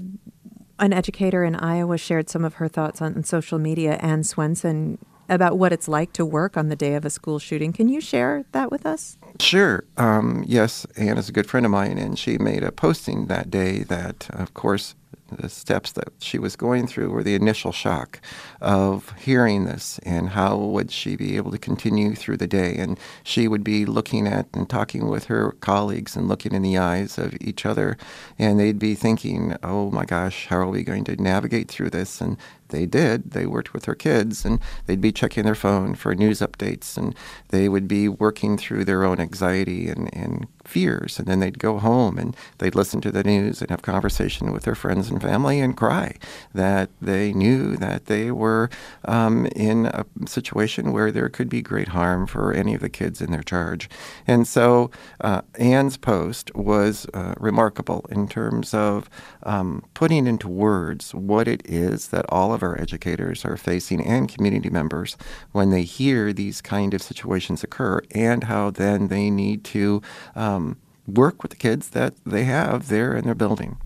an 0.78 0.92
educator 0.92 1.44
in 1.44 1.54
Iowa 1.54 1.98
shared 1.98 2.28
some 2.28 2.44
of 2.44 2.54
her 2.54 2.68
thoughts 2.68 3.00
on, 3.00 3.22
social 3.24 3.58
media, 3.58 3.94
Ann 3.96 4.24
Swenson, 4.24 4.98
about 5.28 5.56
what 5.58 5.72
it's 5.72 5.88
like 5.88 6.12
to 6.14 6.24
work 6.24 6.56
on 6.56 6.68
the 6.68 6.76
day 6.76 6.94
of 6.94 7.04
a 7.04 7.10
school 7.10 7.38
shooting. 7.38 7.72
Can 7.72 7.88
you 7.88 8.00
share 8.00 8.44
that 8.52 8.70
with 8.70 8.84
us? 8.84 9.16
Sure. 9.40 9.84
Um, 9.96 10.44
yes, 10.46 10.84
Ann 10.96 11.16
is 11.16 11.28
a 11.28 11.32
good 11.32 11.46
friend 11.46 11.64
of 11.64 11.72
mine, 11.72 11.98
and 11.98 12.18
she 12.18 12.38
made 12.38 12.62
a 12.62 12.72
posting 12.72 13.26
that 13.26 13.50
day 13.50 13.84
that, 13.84 14.28
of 14.30 14.54
course, 14.54 14.94
the 15.36 15.48
steps 15.48 15.92
that 15.92 16.08
she 16.18 16.38
was 16.38 16.56
going 16.56 16.86
through 16.86 17.10
were 17.10 17.22
the 17.22 17.34
initial 17.34 17.72
shock 17.72 18.20
of 18.60 19.12
hearing 19.18 19.64
this 19.64 19.98
and 20.04 20.30
how 20.30 20.56
would 20.56 20.90
she 20.90 21.16
be 21.16 21.36
able 21.36 21.50
to 21.50 21.58
continue 21.58 22.14
through 22.14 22.36
the 22.36 22.46
day. 22.46 22.76
And 22.76 22.98
she 23.22 23.48
would 23.48 23.64
be 23.64 23.84
looking 23.84 24.26
at 24.26 24.46
and 24.52 24.68
talking 24.68 25.08
with 25.08 25.24
her 25.24 25.52
colleagues 25.60 26.16
and 26.16 26.28
looking 26.28 26.52
in 26.52 26.62
the 26.62 26.78
eyes 26.78 27.18
of 27.18 27.36
each 27.40 27.66
other. 27.66 27.96
And 28.38 28.58
they'd 28.58 28.78
be 28.78 28.94
thinking, 28.94 29.56
oh 29.62 29.90
my 29.90 30.04
gosh, 30.04 30.46
how 30.46 30.58
are 30.58 30.68
we 30.68 30.82
going 30.82 31.04
to 31.04 31.22
navigate 31.22 31.68
through 31.68 31.90
this? 31.90 32.20
And 32.20 32.36
they 32.74 32.86
did. 32.86 33.30
They 33.30 33.46
worked 33.46 33.72
with 33.72 33.84
their 33.84 33.94
kids 33.94 34.44
and 34.44 34.60
they'd 34.86 35.00
be 35.00 35.12
checking 35.12 35.44
their 35.44 35.54
phone 35.54 35.94
for 35.94 36.14
news 36.14 36.40
updates 36.40 36.96
and 36.96 37.14
they 37.48 37.68
would 37.68 37.86
be 37.86 38.08
working 38.08 38.58
through 38.58 38.84
their 38.84 39.04
own 39.04 39.20
anxiety 39.20 39.88
and, 39.88 40.14
and 40.14 40.46
fears. 40.64 41.18
And 41.18 41.28
then 41.28 41.40
they'd 41.40 41.58
go 41.58 41.78
home 41.78 42.18
and 42.18 42.36
they'd 42.58 42.74
listen 42.74 43.00
to 43.02 43.12
the 43.12 43.22
news 43.22 43.60
and 43.60 43.70
have 43.70 43.82
conversation 43.82 44.52
with 44.52 44.64
their 44.64 44.74
friends 44.74 45.10
and 45.10 45.22
family 45.22 45.60
and 45.60 45.76
cry 45.76 46.16
that 46.52 46.90
they 47.00 47.32
knew 47.32 47.76
that 47.76 48.06
they 48.06 48.30
were 48.30 48.70
um, 49.04 49.46
in 49.54 49.86
a 49.86 50.04
situation 50.26 50.92
where 50.92 51.12
there 51.12 51.28
could 51.28 51.48
be 51.48 51.62
great 51.62 51.88
harm 51.88 52.26
for 52.26 52.52
any 52.52 52.74
of 52.74 52.80
the 52.80 52.88
kids 52.88 53.20
in 53.20 53.30
their 53.30 53.42
charge. 53.42 53.88
And 54.26 54.46
so 54.48 54.90
uh, 55.20 55.42
Anne's 55.58 55.96
post 55.96 56.54
was 56.54 57.06
uh, 57.14 57.34
remarkable 57.38 58.04
in 58.10 58.28
terms 58.28 58.74
of 58.74 59.08
um, 59.44 59.84
putting 59.94 60.26
into 60.26 60.48
words 60.48 61.14
what 61.14 61.46
it 61.46 61.62
is 61.64 62.08
that 62.08 62.24
all 62.28 62.52
of 62.52 62.60
our 62.64 62.80
educators 62.80 63.44
are 63.44 63.56
facing 63.56 64.04
and 64.04 64.28
community 64.28 64.70
members 64.70 65.16
when 65.52 65.70
they 65.70 65.82
hear 65.82 66.32
these 66.32 66.60
kind 66.60 66.94
of 66.94 67.02
situations 67.02 67.62
occur 67.62 68.00
and 68.12 68.44
how 68.44 68.70
then 68.70 69.08
they 69.08 69.30
need 69.30 69.64
to 69.64 70.02
um, 70.34 70.76
work 71.06 71.42
with 71.42 71.50
the 71.50 71.56
kids 71.56 71.90
that 71.90 72.14
they 72.24 72.44
have 72.44 72.88
there 72.88 73.14
in 73.14 73.24
their 73.24 73.34
building. 73.34 73.76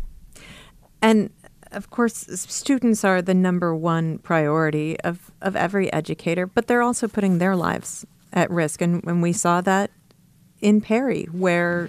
And 1.03 1.31
of 1.73 1.91
course, 1.91 2.27
students 2.49 3.05
are 3.05 3.21
the 3.21 3.35
number 3.35 3.75
one 3.75 4.19
priority 4.19 4.99
of, 5.01 5.31
of 5.43 5.55
every 5.55 5.93
educator, 5.93 6.47
but 6.47 6.67
they're 6.67 6.83
also 6.83 7.09
putting 7.09 7.39
their 7.39 7.55
lives 7.55 8.07
at 8.33 8.51
risk. 8.51 8.81
And 8.81 9.03
when 9.03 9.21
we 9.21 9.33
saw 9.33 9.61
that 9.63 9.91
in 10.61 10.81
Perry, 10.81 11.25
where 11.25 11.89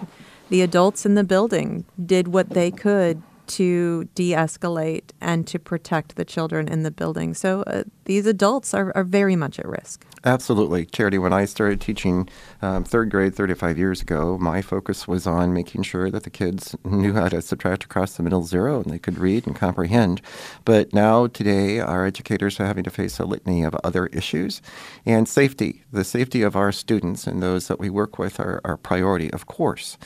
the 0.49 0.61
adults 0.61 1.05
in 1.05 1.15
the 1.15 1.23
building 1.23 1.85
did 2.03 2.27
what 2.27 2.49
they 2.49 2.71
could 2.71 3.21
to 3.49 4.05
de 4.15 4.31
escalate 4.31 5.11
and 5.19 5.45
to 5.47 5.59
protect 5.59 6.15
the 6.15 6.25
children 6.25 6.67
in 6.67 6.83
the 6.83 6.91
building. 6.91 7.33
So 7.33 7.63
uh, 7.63 7.83
these 8.05 8.25
adults 8.25 8.73
are, 8.73 8.91
are 8.95 9.03
very 9.03 9.35
much 9.35 9.59
at 9.59 9.67
risk. 9.67 10.05
Absolutely. 10.25 10.85
Charity, 10.85 11.17
when 11.17 11.33
I 11.33 11.45
started 11.45 11.79
teaching 11.79 12.29
um, 12.61 12.83
third 12.83 13.09
grade 13.09 13.35
35 13.35 13.77
years 13.77 14.01
ago, 14.01 14.37
my 14.37 14.61
focus 14.61 15.07
was 15.07 15.25
on 15.25 15.53
making 15.53 15.83
sure 15.83 16.11
that 16.11 16.23
the 16.23 16.29
kids 16.29 16.75
knew 16.83 17.13
how 17.13 17.29
to 17.29 17.41
subtract 17.41 17.85
across 17.85 18.17
the 18.17 18.23
middle 18.23 18.43
zero 18.43 18.81
and 18.81 18.91
they 18.91 18.99
could 18.99 19.17
read 19.17 19.47
and 19.47 19.55
comprehend. 19.55 20.21
But 20.65 20.93
now, 20.93 21.27
today, 21.27 21.79
our 21.79 22.05
educators 22.05 22.59
are 22.59 22.65
having 22.65 22.83
to 22.83 22.89
face 22.89 23.19
a 23.19 23.25
litany 23.25 23.63
of 23.63 23.75
other 23.83 24.07
issues. 24.07 24.61
And 25.05 25.27
safety, 25.27 25.83
the 25.91 26.03
safety 26.03 26.41
of 26.41 26.55
our 26.55 26.71
students 26.71 27.25
and 27.25 27.41
those 27.41 27.67
that 27.67 27.79
we 27.79 27.89
work 27.89 28.19
with 28.19 28.39
are 28.39 28.61
our 28.65 28.77
priority, 28.77 29.31
of 29.31 29.45
course. 29.45 29.97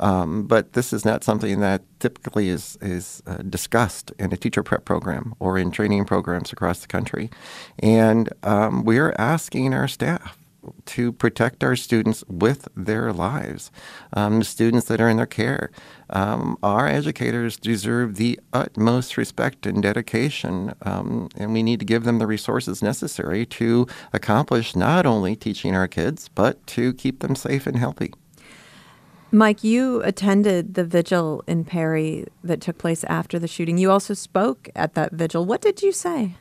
Um, 0.00 0.46
but 0.46 0.72
this 0.72 0.92
is 0.92 1.04
not 1.04 1.22
something 1.22 1.60
that 1.60 1.82
typically 2.00 2.48
is, 2.48 2.76
is 2.80 3.22
uh, 3.26 3.36
discussed 3.36 4.12
in 4.18 4.32
a 4.32 4.36
teacher 4.36 4.62
prep 4.62 4.84
program 4.84 5.34
or 5.38 5.58
in 5.58 5.70
training 5.70 6.06
programs 6.06 6.52
across 6.52 6.80
the 6.80 6.88
country. 6.88 7.30
And 7.78 8.30
um, 8.42 8.84
we're 8.84 9.14
asking 9.18 9.74
our 9.74 9.86
staff 9.86 10.38
to 10.84 11.12
protect 11.12 11.64
our 11.64 11.76
students 11.76 12.24
with 12.28 12.68
their 12.76 13.12
lives, 13.12 13.70
um, 14.12 14.40
the 14.40 14.44
students 14.44 14.86
that 14.88 15.00
are 15.00 15.08
in 15.08 15.16
their 15.16 15.26
care. 15.26 15.70
Um, 16.10 16.58
our 16.62 16.86
educators 16.86 17.56
deserve 17.56 18.16
the 18.16 18.38
utmost 18.52 19.16
respect 19.16 19.66
and 19.66 19.82
dedication, 19.82 20.74
um, 20.82 21.28
and 21.36 21.52
we 21.52 21.62
need 21.62 21.80
to 21.80 21.86
give 21.86 22.04
them 22.04 22.18
the 22.18 22.26
resources 22.26 22.82
necessary 22.82 23.46
to 23.46 23.86
accomplish 24.12 24.76
not 24.76 25.06
only 25.06 25.36
teaching 25.36 25.74
our 25.74 25.88
kids, 25.88 26.28
but 26.28 26.66
to 26.68 26.92
keep 26.94 27.20
them 27.20 27.34
safe 27.34 27.66
and 27.66 27.78
healthy. 27.78 28.12
Mike, 29.32 29.62
you 29.62 30.02
attended 30.02 30.74
the 30.74 30.84
vigil 30.84 31.44
in 31.46 31.64
Perry 31.64 32.26
that 32.42 32.60
took 32.60 32.78
place 32.78 33.04
after 33.04 33.38
the 33.38 33.46
shooting. 33.46 33.78
You 33.78 33.90
also 33.90 34.12
spoke 34.12 34.68
at 34.74 34.94
that 34.94 35.12
vigil. 35.12 35.44
What 35.44 35.60
did 35.60 35.82
you 35.82 35.92
say? 35.92 36.34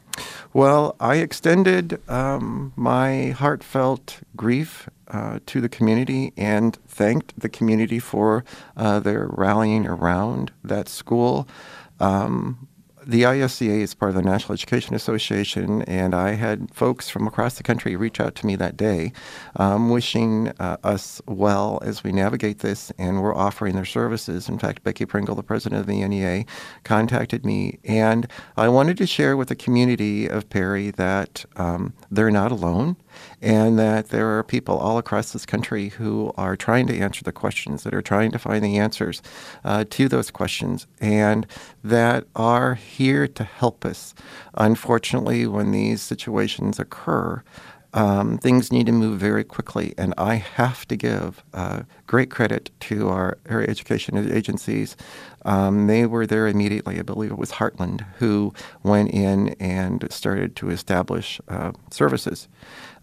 Well, 0.54 0.96
I 1.00 1.18
extended 1.18 2.02
um, 2.10 2.74
my 2.76 3.30
heartfelt 3.30 4.22
grief 4.36 4.90
uh, 5.08 5.40
to 5.46 5.62
the 5.62 5.70
community 5.70 6.34
and 6.36 6.78
thanked 6.88 7.40
the 7.40 7.50
community 7.50 8.00
for 8.00 8.44
uh, 8.76 9.00
their 9.00 9.28
rallying 9.30 9.86
around 9.86 10.52
that 10.64 10.90
school. 10.90 11.48
Um, 12.00 12.68
the 13.10 13.24
ISEA 13.24 13.82
is 13.82 13.96
part 13.96 14.10
of 14.10 14.16
the 14.16 14.22
National 14.22 14.54
Education 14.54 14.94
Association, 14.94 15.82
and 15.84 16.14
I 16.14 16.34
had 16.34 16.72
folks 16.72 17.10
from 17.10 17.26
across 17.26 17.56
the 17.56 17.64
country 17.64 17.96
reach 17.96 18.20
out 18.20 18.36
to 18.36 18.46
me 18.46 18.56
that 18.58 18.78
day, 18.78 19.12
um, 19.56 19.90
wishing 19.90 20.50
uh, 20.60 20.78
us 20.84 21.20
well 21.26 21.80
as 21.82 22.04
we 22.04 22.12
navigate 22.12 22.60
this, 22.60 22.92
and 23.00 23.24
we're 23.24 23.36
offering 23.36 23.74
their 23.74 23.84
services. 23.84 24.48
In 24.48 24.60
fact, 24.60 24.84
Becky 24.84 25.06
Pringle, 25.06 25.34
the 25.34 25.42
president 25.42 25.82
of 25.82 25.88
the 25.88 26.08
NEA, 26.08 26.46
contacted 26.84 27.48
me, 27.48 27.80
and 27.84 28.28
I 28.56 28.70
wanted 28.70 28.98
to 28.98 29.08
share 29.08 29.36
with 29.36 29.48
the 29.48 29.56
community 29.56 30.28
of 30.28 30.48
Perry 30.50 30.92
that 30.92 31.46
um, 31.56 31.94
they're 32.12 32.30
not 32.30 32.52
alone 32.52 32.96
and 33.42 33.78
that 33.80 34.10
there 34.10 34.38
are 34.38 34.44
people 34.44 34.78
all 34.78 34.98
across 34.98 35.32
this 35.32 35.46
country 35.46 35.90
who 35.90 36.34
are 36.38 36.56
trying 36.56 36.88
to 36.88 36.98
answer 36.98 37.24
the 37.24 37.32
questions, 37.32 37.84
that 37.84 37.94
are 37.94 38.02
trying 38.02 38.32
to 38.32 38.40
find 38.40 38.64
the 38.64 38.78
answers 38.78 39.22
uh, 39.64 39.86
to 39.90 40.08
those 40.08 40.32
questions, 40.32 40.88
and 41.00 41.46
that 41.84 42.26
are 42.36 42.76
here 42.76 43.28
to 43.28 43.44
help 43.44 43.86
us. 43.86 44.14
Unfortunately, 44.56 45.46
when 45.48 45.72
these 45.72 46.02
situations 46.02 46.80
occur, 46.80 47.44
um, 47.94 48.38
things 48.38 48.72
need 48.72 48.86
to 48.86 48.92
move 48.92 49.20
very 49.20 49.44
quickly, 49.44 49.94
and 49.98 50.14
I 50.18 50.36
have 50.36 50.88
to 50.90 50.96
give 50.96 51.44
uh, 51.54 51.84
great 52.06 52.30
credit 52.30 52.70
to 52.82 53.10
our 53.10 53.38
area 53.48 53.68
education 53.68 54.32
agencies. 54.32 54.96
Um, 55.46 55.88
they 55.88 56.06
were 56.06 56.28
there 56.28 56.48
immediately. 56.48 57.00
I 57.00 57.02
believe 57.02 57.32
it 57.32 57.38
was 57.38 57.54
Heartland 57.54 58.06
who 58.18 58.54
went 58.84 59.12
in 59.12 59.50
and 59.60 60.06
started 60.12 60.56
to 60.58 60.70
establish 60.70 61.40
uh, 61.48 61.72
services. 61.90 62.48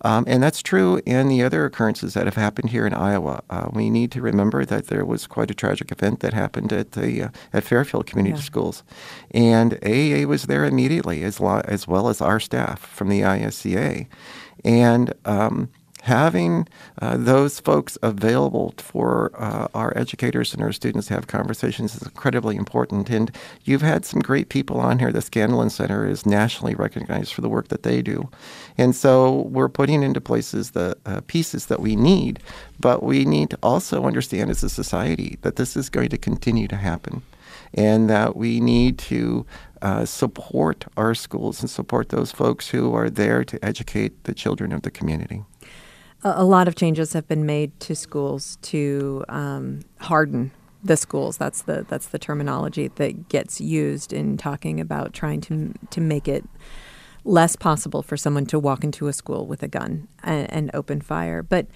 Um, 0.03 0.25
and 0.27 0.43
that's 0.43 0.63
true 0.63 1.01
in 1.07 1.29
the 1.29 1.43
other 1.43 1.65
occurrences 1.65 2.15
that 2.15 2.27
have 2.27 2.37
happened 2.37 2.71
here 2.71 2.87
in 2.87 2.93
Iowa. 2.93 3.43
Uh, 3.49 3.69
we 3.73 3.89
need 3.91 4.13
to 4.13 4.21
remember 4.21 4.65
that 4.65 4.89
there 4.89 5.05
was 5.05 5.27
quite 5.27 5.51
a 5.51 5.55
tragic 5.55 5.91
event 5.91 6.21
that 6.21 6.35
happened 6.35 6.73
at 6.73 6.93
the 6.93 7.25
uh, 7.25 7.29
at 7.53 7.65
Fairfield 7.65 8.07
Community 8.07 8.37
yeah. 8.37 8.43
Schools, 8.43 8.83
and 9.31 9.73
AEA 9.81 10.27
was 10.27 10.45
there 10.45 10.65
immediately, 10.65 11.23
as, 11.25 11.41
lo- 11.41 11.63
as 11.65 11.89
well 11.89 12.09
as 12.09 12.21
our 12.21 12.39
staff 12.39 12.81
from 12.81 13.09
the 13.09 13.23
ISEA, 13.23 14.07
and 14.65 15.13
um, 15.25 15.71
having 16.07 16.69
uh, 17.03 17.17
those 17.17 17.59
folks 17.59 17.99
available 18.01 18.73
for 18.79 19.33
uh, 19.35 19.67
our 19.75 19.93
educators 19.99 20.55
and 20.55 20.63
our 20.63 20.71
students 20.71 21.09
to 21.09 21.15
have 21.15 21.27
conversations 21.27 21.97
is 21.97 22.03
incredibly 22.03 22.55
important. 22.55 23.11
And 23.11 23.29
you've 23.65 23.83
had 23.83 24.05
some 24.05 24.21
great 24.21 24.49
people 24.49 24.79
on 24.79 25.01
here. 25.01 25.11
The 25.11 25.21
Scanlan 25.21 25.71
Center 25.71 26.07
is 26.07 26.25
nationally 26.25 26.77
recognized 26.77 27.35
for 27.35 27.41
the 27.41 27.49
work 27.49 27.69
that 27.69 27.83
they 27.83 28.03
do. 28.03 28.31
And 28.79 28.95
so 28.95 29.49
we're 29.49 29.69
putting 29.69 30.05
into 30.05 30.21
places 30.21 30.71
the 30.71 30.97
uh, 31.07 31.23
pieces 31.27 31.67
that 31.67 31.81
we 31.81 31.97
need, 31.97 32.39
but 32.79 33.03
we 33.03 33.25
need 33.25 33.51
to 33.51 33.59
also 33.61 34.05
understand 34.05 34.49
as 34.49 34.63
a 34.63 34.71
society 34.71 35.39
that 35.43 35.57
this 35.57 35.77
is 35.77 35.91
going 35.91 36.11
to 36.11 36.19
continue 36.19 36.69
to 36.69 36.77
happen 36.77 37.23
and 37.75 38.09
that 38.09 38.37
we 38.37 38.61
need 38.61 38.97
to 38.99 39.45
uh, 39.87 40.05
support 40.05 40.79
our 40.97 41.15
schools 41.15 41.61
and 41.61 41.71
support 41.71 42.09
those 42.09 42.31
folks 42.33 42.69
who 42.69 42.95
are 42.95 43.09
there 43.09 43.45
to 43.45 43.57
educate 43.65 44.13
the 44.25 44.35
children 44.35 44.73
of 44.73 44.83
the 44.83 44.91
community 44.91 45.45
a, 46.23 46.45
lot 46.45 46.67
of 46.67 46.75
changes 46.75 47.13
have 47.13 47.29
been 47.29 47.47
made 47.47 47.79
to 47.81 47.95
schools 47.95 48.59
to 48.63 49.25
um, 49.29 49.81
harden 50.01 50.51
the 50.83 50.97
schools. 50.97 51.37
That's 51.37 51.63
the 51.63 51.85
that's 51.89 52.07
the 52.07 52.19
terminology 52.19 52.89
that 52.97 53.29
gets 53.29 53.61
used 53.61 54.13
in 54.13 54.37
talking 54.37 54.81
about 54.81 55.13
trying 55.13 55.41
to 55.43 55.75
to 55.91 56.01
make 56.01 56.29
it 56.29 56.45
less 57.25 57.57
possible 57.57 58.03
for 58.03 58.17
someone 58.17 58.47
to 58.47 58.59
walk 58.59 58.85
into 58.85 59.09
a 59.09 59.13
school 59.13 59.47
with 59.47 59.63
a 59.63 59.69
gun 59.69 60.09
and, 60.23 60.53
and 60.53 60.71
open 60.75 61.01
fire. 61.01 61.43
But 61.43 61.67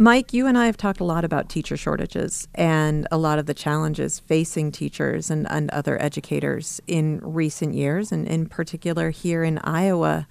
Mike, 0.00 0.32
you 0.32 0.46
and 0.46 0.56
I 0.56 0.64
have 0.64 0.78
talked 0.78 1.00
a 1.00 1.04
lot 1.04 1.26
about 1.26 1.50
teacher 1.50 1.76
shortages 1.76 2.48
and 2.54 3.06
a 3.10 3.18
lot 3.18 3.38
of 3.38 3.44
the 3.44 3.52
challenges 3.52 4.18
facing 4.18 4.72
teachers 4.72 5.30
and, 5.30 5.46
and 5.50 5.70
other 5.72 6.00
educators 6.00 6.80
in 6.86 7.20
recent 7.22 7.74
years, 7.74 8.10
and 8.10 8.26
in 8.26 8.46
particular 8.46 9.10
here 9.10 9.44
in 9.44 9.58
Iowa 9.58 10.26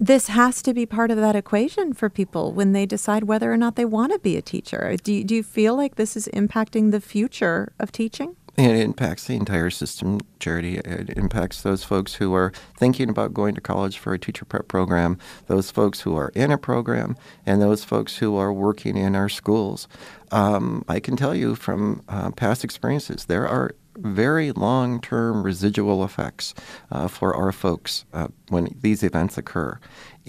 this 0.00 0.28
has 0.28 0.62
to 0.62 0.72
be 0.72 0.86
part 0.86 1.10
of 1.10 1.16
that 1.18 1.34
equation 1.34 1.92
for 1.92 2.08
people 2.08 2.52
when 2.52 2.72
they 2.72 2.86
decide 2.86 3.24
whether 3.24 3.52
or 3.52 3.56
not 3.56 3.74
they 3.74 3.84
want 3.84 4.12
to 4.12 4.18
be 4.20 4.36
a 4.36 4.42
teacher. 4.42 4.96
Do 5.02 5.12
you, 5.12 5.24
do 5.24 5.34
you 5.34 5.42
feel 5.42 5.76
like 5.76 5.96
this 5.96 6.16
is 6.16 6.28
impacting 6.28 6.92
the 6.92 7.00
future 7.00 7.72
of 7.80 7.90
teaching? 7.90 8.36
It 8.58 8.74
impacts 8.74 9.28
the 9.28 9.36
entire 9.36 9.70
system, 9.70 10.18
Charity. 10.40 10.78
It 10.78 11.10
impacts 11.10 11.62
those 11.62 11.84
folks 11.84 12.14
who 12.14 12.34
are 12.34 12.52
thinking 12.76 13.08
about 13.08 13.32
going 13.32 13.54
to 13.54 13.60
college 13.60 13.98
for 13.98 14.12
a 14.12 14.18
teacher 14.18 14.44
prep 14.44 14.66
program, 14.66 15.16
those 15.46 15.70
folks 15.70 16.00
who 16.00 16.16
are 16.16 16.32
in 16.34 16.50
a 16.50 16.58
program, 16.58 17.16
and 17.46 17.62
those 17.62 17.84
folks 17.84 18.18
who 18.18 18.36
are 18.36 18.52
working 18.52 18.96
in 18.96 19.14
our 19.14 19.28
schools. 19.28 19.86
Um, 20.32 20.84
I 20.88 20.98
can 20.98 21.16
tell 21.16 21.36
you 21.36 21.54
from 21.54 22.02
uh, 22.08 22.32
past 22.32 22.64
experiences, 22.64 23.26
there 23.26 23.46
are 23.46 23.76
very 23.96 24.50
long 24.50 25.00
term 25.00 25.44
residual 25.44 26.04
effects 26.04 26.52
uh, 26.90 27.06
for 27.06 27.34
our 27.36 27.52
folks 27.52 28.06
uh, 28.12 28.26
when 28.48 28.76
these 28.80 29.04
events 29.04 29.38
occur. 29.38 29.78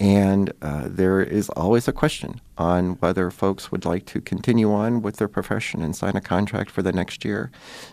And 0.00 0.50
uh, 0.62 0.88
there 0.88 1.20
is 1.20 1.50
always 1.50 1.86
a 1.86 1.92
question 1.92 2.40
on 2.56 2.92
whether 3.00 3.30
folks 3.30 3.70
would 3.70 3.84
like 3.84 4.06
to 4.06 4.22
continue 4.22 4.72
on 4.72 5.02
with 5.02 5.16
their 5.16 5.28
profession 5.28 5.82
and 5.82 5.94
sign 5.94 6.16
a 6.16 6.22
contract 6.22 6.70
for 6.70 6.80
the 6.80 6.90
next 6.90 7.22
year 7.22 7.50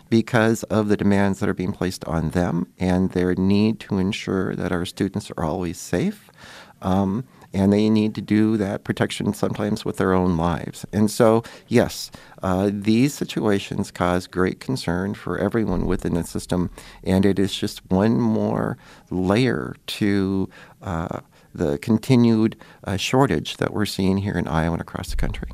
because 0.08 0.62
of 0.64 0.88
the 0.88 0.96
demands 0.96 1.38
that 1.38 1.50
are 1.50 1.54
being 1.54 1.72
placed 1.72 2.06
on 2.06 2.30
them 2.30 2.66
and 2.78 3.10
their 3.10 3.34
need 3.34 3.78
to 3.80 3.98
ensure 3.98 4.56
that 4.56 4.72
our 4.72 4.86
students 4.86 5.30
are 5.36 5.44
always 5.44 5.76
safe. 5.76 6.30
Um, 6.80 7.24
and 7.52 7.72
they 7.72 7.88
need 7.88 8.14
to 8.14 8.20
do 8.20 8.56
that 8.56 8.84
protection 8.84 9.32
sometimes 9.32 9.84
with 9.84 9.96
their 9.96 10.12
own 10.12 10.36
lives. 10.36 10.84
And 10.92 11.10
so, 11.10 11.42
yes, 11.66 12.10
uh, 12.42 12.70
these 12.72 13.14
situations 13.14 13.90
cause 13.90 14.26
great 14.26 14.60
concern 14.60 15.14
for 15.14 15.38
everyone 15.38 15.86
within 15.86 16.14
the 16.14 16.24
system, 16.24 16.70
and 17.02 17.24
it 17.24 17.38
is 17.38 17.54
just 17.54 17.80
one 17.90 18.20
more 18.20 18.76
layer 19.10 19.76
to 19.86 20.48
uh, 20.82 21.20
the 21.54 21.78
continued 21.78 22.56
uh, 22.84 22.96
shortage 22.96 23.56
that 23.56 23.72
we're 23.72 23.86
seeing 23.86 24.18
here 24.18 24.34
in 24.34 24.46
Iowa 24.46 24.74
and 24.74 24.80
across 24.80 25.10
the 25.10 25.16
country. 25.16 25.50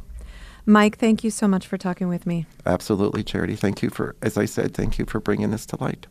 Mike, 0.66 0.96
thank 0.96 1.22
you 1.22 1.30
so 1.30 1.46
much 1.46 1.66
for 1.66 1.76
talking 1.76 2.08
with 2.08 2.26
me. 2.26 2.46
Absolutely, 2.64 3.22
Charity. 3.22 3.54
Thank 3.54 3.82
you 3.82 3.90
for, 3.90 4.16
as 4.22 4.38
I 4.38 4.46
said, 4.46 4.74
thank 4.74 4.98
you 4.98 5.04
for 5.04 5.20
bringing 5.20 5.50
this 5.50 5.66
to 5.66 5.82
light. 5.82 6.06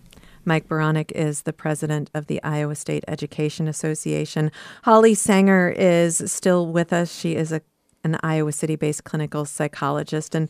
Mike 0.45 0.67
Beranek 0.67 1.11
is 1.13 1.43
the 1.43 1.53
president 1.53 2.09
of 2.13 2.27
the 2.27 2.41
Iowa 2.43 2.75
State 2.75 3.03
Education 3.07 3.67
Association. 3.67 4.51
Holly 4.83 5.15
Sanger 5.15 5.73
is 5.75 6.31
still 6.31 6.67
with 6.67 6.93
us. 6.93 7.17
She 7.17 7.35
is 7.35 7.51
a, 7.51 7.61
an 8.03 8.19
Iowa 8.21 8.51
City 8.51 8.75
based 8.75 9.05
clinical 9.05 9.45
psychologist. 9.45 10.35
And 10.35 10.49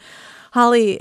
Holly, 0.52 1.00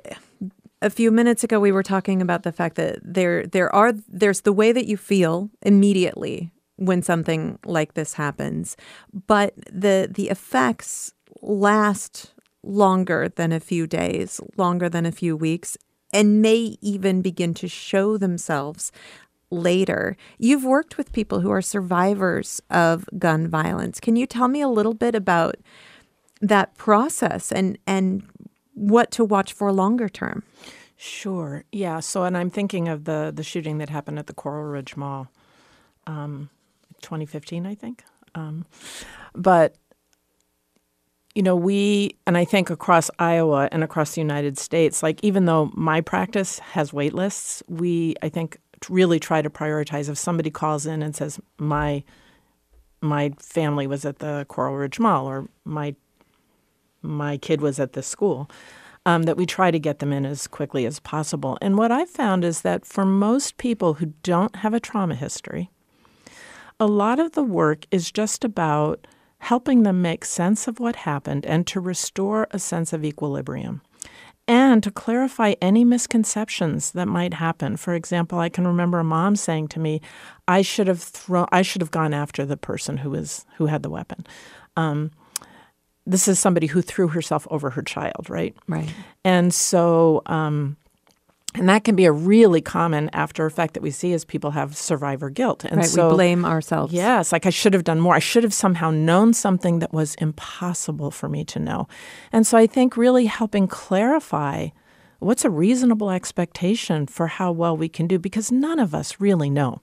a 0.83 0.91
few 0.91 1.11
minutes 1.11 1.43
ago 1.43 1.59
we 1.59 1.73
were 1.73 1.83
talking 1.83 2.21
about 2.21 2.43
the 2.43 2.53
fact 2.53 2.77
that 2.77 2.99
there 3.03 3.47
there 3.47 3.75
are 3.75 3.93
there's 4.09 4.43
the 4.43 4.53
way 4.53 4.73
that 4.73 4.87
you 4.87 4.97
feel 4.97 5.49
immediately 5.63 6.51
when 6.85 7.03
something 7.03 7.59
like 7.65 7.95
this 7.95 8.15
happens, 8.15 8.77
but 9.27 9.55
the 9.71 10.09
the 10.11 10.29
effects 10.29 11.13
last 11.41 12.33
longer 12.63 13.29
than 13.29 13.53
a 13.53 13.61
few 13.61 13.87
days, 13.87 14.41
longer 14.57 14.89
than 14.89 15.07
a 15.07 15.13
few 15.13 15.37
weeks, 15.37 15.77
and 16.13 16.43
may 16.43 16.77
even 16.81 17.23
begin 17.23 17.55
to 17.55 17.69
show 17.69 18.17
themselves 18.17 18.93
later. 19.51 20.17
You've 20.39 20.65
worked 20.65 20.97
with 20.97 21.13
people 21.13 21.41
who 21.41 21.51
are 21.51 21.63
survivors 21.63 22.61
of 22.71 23.05
gun 23.19 23.49
violence. 23.49 24.01
Can 24.01 24.17
you 24.17 24.27
tell 24.27 24.49
me 24.49 24.61
a 24.61 24.69
little 24.69 24.95
bit 24.95 25.15
about 25.15 25.57
that 26.41 26.77
process 26.77 27.53
and 27.53 27.79
and 27.87 28.23
what 28.75 29.11
to 29.13 29.25
watch 29.25 29.53
for 29.53 29.73
longer 29.73 30.09
term? 30.09 30.43
Sure. 30.97 31.65
Yeah. 31.73 32.01
So, 32.01 32.25
and 32.25 32.37
I'm 32.37 32.51
thinking 32.51 32.89
of 32.89 33.05
the 33.05 33.33
the 33.35 33.43
shooting 33.43 33.79
that 33.79 33.91
happened 33.91 34.19
at 34.19 34.27
the 34.27 34.35
Coral 34.35 34.65
Ridge 34.65 34.97
Mall, 34.97 35.29
um, 36.07 36.49
2015, 37.03 37.67
I 37.67 37.75
think. 37.75 38.05
Um, 38.35 38.65
but 39.35 39.77
you 41.35 41.43
know, 41.43 41.57
we, 41.57 42.17
and 42.27 42.37
I 42.37 42.45
think 42.45 42.69
across 42.69 43.11
Iowa 43.19 43.69
and 43.73 43.83
across 43.83 44.15
the 44.15 44.21
United 44.21 44.59
States, 44.59 45.03
like 45.03 45.19
even 45.23 45.47
though 45.47 45.71
my 45.75 46.01
practice 46.01 46.59
has 46.59 46.93
wait 46.93 47.15
lists, 47.15 47.63
we, 47.69 48.15
I 48.23 48.29
think, 48.29 48.59
really 48.89 49.21
try 49.21 49.41
to 49.41 49.49
prioritize 49.49 50.09
if 50.09 50.19
somebody 50.19 50.51
calls 50.51 50.87
in 50.87 51.03
and 51.03 51.15
says, 51.15 51.41
my, 51.59 52.03
my 53.01 53.33
family 53.39 53.87
was 53.87 54.05
at 54.05 54.19
the 54.19 54.45
Coral 54.49 54.77
Ridge 54.77 54.99
Mall 54.99 55.27
or 55.27 55.49
my, 55.65 55.95
my 57.01 57.39
kid 57.39 57.61
was 57.61 57.81
at 57.81 57.95
this 57.95 58.07
school. 58.07 58.51
Um, 59.05 59.25
that 59.25 59.37
we 59.37 59.47
try 59.47 59.73
to 59.73 59.81
get 59.81 59.99
them 59.99 60.13
in 60.13 60.25
as 60.25 60.47
quickly 60.47 60.87
as 60.87 61.01
possible. 61.01 61.59
And 61.61 61.77
what 61.77 61.91
I've 61.91 62.09
found 62.09 62.45
is 62.45 62.61
that 62.61 62.87
for 62.87 63.05
most 63.05 63.57
people 63.57 63.95
who 63.95 64.13
don't 64.23 64.55
have 64.55 64.75
a 64.75 64.79
trauma 64.79 65.17
history, 65.17 65.73
a 66.83 66.87
lot 66.87 67.21
of 67.21 67.31
the 67.31 67.45
work 67.45 67.87
is 67.93 68.11
just 68.11 68.43
about 68.43 69.07
helping 69.39 69.85
them 69.85 70.03
make 70.03 70.25
sense 70.25 70.67
of 70.67 70.81
what 70.81 70.97
happened 70.97 71.47
and 71.47 71.65
to 71.65 71.79
restore 71.79 72.49
a 72.51 72.59
sense 72.59 72.93
of 72.93 73.05
equilibrium 73.05 73.81
and 74.49 74.83
to 74.83 74.91
clarify 74.91 75.55
any 75.63 75.85
misconceptions 75.85 76.91
that 76.91 77.07
might 77.07 77.35
happen. 77.35 77.77
For 77.77 77.95
example, 77.95 78.41
I 78.41 78.49
can 78.49 78.67
remember 78.67 78.99
a 78.99 79.05
mom 79.05 79.37
saying 79.37 79.69
to 79.69 79.79
me, 79.79 80.01
"I 80.49 80.63
should 80.63 80.89
have 80.89 81.01
thrown, 81.01 81.47
I 81.53 81.63
should 81.63 81.83
have 81.83 81.93
gone 81.93 82.13
after 82.13 82.45
the 82.45 82.57
person 82.57 82.97
who 82.97 83.11
was 83.11 83.47
who 83.59 83.67
had 83.67 83.85
the 83.85 83.91
weapon." 83.91 84.27
Um, 84.77 85.13
this 86.05 86.27
is 86.27 86.41
somebody 86.41 86.67
who 86.67 86.83
threw 86.83 87.07
herself 87.07 87.47
over 87.49 87.71
her 87.71 87.83
child, 87.83 88.29
right? 88.29 88.57
Right. 88.67 88.93
And 89.25 89.55
so 89.55 90.23
um, 90.27 90.77
and 91.55 91.69
that 91.69 91.85
can 91.85 91.95
be 91.95 92.07
a 92.07 92.13
really 92.13 92.61
common 92.61 93.11
after 93.13 93.45
effect 93.45 93.75
that 93.75 93.83
we 93.83 93.91
see 93.91 94.13
as 94.13 94.25
people 94.25 94.53
have 94.53 94.77
survivor 94.77 95.29
guilt. 95.29 95.65
And 95.65 95.79
right, 95.79 95.87
so 95.87 96.09
we 96.09 96.15
blame 96.15 96.45
ourselves. 96.45 96.93
Yes, 96.93 97.31
like 97.31 97.45
I 97.45 97.51
should 97.51 97.75
have 97.75 97.85
done 97.85 98.01
more. 98.01 98.15
I 98.15 98.21
should 98.21 98.43
have 98.43 98.55
somehow 98.55 98.91
known 98.91 99.35
something 99.35 99.79
that 99.81 99.93
was 99.93 100.15
impossible 100.17 101.11
for 101.11 101.29
me 101.29 101.45
to 101.47 101.59
know. 101.59 101.89
And 102.33 102.47
so 102.47 102.57
I 102.57 102.67
think 102.67 102.97
really 102.97 103.27
helping 103.27 103.69
clarify 103.69 104.69
what's 105.19 105.45
a 105.45 105.51
reasonable 105.51 106.11
expectation 106.11 107.07
for 107.07 107.27
how 107.27 107.53
well 107.53 107.77
we 107.77 107.89
can 107.89 108.07
do 108.07 108.19
because 108.19 108.51
none 108.51 108.79
of 108.79 108.95
us 108.95 109.21
really 109.21 109.51
know 109.51 109.83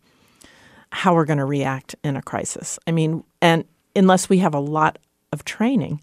how 0.91 1.13
we're 1.13 1.25
going 1.25 1.37
to 1.37 1.45
react 1.45 1.95
in 2.03 2.15
a 2.15 2.21
crisis. 2.21 2.79
I 2.87 2.91
mean, 2.91 3.23
and 3.41 3.63
unless 3.95 4.27
we 4.27 4.39
have 4.39 4.55
a 4.55 4.59
lot 4.59 4.97
of 5.31 5.45
training 5.45 6.01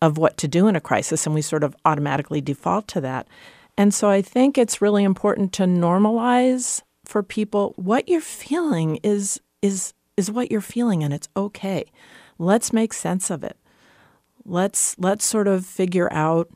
of 0.00 0.16
what 0.16 0.38
to 0.38 0.48
do 0.48 0.66
in 0.66 0.74
a 0.74 0.80
crisis 0.80 1.26
and 1.26 1.34
we 1.34 1.42
sort 1.42 1.62
of 1.62 1.76
automatically 1.84 2.40
default 2.40 2.88
to 2.88 3.00
that 3.02 3.28
and 3.80 3.94
so 3.94 4.10
I 4.10 4.20
think 4.20 4.58
it's 4.58 4.82
really 4.82 5.04
important 5.04 5.54
to 5.54 5.62
normalize 5.62 6.82
for 7.06 7.22
people 7.22 7.72
what 7.76 8.10
you're 8.10 8.20
feeling 8.20 8.96
is 8.96 9.40
is 9.62 9.94
is 10.18 10.30
what 10.30 10.50
you're 10.52 10.60
feeling 10.60 11.02
and 11.02 11.14
it's 11.14 11.30
okay. 11.34 11.86
Let's 12.38 12.74
make 12.74 12.92
sense 12.92 13.30
of 13.30 13.42
it. 13.42 13.56
Let's 14.44 14.98
let's 14.98 15.24
sort 15.24 15.48
of 15.48 15.64
figure 15.64 16.12
out 16.12 16.50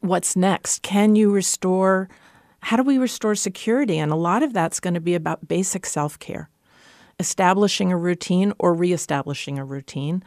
what's 0.00 0.36
next. 0.36 0.82
Can 0.82 1.16
you 1.16 1.32
restore 1.32 2.10
how 2.60 2.76
do 2.76 2.82
we 2.82 2.98
restore 2.98 3.34
security? 3.34 3.96
And 3.96 4.12
a 4.12 4.16
lot 4.30 4.42
of 4.42 4.52
that's 4.52 4.80
going 4.80 4.92
to 4.92 5.00
be 5.00 5.14
about 5.14 5.48
basic 5.48 5.86
self-care. 5.86 6.50
Establishing 7.18 7.92
a 7.92 7.96
routine 7.96 8.52
or 8.58 8.74
reestablishing 8.74 9.58
a 9.58 9.64
routine. 9.64 10.22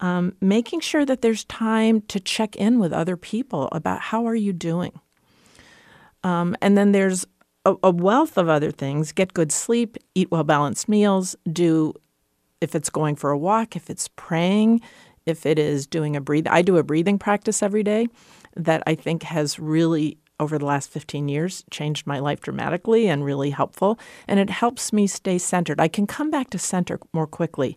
Um, 0.00 0.34
making 0.40 0.80
sure 0.80 1.06
that 1.06 1.22
there's 1.22 1.44
time 1.44 2.00
to 2.08 2.18
check 2.18 2.56
in 2.56 2.80
with 2.80 2.92
other 2.92 3.16
people 3.16 3.68
about 3.70 4.00
how 4.00 4.26
are 4.26 4.34
you 4.34 4.52
doing 4.52 5.00
um, 6.24 6.56
and 6.60 6.76
then 6.76 6.92
there's 6.92 7.26
a, 7.64 7.76
a 7.82 7.90
wealth 7.90 8.36
of 8.36 8.48
other 8.48 8.70
things. 8.70 9.12
Get 9.12 9.34
good 9.34 9.52
sleep, 9.52 9.96
eat 10.14 10.30
well 10.30 10.44
balanced 10.44 10.88
meals, 10.88 11.36
do, 11.50 11.94
if 12.60 12.74
it's 12.74 12.90
going 12.90 13.16
for 13.16 13.30
a 13.30 13.38
walk, 13.38 13.76
if 13.76 13.88
it's 13.90 14.08
praying, 14.08 14.80
if 15.26 15.46
it 15.46 15.58
is 15.58 15.86
doing 15.86 16.16
a 16.16 16.20
breathe. 16.20 16.46
I 16.48 16.62
do 16.62 16.76
a 16.76 16.82
breathing 16.82 17.18
practice 17.18 17.62
every 17.62 17.82
day 17.82 18.08
that 18.56 18.82
I 18.86 18.94
think 18.94 19.22
has 19.24 19.58
really 19.58 20.18
over 20.40 20.58
the 20.58 20.66
last 20.66 20.90
15 20.90 21.28
years 21.28 21.64
changed 21.70 22.06
my 22.06 22.18
life 22.18 22.40
dramatically 22.40 23.06
and 23.06 23.24
really 23.24 23.50
helpful. 23.50 23.98
And 24.26 24.40
it 24.40 24.50
helps 24.50 24.92
me 24.92 25.06
stay 25.06 25.38
centered. 25.38 25.80
I 25.80 25.88
can 25.88 26.06
come 26.06 26.30
back 26.30 26.50
to 26.50 26.58
center 26.58 26.98
more 27.12 27.26
quickly 27.28 27.76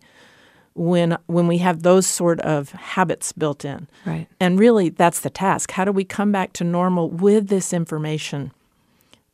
when 0.77 1.17
when 1.25 1.47
we 1.47 1.57
have 1.57 1.81
those 1.83 2.05
sort 2.05 2.39
of 2.41 2.71
habits 2.71 3.31
built 3.33 3.65
in. 3.65 3.87
Right. 4.05 4.27
And 4.39 4.59
really 4.59 4.89
that's 4.89 5.21
the 5.21 5.29
task. 5.29 5.71
How 5.71 5.83
do 5.83 5.91
we 5.91 6.03
come 6.03 6.31
back 6.31 6.53
to 6.53 6.63
normal 6.63 7.09
with 7.09 7.47
this 7.47 7.73
information 7.73 8.51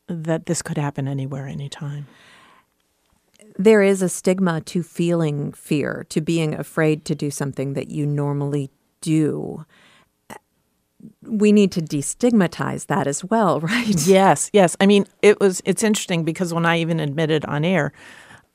that 0.08 0.46
this 0.46 0.62
could 0.62 0.78
happen 0.78 1.08
anywhere 1.08 1.48
anytime? 1.48 2.08
There 3.58 3.84
is 3.84 4.02
a 4.02 4.10
stigma 4.10 4.62
to 4.62 4.82
feeling 4.82 5.52
fear 5.52 6.06
to 6.10 6.22
being 6.22 6.56
afraid 6.56 7.06
to 7.06 7.16
do 7.16 7.30
something 7.30 7.74
that 7.74 7.90
you 7.90 8.06
normally 8.06 8.72
do. 9.02 9.66
We 11.22 11.52
need 11.52 11.72
to 11.74 11.82
destigmatize 11.82 12.88
that 12.88 13.06
as 13.06 13.24
well, 13.24 13.60
right? 13.60 14.08
Yes, 14.08 14.50
yes. 14.54 14.78
I 14.80 14.86
mean, 14.86 15.06
it 15.22 15.40
was 15.40 15.62
it's 15.66 15.84
interesting 15.84 16.24
because 16.24 16.54
when 16.54 16.66
I 16.66 16.80
even 16.80 17.00
admitted 17.00 17.44
on 17.46 17.66
air, 17.66 17.92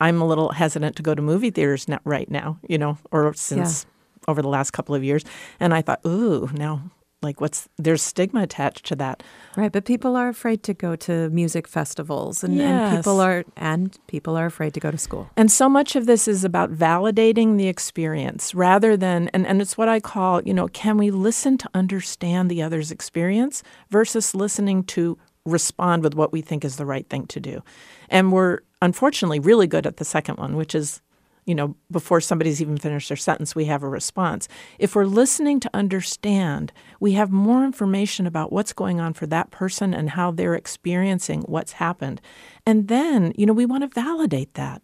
I'm 0.00 0.20
a 0.20 0.26
little 0.26 0.50
hesitant 0.50 0.96
to 0.96 1.02
go 1.02 1.14
to 1.14 1.22
movie 1.22 1.50
theaters 1.50 1.86
right 2.04 2.30
now, 2.30 2.58
you 2.68 2.78
know, 2.78 2.98
or 3.10 3.34
since 3.34 3.84
yeah. 3.84 4.30
over 4.30 4.42
the 4.42 4.48
last 4.48 4.72
couple 4.72 4.94
of 4.94 5.02
years, 5.02 5.24
and 5.58 5.74
I 5.74 5.82
thought, 5.82 6.00
ooh, 6.06 6.48
now 6.54 6.90
like 7.22 7.40
what's 7.40 7.68
there's 7.76 8.02
stigma 8.02 8.42
attached 8.42 8.86
to 8.86 8.94
that 8.94 9.22
right 9.56 9.72
but 9.72 9.84
people 9.84 10.14
are 10.16 10.28
afraid 10.28 10.62
to 10.62 10.72
go 10.72 10.94
to 10.94 11.28
music 11.30 11.66
festivals 11.66 12.44
and, 12.44 12.56
yes. 12.56 12.68
and, 12.68 12.96
people 12.96 13.20
are 13.20 13.44
and 13.56 13.98
people 14.06 14.36
are 14.36 14.46
afraid 14.46 14.72
to 14.72 14.80
go 14.80 14.90
to 14.90 14.98
school 14.98 15.28
and 15.36 15.50
so 15.50 15.68
much 15.68 15.96
of 15.96 16.06
this 16.06 16.28
is 16.28 16.44
about 16.44 16.72
validating 16.72 17.56
the 17.56 17.66
experience 17.66 18.54
rather 18.54 18.96
than 18.96 19.28
and, 19.34 19.46
and 19.46 19.60
it's 19.60 19.76
what 19.76 19.88
i 19.88 19.98
call 19.98 20.42
you 20.42 20.54
know 20.54 20.68
can 20.68 20.96
we 20.96 21.10
listen 21.10 21.58
to 21.58 21.68
understand 21.74 22.50
the 22.50 22.62
other's 22.62 22.90
experience 22.90 23.62
versus 23.90 24.34
listening 24.34 24.84
to 24.84 25.18
respond 25.44 26.04
with 26.04 26.14
what 26.14 26.32
we 26.32 26.40
think 26.40 26.64
is 26.64 26.76
the 26.76 26.86
right 26.86 27.08
thing 27.08 27.26
to 27.26 27.40
do 27.40 27.62
and 28.10 28.30
we're 28.32 28.60
unfortunately 28.80 29.40
really 29.40 29.66
good 29.66 29.86
at 29.86 29.96
the 29.96 30.04
second 30.04 30.36
one 30.36 30.56
which 30.56 30.74
is 30.74 31.00
you 31.48 31.54
know, 31.54 31.74
before 31.90 32.20
somebody's 32.20 32.60
even 32.60 32.76
finished 32.76 33.08
their 33.08 33.16
sentence, 33.16 33.54
we 33.54 33.64
have 33.64 33.82
a 33.82 33.88
response. 33.88 34.48
If 34.78 34.94
we're 34.94 35.06
listening 35.06 35.60
to 35.60 35.70
understand, 35.72 36.74
we 37.00 37.12
have 37.12 37.32
more 37.32 37.64
information 37.64 38.26
about 38.26 38.52
what's 38.52 38.74
going 38.74 39.00
on 39.00 39.14
for 39.14 39.26
that 39.28 39.50
person 39.50 39.94
and 39.94 40.10
how 40.10 40.30
they're 40.30 40.54
experiencing 40.54 41.40
what's 41.42 41.72
happened. 41.72 42.20
And 42.66 42.88
then, 42.88 43.32
you 43.34 43.46
know, 43.46 43.54
we 43.54 43.64
want 43.64 43.82
to 43.82 44.00
validate 44.00 44.52
that. 44.54 44.82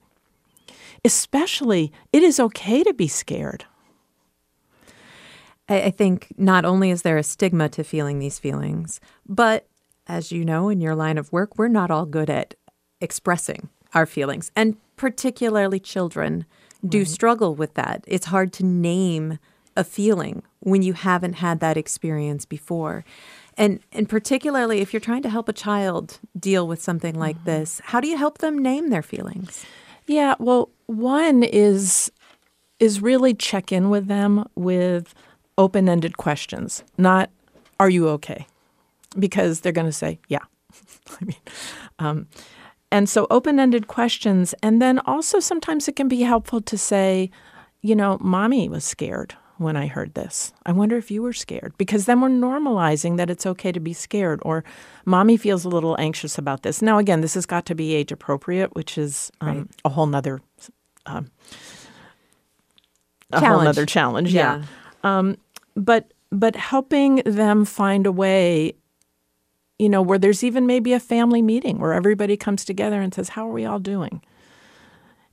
Especially, 1.05 1.93
it 2.15 2.23
is 2.23 2.41
okay 2.41 2.83
to 2.83 2.95
be 2.95 3.09
scared. 3.09 3.67
I, 5.69 5.91
think 5.91 6.29
not 6.39 6.65
only 6.65 6.91
is 6.91 7.03
there 7.03 7.19
a 7.19 7.23
stigma 7.23 7.69
to 7.71 7.85
feeling 7.85 8.19
these 8.19 8.39
feelings, 8.39 9.01
but 9.27 9.67
as 10.07 10.33
you 10.33 10.45
know 10.47 10.71
in 10.71 10.81
your 10.81 10.95
line 10.95 11.19
of 11.19 11.33
work, 11.33 11.59
we're 11.59 11.69
not 11.69 11.91
all 11.91 12.07
good 12.07 12.31
at 12.31 12.55
expressing 13.01 13.69
our 13.95 14.07
feelings. 14.07 14.51
And 14.55 14.77
particularly 14.97 15.81
children 15.81 16.45
do 16.87 16.99
right. 16.99 17.09
struggle 17.09 17.55
with 17.55 17.75
that. 17.75 18.05
It's 18.07 18.27
hard 18.27 18.53
to 18.55 18.65
name 18.65 19.39
a 19.77 19.85
feeling 19.85 20.43
when 20.61 20.83
you 20.83 20.93
haven't 20.93 21.35
had 21.35 21.61
that 21.61 21.77
experience 21.77 22.45
before. 22.45 23.05
And 23.57 23.81
and 23.93 24.09
particularly 24.09 24.81
if 24.81 24.93
you're 24.93 25.01
trying 25.01 25.23
to 25.23 25.31
help 25.31 25.49
a 25.49 25.53
child 25.53 26.19
deal 26.39 26.67
with 26.67 26.83
something 26.83 27.15
like 27.15 27.37
mm-hmm. 27.37 27.47
this, 27.47 27.81
how 27.85 28.01
do 28.01 28.09
you 28.09 28.17
help 28.17 28.39
them 28.39 28.59
name 28.59 28.91
their 28.91 29.03
feelings? 29.03 29.65
Yeah, 30.07 30.35
well, 30.39 30.71
one 30.87 31.43
is 31.43 32.11
is 32.81 33.01
really 33.01 33.35
check 33.35 33.73
in 33.73 33.89
with 33.89 34.09
them 34.09 34.49
with 34.57 35.15
open-ended 35.57 36.17
questions, 36.17 36.83
not 36.99 37.31
are 37.79 37.89
you 37.89 38.09
okay? 38.09 38.47
Because 39.19 39.61
they're 39.61 39.73
going 39.73 39.87
to 39.87 39.93
say, 39.93 40.19
yeah. 40.29 40.41
I 41.21 41.25
mean, 41.25 41.37
um, 41.99 42.27
and 42.95 43.09
so 43.09 43.27
open 43.29 43.59
ended 43.59 43.89
questions. 43.89 44.55
And 44.63 44.81
then 44.81 45.01
also 45.01 45.41
sometimes 45.41 45.89
it 45.89 45.97
can 45.97 46.07
be 46.07 46.21
helpful 46.21 46.61
to 46.61 46.79
say, 46.79 47.29
you 47.83 47.97
know, 47.97 48.19
mommy 48.21 48.69
was 48.69 48.85
scared 48.85 49.35
when 49.59 49.77
I 49.77 49.89
heard 49.89 50.15
this. 50.15 50.53
I 50.65 50.71
wonder 50.71 50.97
if 50.97 51.11
you 51.11 51.21
were 51.21 51.33
scared. 51.33 51.75
Because 51.77 52.05
then 52.05 52.21
we're 52.21 52.29
normalizing 52.29 53.17
that 53.17 53.31
it's 53.31 53.47
okay 53.47 53.73
to 53.73 53.81
be 53.81 53.95
scared, 53.95 54.39
or 54.43 54.63
mommy 55.07 55.37
feels 55.37 55.65
a 55.65 55.69
little 55.69 55.97
anxious 55.99 56.39
about 56.39 56.63
this. 56.63 56.81
Now, 56.83 56.99
again, 56.99 57.21
this 57.21 57.35
has 57.35 57.47
got 57.47 57.67
to 57.67 57.75
be 57.75 57.95
age 57.95 58.13
appropriate, 58.13 58.77
which 58.77 58.97
is 58.97 59.33
um, 59.41 59.49
right. 59.49 59.67
a 59.85 59.89
whole 59.89 60.07
nother. 60.07 60.41
Um, 61.07 61.33
a 63.33 63.41
challenge. 63.41 63.59
whole 63.59 63.69
other 63.69 63.87
challenge, 63.87 64.33
yeah. 64.33 64.63
yeah. 65.03 65.19
Um, 65.19 65.37
but 65.75 66.13
but 66.31 66.55
helping 66.55 67.17
them 67.27 67.65
find 67.65 68.07
a 68.07 68.13
way 68.13 68.75
you 69.79 69.89
know, 69.89 70.03
where 70.03 70.19
there's 70.19 70.45
even 70.45 70.67
maybe 70.67 70.93
a 70.93 71.01
family 71.01 71.43
meeting 71.43 71.79
where 71.79 71.93
everybody 71.93 72.37
comes 72.37 72.65
together 72.65 73.01
and 73.01 73.15
says, 73.15 73.31
How 73.31 73.49
are 73.49 73.53
we 73.53 73.65
all 73.65 73.79
doing? 73.79 74.23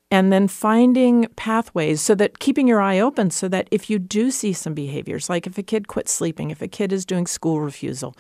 And 0.09 0.31
then 0.33 0.49
finding 0.49 1.27
pathways 1.37 2.01
so 2.01 2.15
that 2.15 2.39
keeping 2.39 2.67
your 2.67 2.81
eye 2.81 2.99
open 2.99 3.31
so 3.31 3.47
that 3.47 3.69
if 3.71 3.89
you 3.89 3.97
do 3.97 4.29
see 4.29 4.51
some 4.51 4.73
behaviors, 4.73 5.29
like 5.29 5.47
if 5.47 5.57
a 5.57 5.63
kid 5.63 5.87
quits 5.87 6.11
sleeping, 6.11 6.51
if 6.51 6.61
a 6.61 6.67
kid 6.67 6.91
is 6.91 7.05
doing 7.05 7.25
school 7.25 7.61
refusal, 7.61 8.17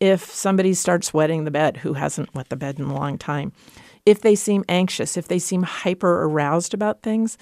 if 0.00 0.30
somebody 0.30 0.74
starts 0.74 1.14
wetting 1.14 1.44
the 1.44 1.50
bed 1.50 1.78
who 1.78 1.94
hasn't 1.94 2.34
wet 2.34 2.50
the 2.50 2.56
bed 2.56 2.78
in 2.78 2.86
a 2.86 2.94
long 2.94 3.16
time, 3.16 3.52
if 4.04 4.20
they 4.20 4.34
seem 4.34 4.64
anxious, 4.68 5.16
if 5.16 5.28
they 5.28 5.38
seem 5.38 5.62
hyper 5.62 6.24
aroused 6.24 6.74
about 6.74 7.02
things, 7.02 7.38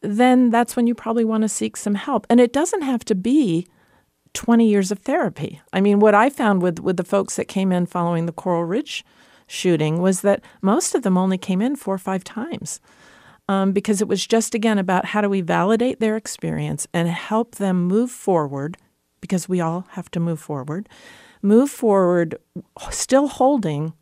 then 0.00 0.50
that's 0.50 0.76
when 0.76 0.86
you 0.86 0.94
probably 0.94 1.24
want 1.24 1.42
to 1.42 1.48
seek 1.48 1.76
some 1.76 1.94
help. 1.94 2.26
And 2.30 2.40
it 2.40 2.52
doesn't 2.52 2.82
have 2.82 3.04
to 3.06 3.14
be 3.14 3.66
20 4.34 4.68
years 4.68 4.90
of 4.90 5.00
therapy. 5.00 5.60
I 5.72 5.80
mean, 5.80 6.00
what 6.00 6.14
I 6.14 6.30
found 6.30 6.62
with, 6.62 6.78
with 6.78 6.96
the 6.96 7.04
folks 7.04 7.36
that 7.36 7.46
came 7.46 7.72
in 7.72 7.86
following 7.86 8.26
the 8.26 8.32
Coral 8.32 8.64
Ridge 8.64 9.04
shooting 9.46 10.00
was 10.00 10.20
that 10.20 10.42
most 10.62 10.94
of 10.94 11.02
them 11.02 11.18
only 11.18 11.38
came 11.38 11.60
in 11.60 11.76
four 11.76 11.94
or 11.94 11.98
five 11.98 12.22
times 12.22 12.80
um, 13.48 13.72
because 13.72 14.00
it 14.00 14.08
was 14.08 14.26
just, 14.26 14.54
again, 14.54 14.78
about 14.78 15.06
how 15.06 15.20
do 15.20 15.28
we 15.28 15.40
validate 15.40 15.98
their 15.98 16.16
experience 16.16 16.86
and 16.94 17.08
help 17.08 17.56
them 17.56 17.84
move 17.84 18.10
forward 18.10 18.76
because 19.20 19.48
we 19.48 19.60
all 19.60 19.86
have 19.90 20.10
to 20.12 20.20
move 20.20 20.40
forward, 20.40 20.88
move 21.42 21.70
forward 21.70 22.36
still 22.90 23.26
holding 23.26 23.92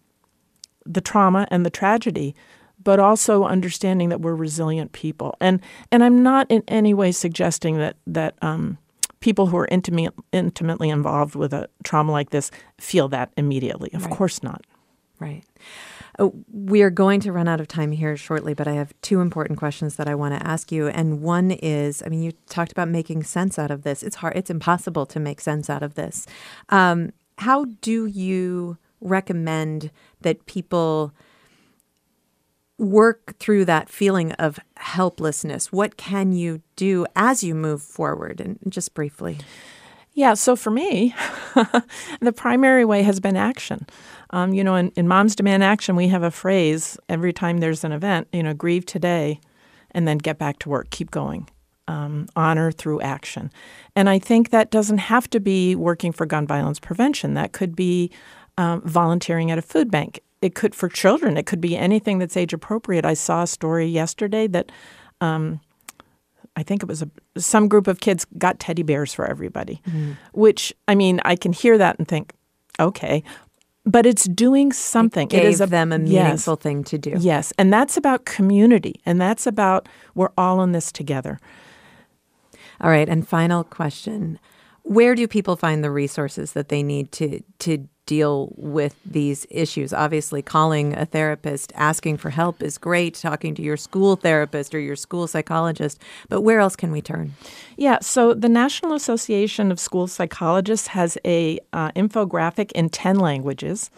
the 0.84 1.00
trauma 1.00 1.46
and 1.50 1.64
the 1.64 1.70
tragedy 1.70 2.34
but 2.82 3.00
also 3.00 3.44
understanding 3.44 4.08
that 4.08 4.20
we're 4.20 4.34
resilient 4.34 4.92
people. 4.92 5.34
And 5.40 5.60
and 5.90 6.02
I'm 6.04 6.22
not 6.22 6.50
in 6.50 6.62
any 6.68 6.94
way 6.94 7.12
suggesting 7.12 7.76
that 7.78 7.96
that 8.06 8.34
um, 8.42 8.78
people 9.20 9.46
who 9.46 9.56
are 9.56 9.68
intimate, 9.70 10.14
intimately 10.32 10.90
involved 10.90 11.34
with 11.34 11.52
a 11.52 11.68
trauma 11.84 12.12
like 12.12 12.30
this 12.30 12.50
feel 12.78 13.08
that 13.08 13.32
immediately. 13.36 13.90
Of 13.94 14.06
right. 14.06 14.14
course 14.14 14.42
not. 14.42 14.64
Right. 15.20 15.44
Uh, 16.18 16.30
we 16.52 16.82
are 16.82 16.90
going 16.90 17.20
to 17.20 17.32
run 17.32 17.48
out 17.48 17.60
of 17.60 17.68
time 17.68 17.92
here 17.92 18.16
shortly, 18.16 18.54
but 18.54 18.68
I 18.68 18.72
have 18.72 18.92
two 19.02 19.20
important 19.20 19.58
questions 19.58 19.96
that 19.96 20.08
I 20.08 20.14
want 20.14 20.38
to 20.38 20.46
ask 20.46 20.70
you. 20.70 20.88
And 20.88 21.22
one 21.22 21.50
is 21.50 22.02
I 22.04 22.08
mean, 22.08 22.22
you 22.22 22.32
talked 22.48 22.72
about 22.72 22.88
making 22.88 23.24
sense 23.24 23.58
out 23.58 23.70
of 23.70 23.82
this. 23.82 24.02
It's 24.02 24.16
hard, 24.16 24.36
it's 24.36 24.50
impossible 24.50 25.06
to 25.06 25.20
make 25.20 25.40
sense 25.40 25.68
out 25.68 25.82
of 25.82 25.94
this. 25.94 26.26
Um, 26.68 27.12
how 27.38 27.66
do 27.80 28.06
you 28.06 28.78
recommend 29.00 29.90
that 30.22 30.46
people 30.46 31.12
work 32.78 33.36
through 33.38 33.64
that 33.66 33.88
feeling 33.88 34.32
of 34.32 34.58
helplessness? 34.76 35.72
What 35.72 35.96
can 35.96 36.32
you 36.32 36.62
do 36.76 37.06
as 37.16 37.42
you 37.42 37.54
move 37.54 37.82
forward? 37.82 38.40
And 38.40 38.58
just 38.68 38.94
briefly. 38.94 39.38
Yeah, 40.14 40.34
so 40.34 40.56
for 40.56 40.70
me, 40.70 41.14
the 42.20 42.32
primary 42.32 42.84
way 42.84 43.02
has 43.02 43.20
been 43.20 43.36
action. 43.36 43.86
Um, 44.30 44.52
you 44.52 44.64
know, 44.64 44.74
in, 44.74 44.90
in 44.96 45.06
Moms 45.06 45.36
Demand 45.36 45.62
Action, 45.62 45.94
we 45.94 46.08
have 46.08 46.24
a 46.24 46.30
phrase 46.30 46.98
every 47.08 47.32
time 47.32 47.58
there's 47.58 47.84
an 47.84 47.92
event, 47.92 48.26
you 48.32 48.42
know, 48.42 48.52
grieve 48.52 48.84
today 48.84 49.40
and 49.92 50.08
then 50.08 50.18
get 50.18 50.36
back 50.36 50.58
to 50.60 50.68
work, 50.68 50.90
keep 50.90 51.10
going. 51.10 51.48
Um, 51.86 52.26
honor 52.36 52.70
through 52.70 53.00
action. 53.00 53.50
And 53.96 54.10
I 54.10 54.18
think 54.18 54.50
that 54.50 54.70
doesn't 54.70 54.98
have 54.98 55.30
to 55.30 55.40
be 55.40 55.74
working 55.74 56.12
for 56.12 56.26
gun 56.26 56.46
violence 56.46 56.78
prevention. 56.78 57.32
That 57.32 57.52
could 57.52 57.74
be 57.74 58.10
um, 58.58 58.82
volunteering 58.82 59.50
at 59.50 59.56
a 59.56 59.62
food 59.62 59.90
bank 59.90 60.20
it 60.40 60.54
could 60.54 60.74
for 60.74 60.88
children. 60.88 61.36
It 61.36 61.46
could 61.46 61.60
be 61.60 61.76
anything 61.76 62.18
that's 62.18 62.36
age 62.36 62.52
appropriate. 62.52 63.04
I 63.04 63.14
saw 63.14 63.42
a 63.42 63.46
story 63.46 63.86
yesterday 63.86 64.46
that 64.48 64.70
um, 65.20 65.60
I 66.56 66.62
think 66.62 66.82
it 66.82 66.88
was 66.88 67.02
a, 67.02 67.10
some 67.36 67.68
group 67.68 67.86
of 67.86 68.00
kids 68.00 68.26
got 68.36 68.58
teddy 68.58 68.82
bears 68.82 69.14
for 69.14 69.26
everybody, 69.26 69.80
mm-hmm. 69.88 70.12
which 70.32 70.72
I 70.86 70.94
mean 70.94 71.20
I 71.24 71.36
can 71.36 71.52
hear 71.52 71.78
that 71.78 71.98
and 71.98 72.06
think, 72.06 72.32
okay, 72.80 73.22
but 73.84 74.06
it's 74.06 74.24
doing 74.24 74.72
something. 74.72 75.28
It, 75.28 75.30
gave 75.30 75.44
it 75.44 75.48
is 75.48 75.60
a, 75.60 75.66
them 75.66 75.92
a 75.92 75.98
meaningful 75.98 76.54
yes, 76.54 76.62
thing 76.62 76.84
to 76.84 76.98
do. 76.98 77.14
Yes, 77.18 77.52
and 77.58 77.72
that's 77.72 77.96
about 77.96 78.24
community, 78.24 79.00
and 79.06 79.20
that's 79.20 79.46
about 79.46 79.88
we're 80.14 80.32
all 80.36 80.62
in 80.62 80.72
this 80.72 80.92
together. 80.92 81.38
All 82.80 82.90
right, 82.90 83.08
and 83.08 83.26
final 83.26 83.64
question: 83.64 84.38
Where 84.88 85.14
do 85.14 85.28
people 85.28 85.56
find 85.56 85.84
the 85.84 85.90
resources 85.90 86.52
that 86.52 86.68
they 86.68 86.82
need 86.82 87.12
to 87.12 87.42
to 87.60 87.88
deal 88.08 88.50
with 88.56 88.96
these 89.04 89.46
issues. 89.50 89.92
Obviously, 89.92 90.40
calling 90.40 90.96
a 90.96 91.04
therapist, 91.04 91.72
asking 91.76 92.16
for 92.16 92.30
help 92.30 92.62
is 92.62 92.78
great, 92.78 93.14
talking 93.14 93.54
to 93.54 93.62
your 93.62 93.76
school 93.76 94.16
therapist 94.16 94.74
or 94.74 94.80
your 94.80 94.96
school 94.96 95.28
psychologist, 95.28 96.00
but 96.30 96.40
where 96.40 96.58
else 96.58 96.74
can 96.74 96.90
we 96.90 97.02
turn? 97.02 97.34
Yeah, 97.76 97.98
so 98.00 98.32
the 98.32 98.48
National 98.48 98.94
Association 98.94 99.70
of 99.70 99.78
School 99.78 100.06
Psychologists 100.06 100.88
has 100.88 101.18
a 101.24 101.60
uh, 101.74 101.92
infographic 101.92 102.72
in 102.72 102.88
10 102.88 103.16
languages. 103.18 103.90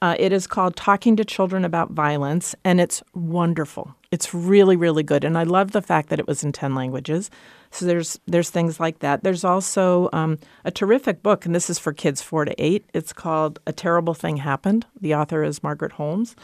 Uh, 0.00 0.16
it 0.18 0.32
is 0.32 0.46
called 0.46 0.74
Talking 0.74 1.14
to 1.16 1.24
Children 1.24 1.64
About 1.64 1.90
Violence, 1.90 2.54
and 2.64 2.80
it's 2.80 3.02
wonderful. 3.14 3.94
It's 4.10 4.32
really, 4.32 4.76
really 4.76 5.02
good. 5.02 5.24
And 5.24 5.36
I 5.36 5.42
love 5.42 5.72
the 5.72 5.82
fact 5.82 6.08
that 6.08 6.18
it 6.18 6.26
was 6.26 6.42
in 6.42 6.52
10 6.52 6.74
languages. 6.74 7.30
So 7.72 7.86
there's 7.86 8.20
there's 8.26 8.50
things 8.50 8.78
like 8.78 8.98
that. 9.00 9.24
There's 9.24 9.44
also 9.44 10.10
um, 10.12 10.38
a 10.64 10.70
terrific 10.70 11.22
book, 11.22 11.46
and 11.46 11.54
this 11.54 11.70
is 11.70 11.78
for 11.78 11.92
kids 11.92 12.20
four 12.20 12.44
to 12.44 12.54
eight. 12.62 12.84
It's 12.92 13.12
called 13.12 13.58
A 13.66 13.72
Terrible 13.72 14.14
Thing 14.14 14.36
Happened. 14.36 14.86
The 15.00 15.14
author 15.14 15.42
is 15.42 15.62
Margaret 15.62 15.92
Holmes. 15.92 16.36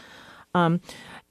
Um, 0.55 0.81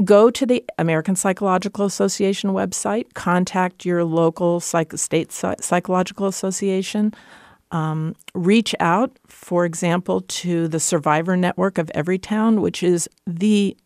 go 0.04 0.30
to 0.30 0.46
the 0.46 0.64
American 0.78 1.16
Psychological 1.16 1.84
Association 1.84 2.50
website. 2.50 3.12
Contact 3.14 3.84
your 3.84 4.04
local 4.04 4.60
psych- 4.60 4.96
state 4.96 5.32
psychological 5.32 6.28
association. 6.28 7.12
Um, 7.72 8.14
reach 8.34 8.74
out, 8.80 9.18
for 9.26 9.64
example, 9.64 10.22
to 10.22 10.68
the 10.68 10.80
Survivor 10.80 11.36
Network 11.36 11.76
of 11.76 11.90
Everytown, 11.94 12.60
which 12.60 12.82
is 12.82 13.08
the 13.26 13.76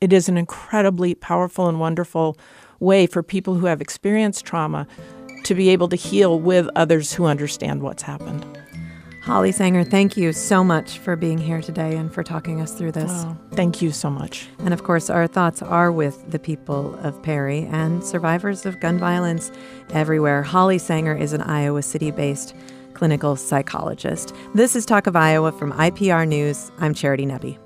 it 0.00 0.12
is 0.12 0.28
an 0.28 0.38
incredibly 0.38 1.16
powerful 1.16 1.68
and 1.68 1.80
wonderful 1.80 2.38
way 2.78 3.08
for 3.08 3.24
people 3.24 3.56
who 3.56 3.66
have 3.66 3.80
experienced 3.80 4.44
trauma 4.44 4.86
to 5.44 5.54
be 5.54 5.68
able 5.70 5.88
to 5.88 5.96
heal 5.96 6.38
with 6.38 6.68
others 6.76 7.12
who 7.12 7.26
understand 7.26 7.82
what's 7.82 8.02
happened. 8.02 8.44
Holly 9.28 9.52
Sanger, 9.52 9.84
thank 9.84 10.16
you 10.16 10.32
so 10.32 10.64
much 10.64 10.98
for 11.00 11.14
being 11.14 11.36
here 11.36 11.60
today 11.60 11.96
and 11.96 12.10
for 12.10 12.22
talking 12.22 12.62
us 12.62 12.72
through 12.72 12.92
this. 12.92 13.10
Oh, 13.10 13.36
thank 13.52 13.82
you 13.82 13.90
so 13.92 14.08
much. 14.08 14.48
And 14.60 14.72
of 14.72 14.84
course, 14.84 15.10
our 15.10 15.26
thoughts 15.26 15.60
are 15.60 15.92
with 15.92 16.30
the 16.30 16.38
people 16.38 16.94
of 17.00 17.22
Perry 17.22 17.66
and 17.70 18.02
survivors 18.02 18.64
of 18.64 18.80
gun 18.80 18.98
violence 18.98 19.52
everywhere. 19.90 20.42
Holly 20.42 20.78
Sanger 20.78 21.14
is 21.14 21.34
an 21.34 21.42
Iowa 21.42 21.82
City 21.82 22.10
based 22.10 22.54
clinical 22.94 23.36
psychologist. 23.36 24.34
This 24.54 24.74
is 24.74 24.86
Talk 24.86 25.06
of 25.06 25.14
Iowa 25.14 25.52
from 25.52 25.72
IPR 25.72 26.26
News. 26.26 26.72
I'm 26.78 26.94
Charity 26.94 27.26
Nebbe. 27.26 27.58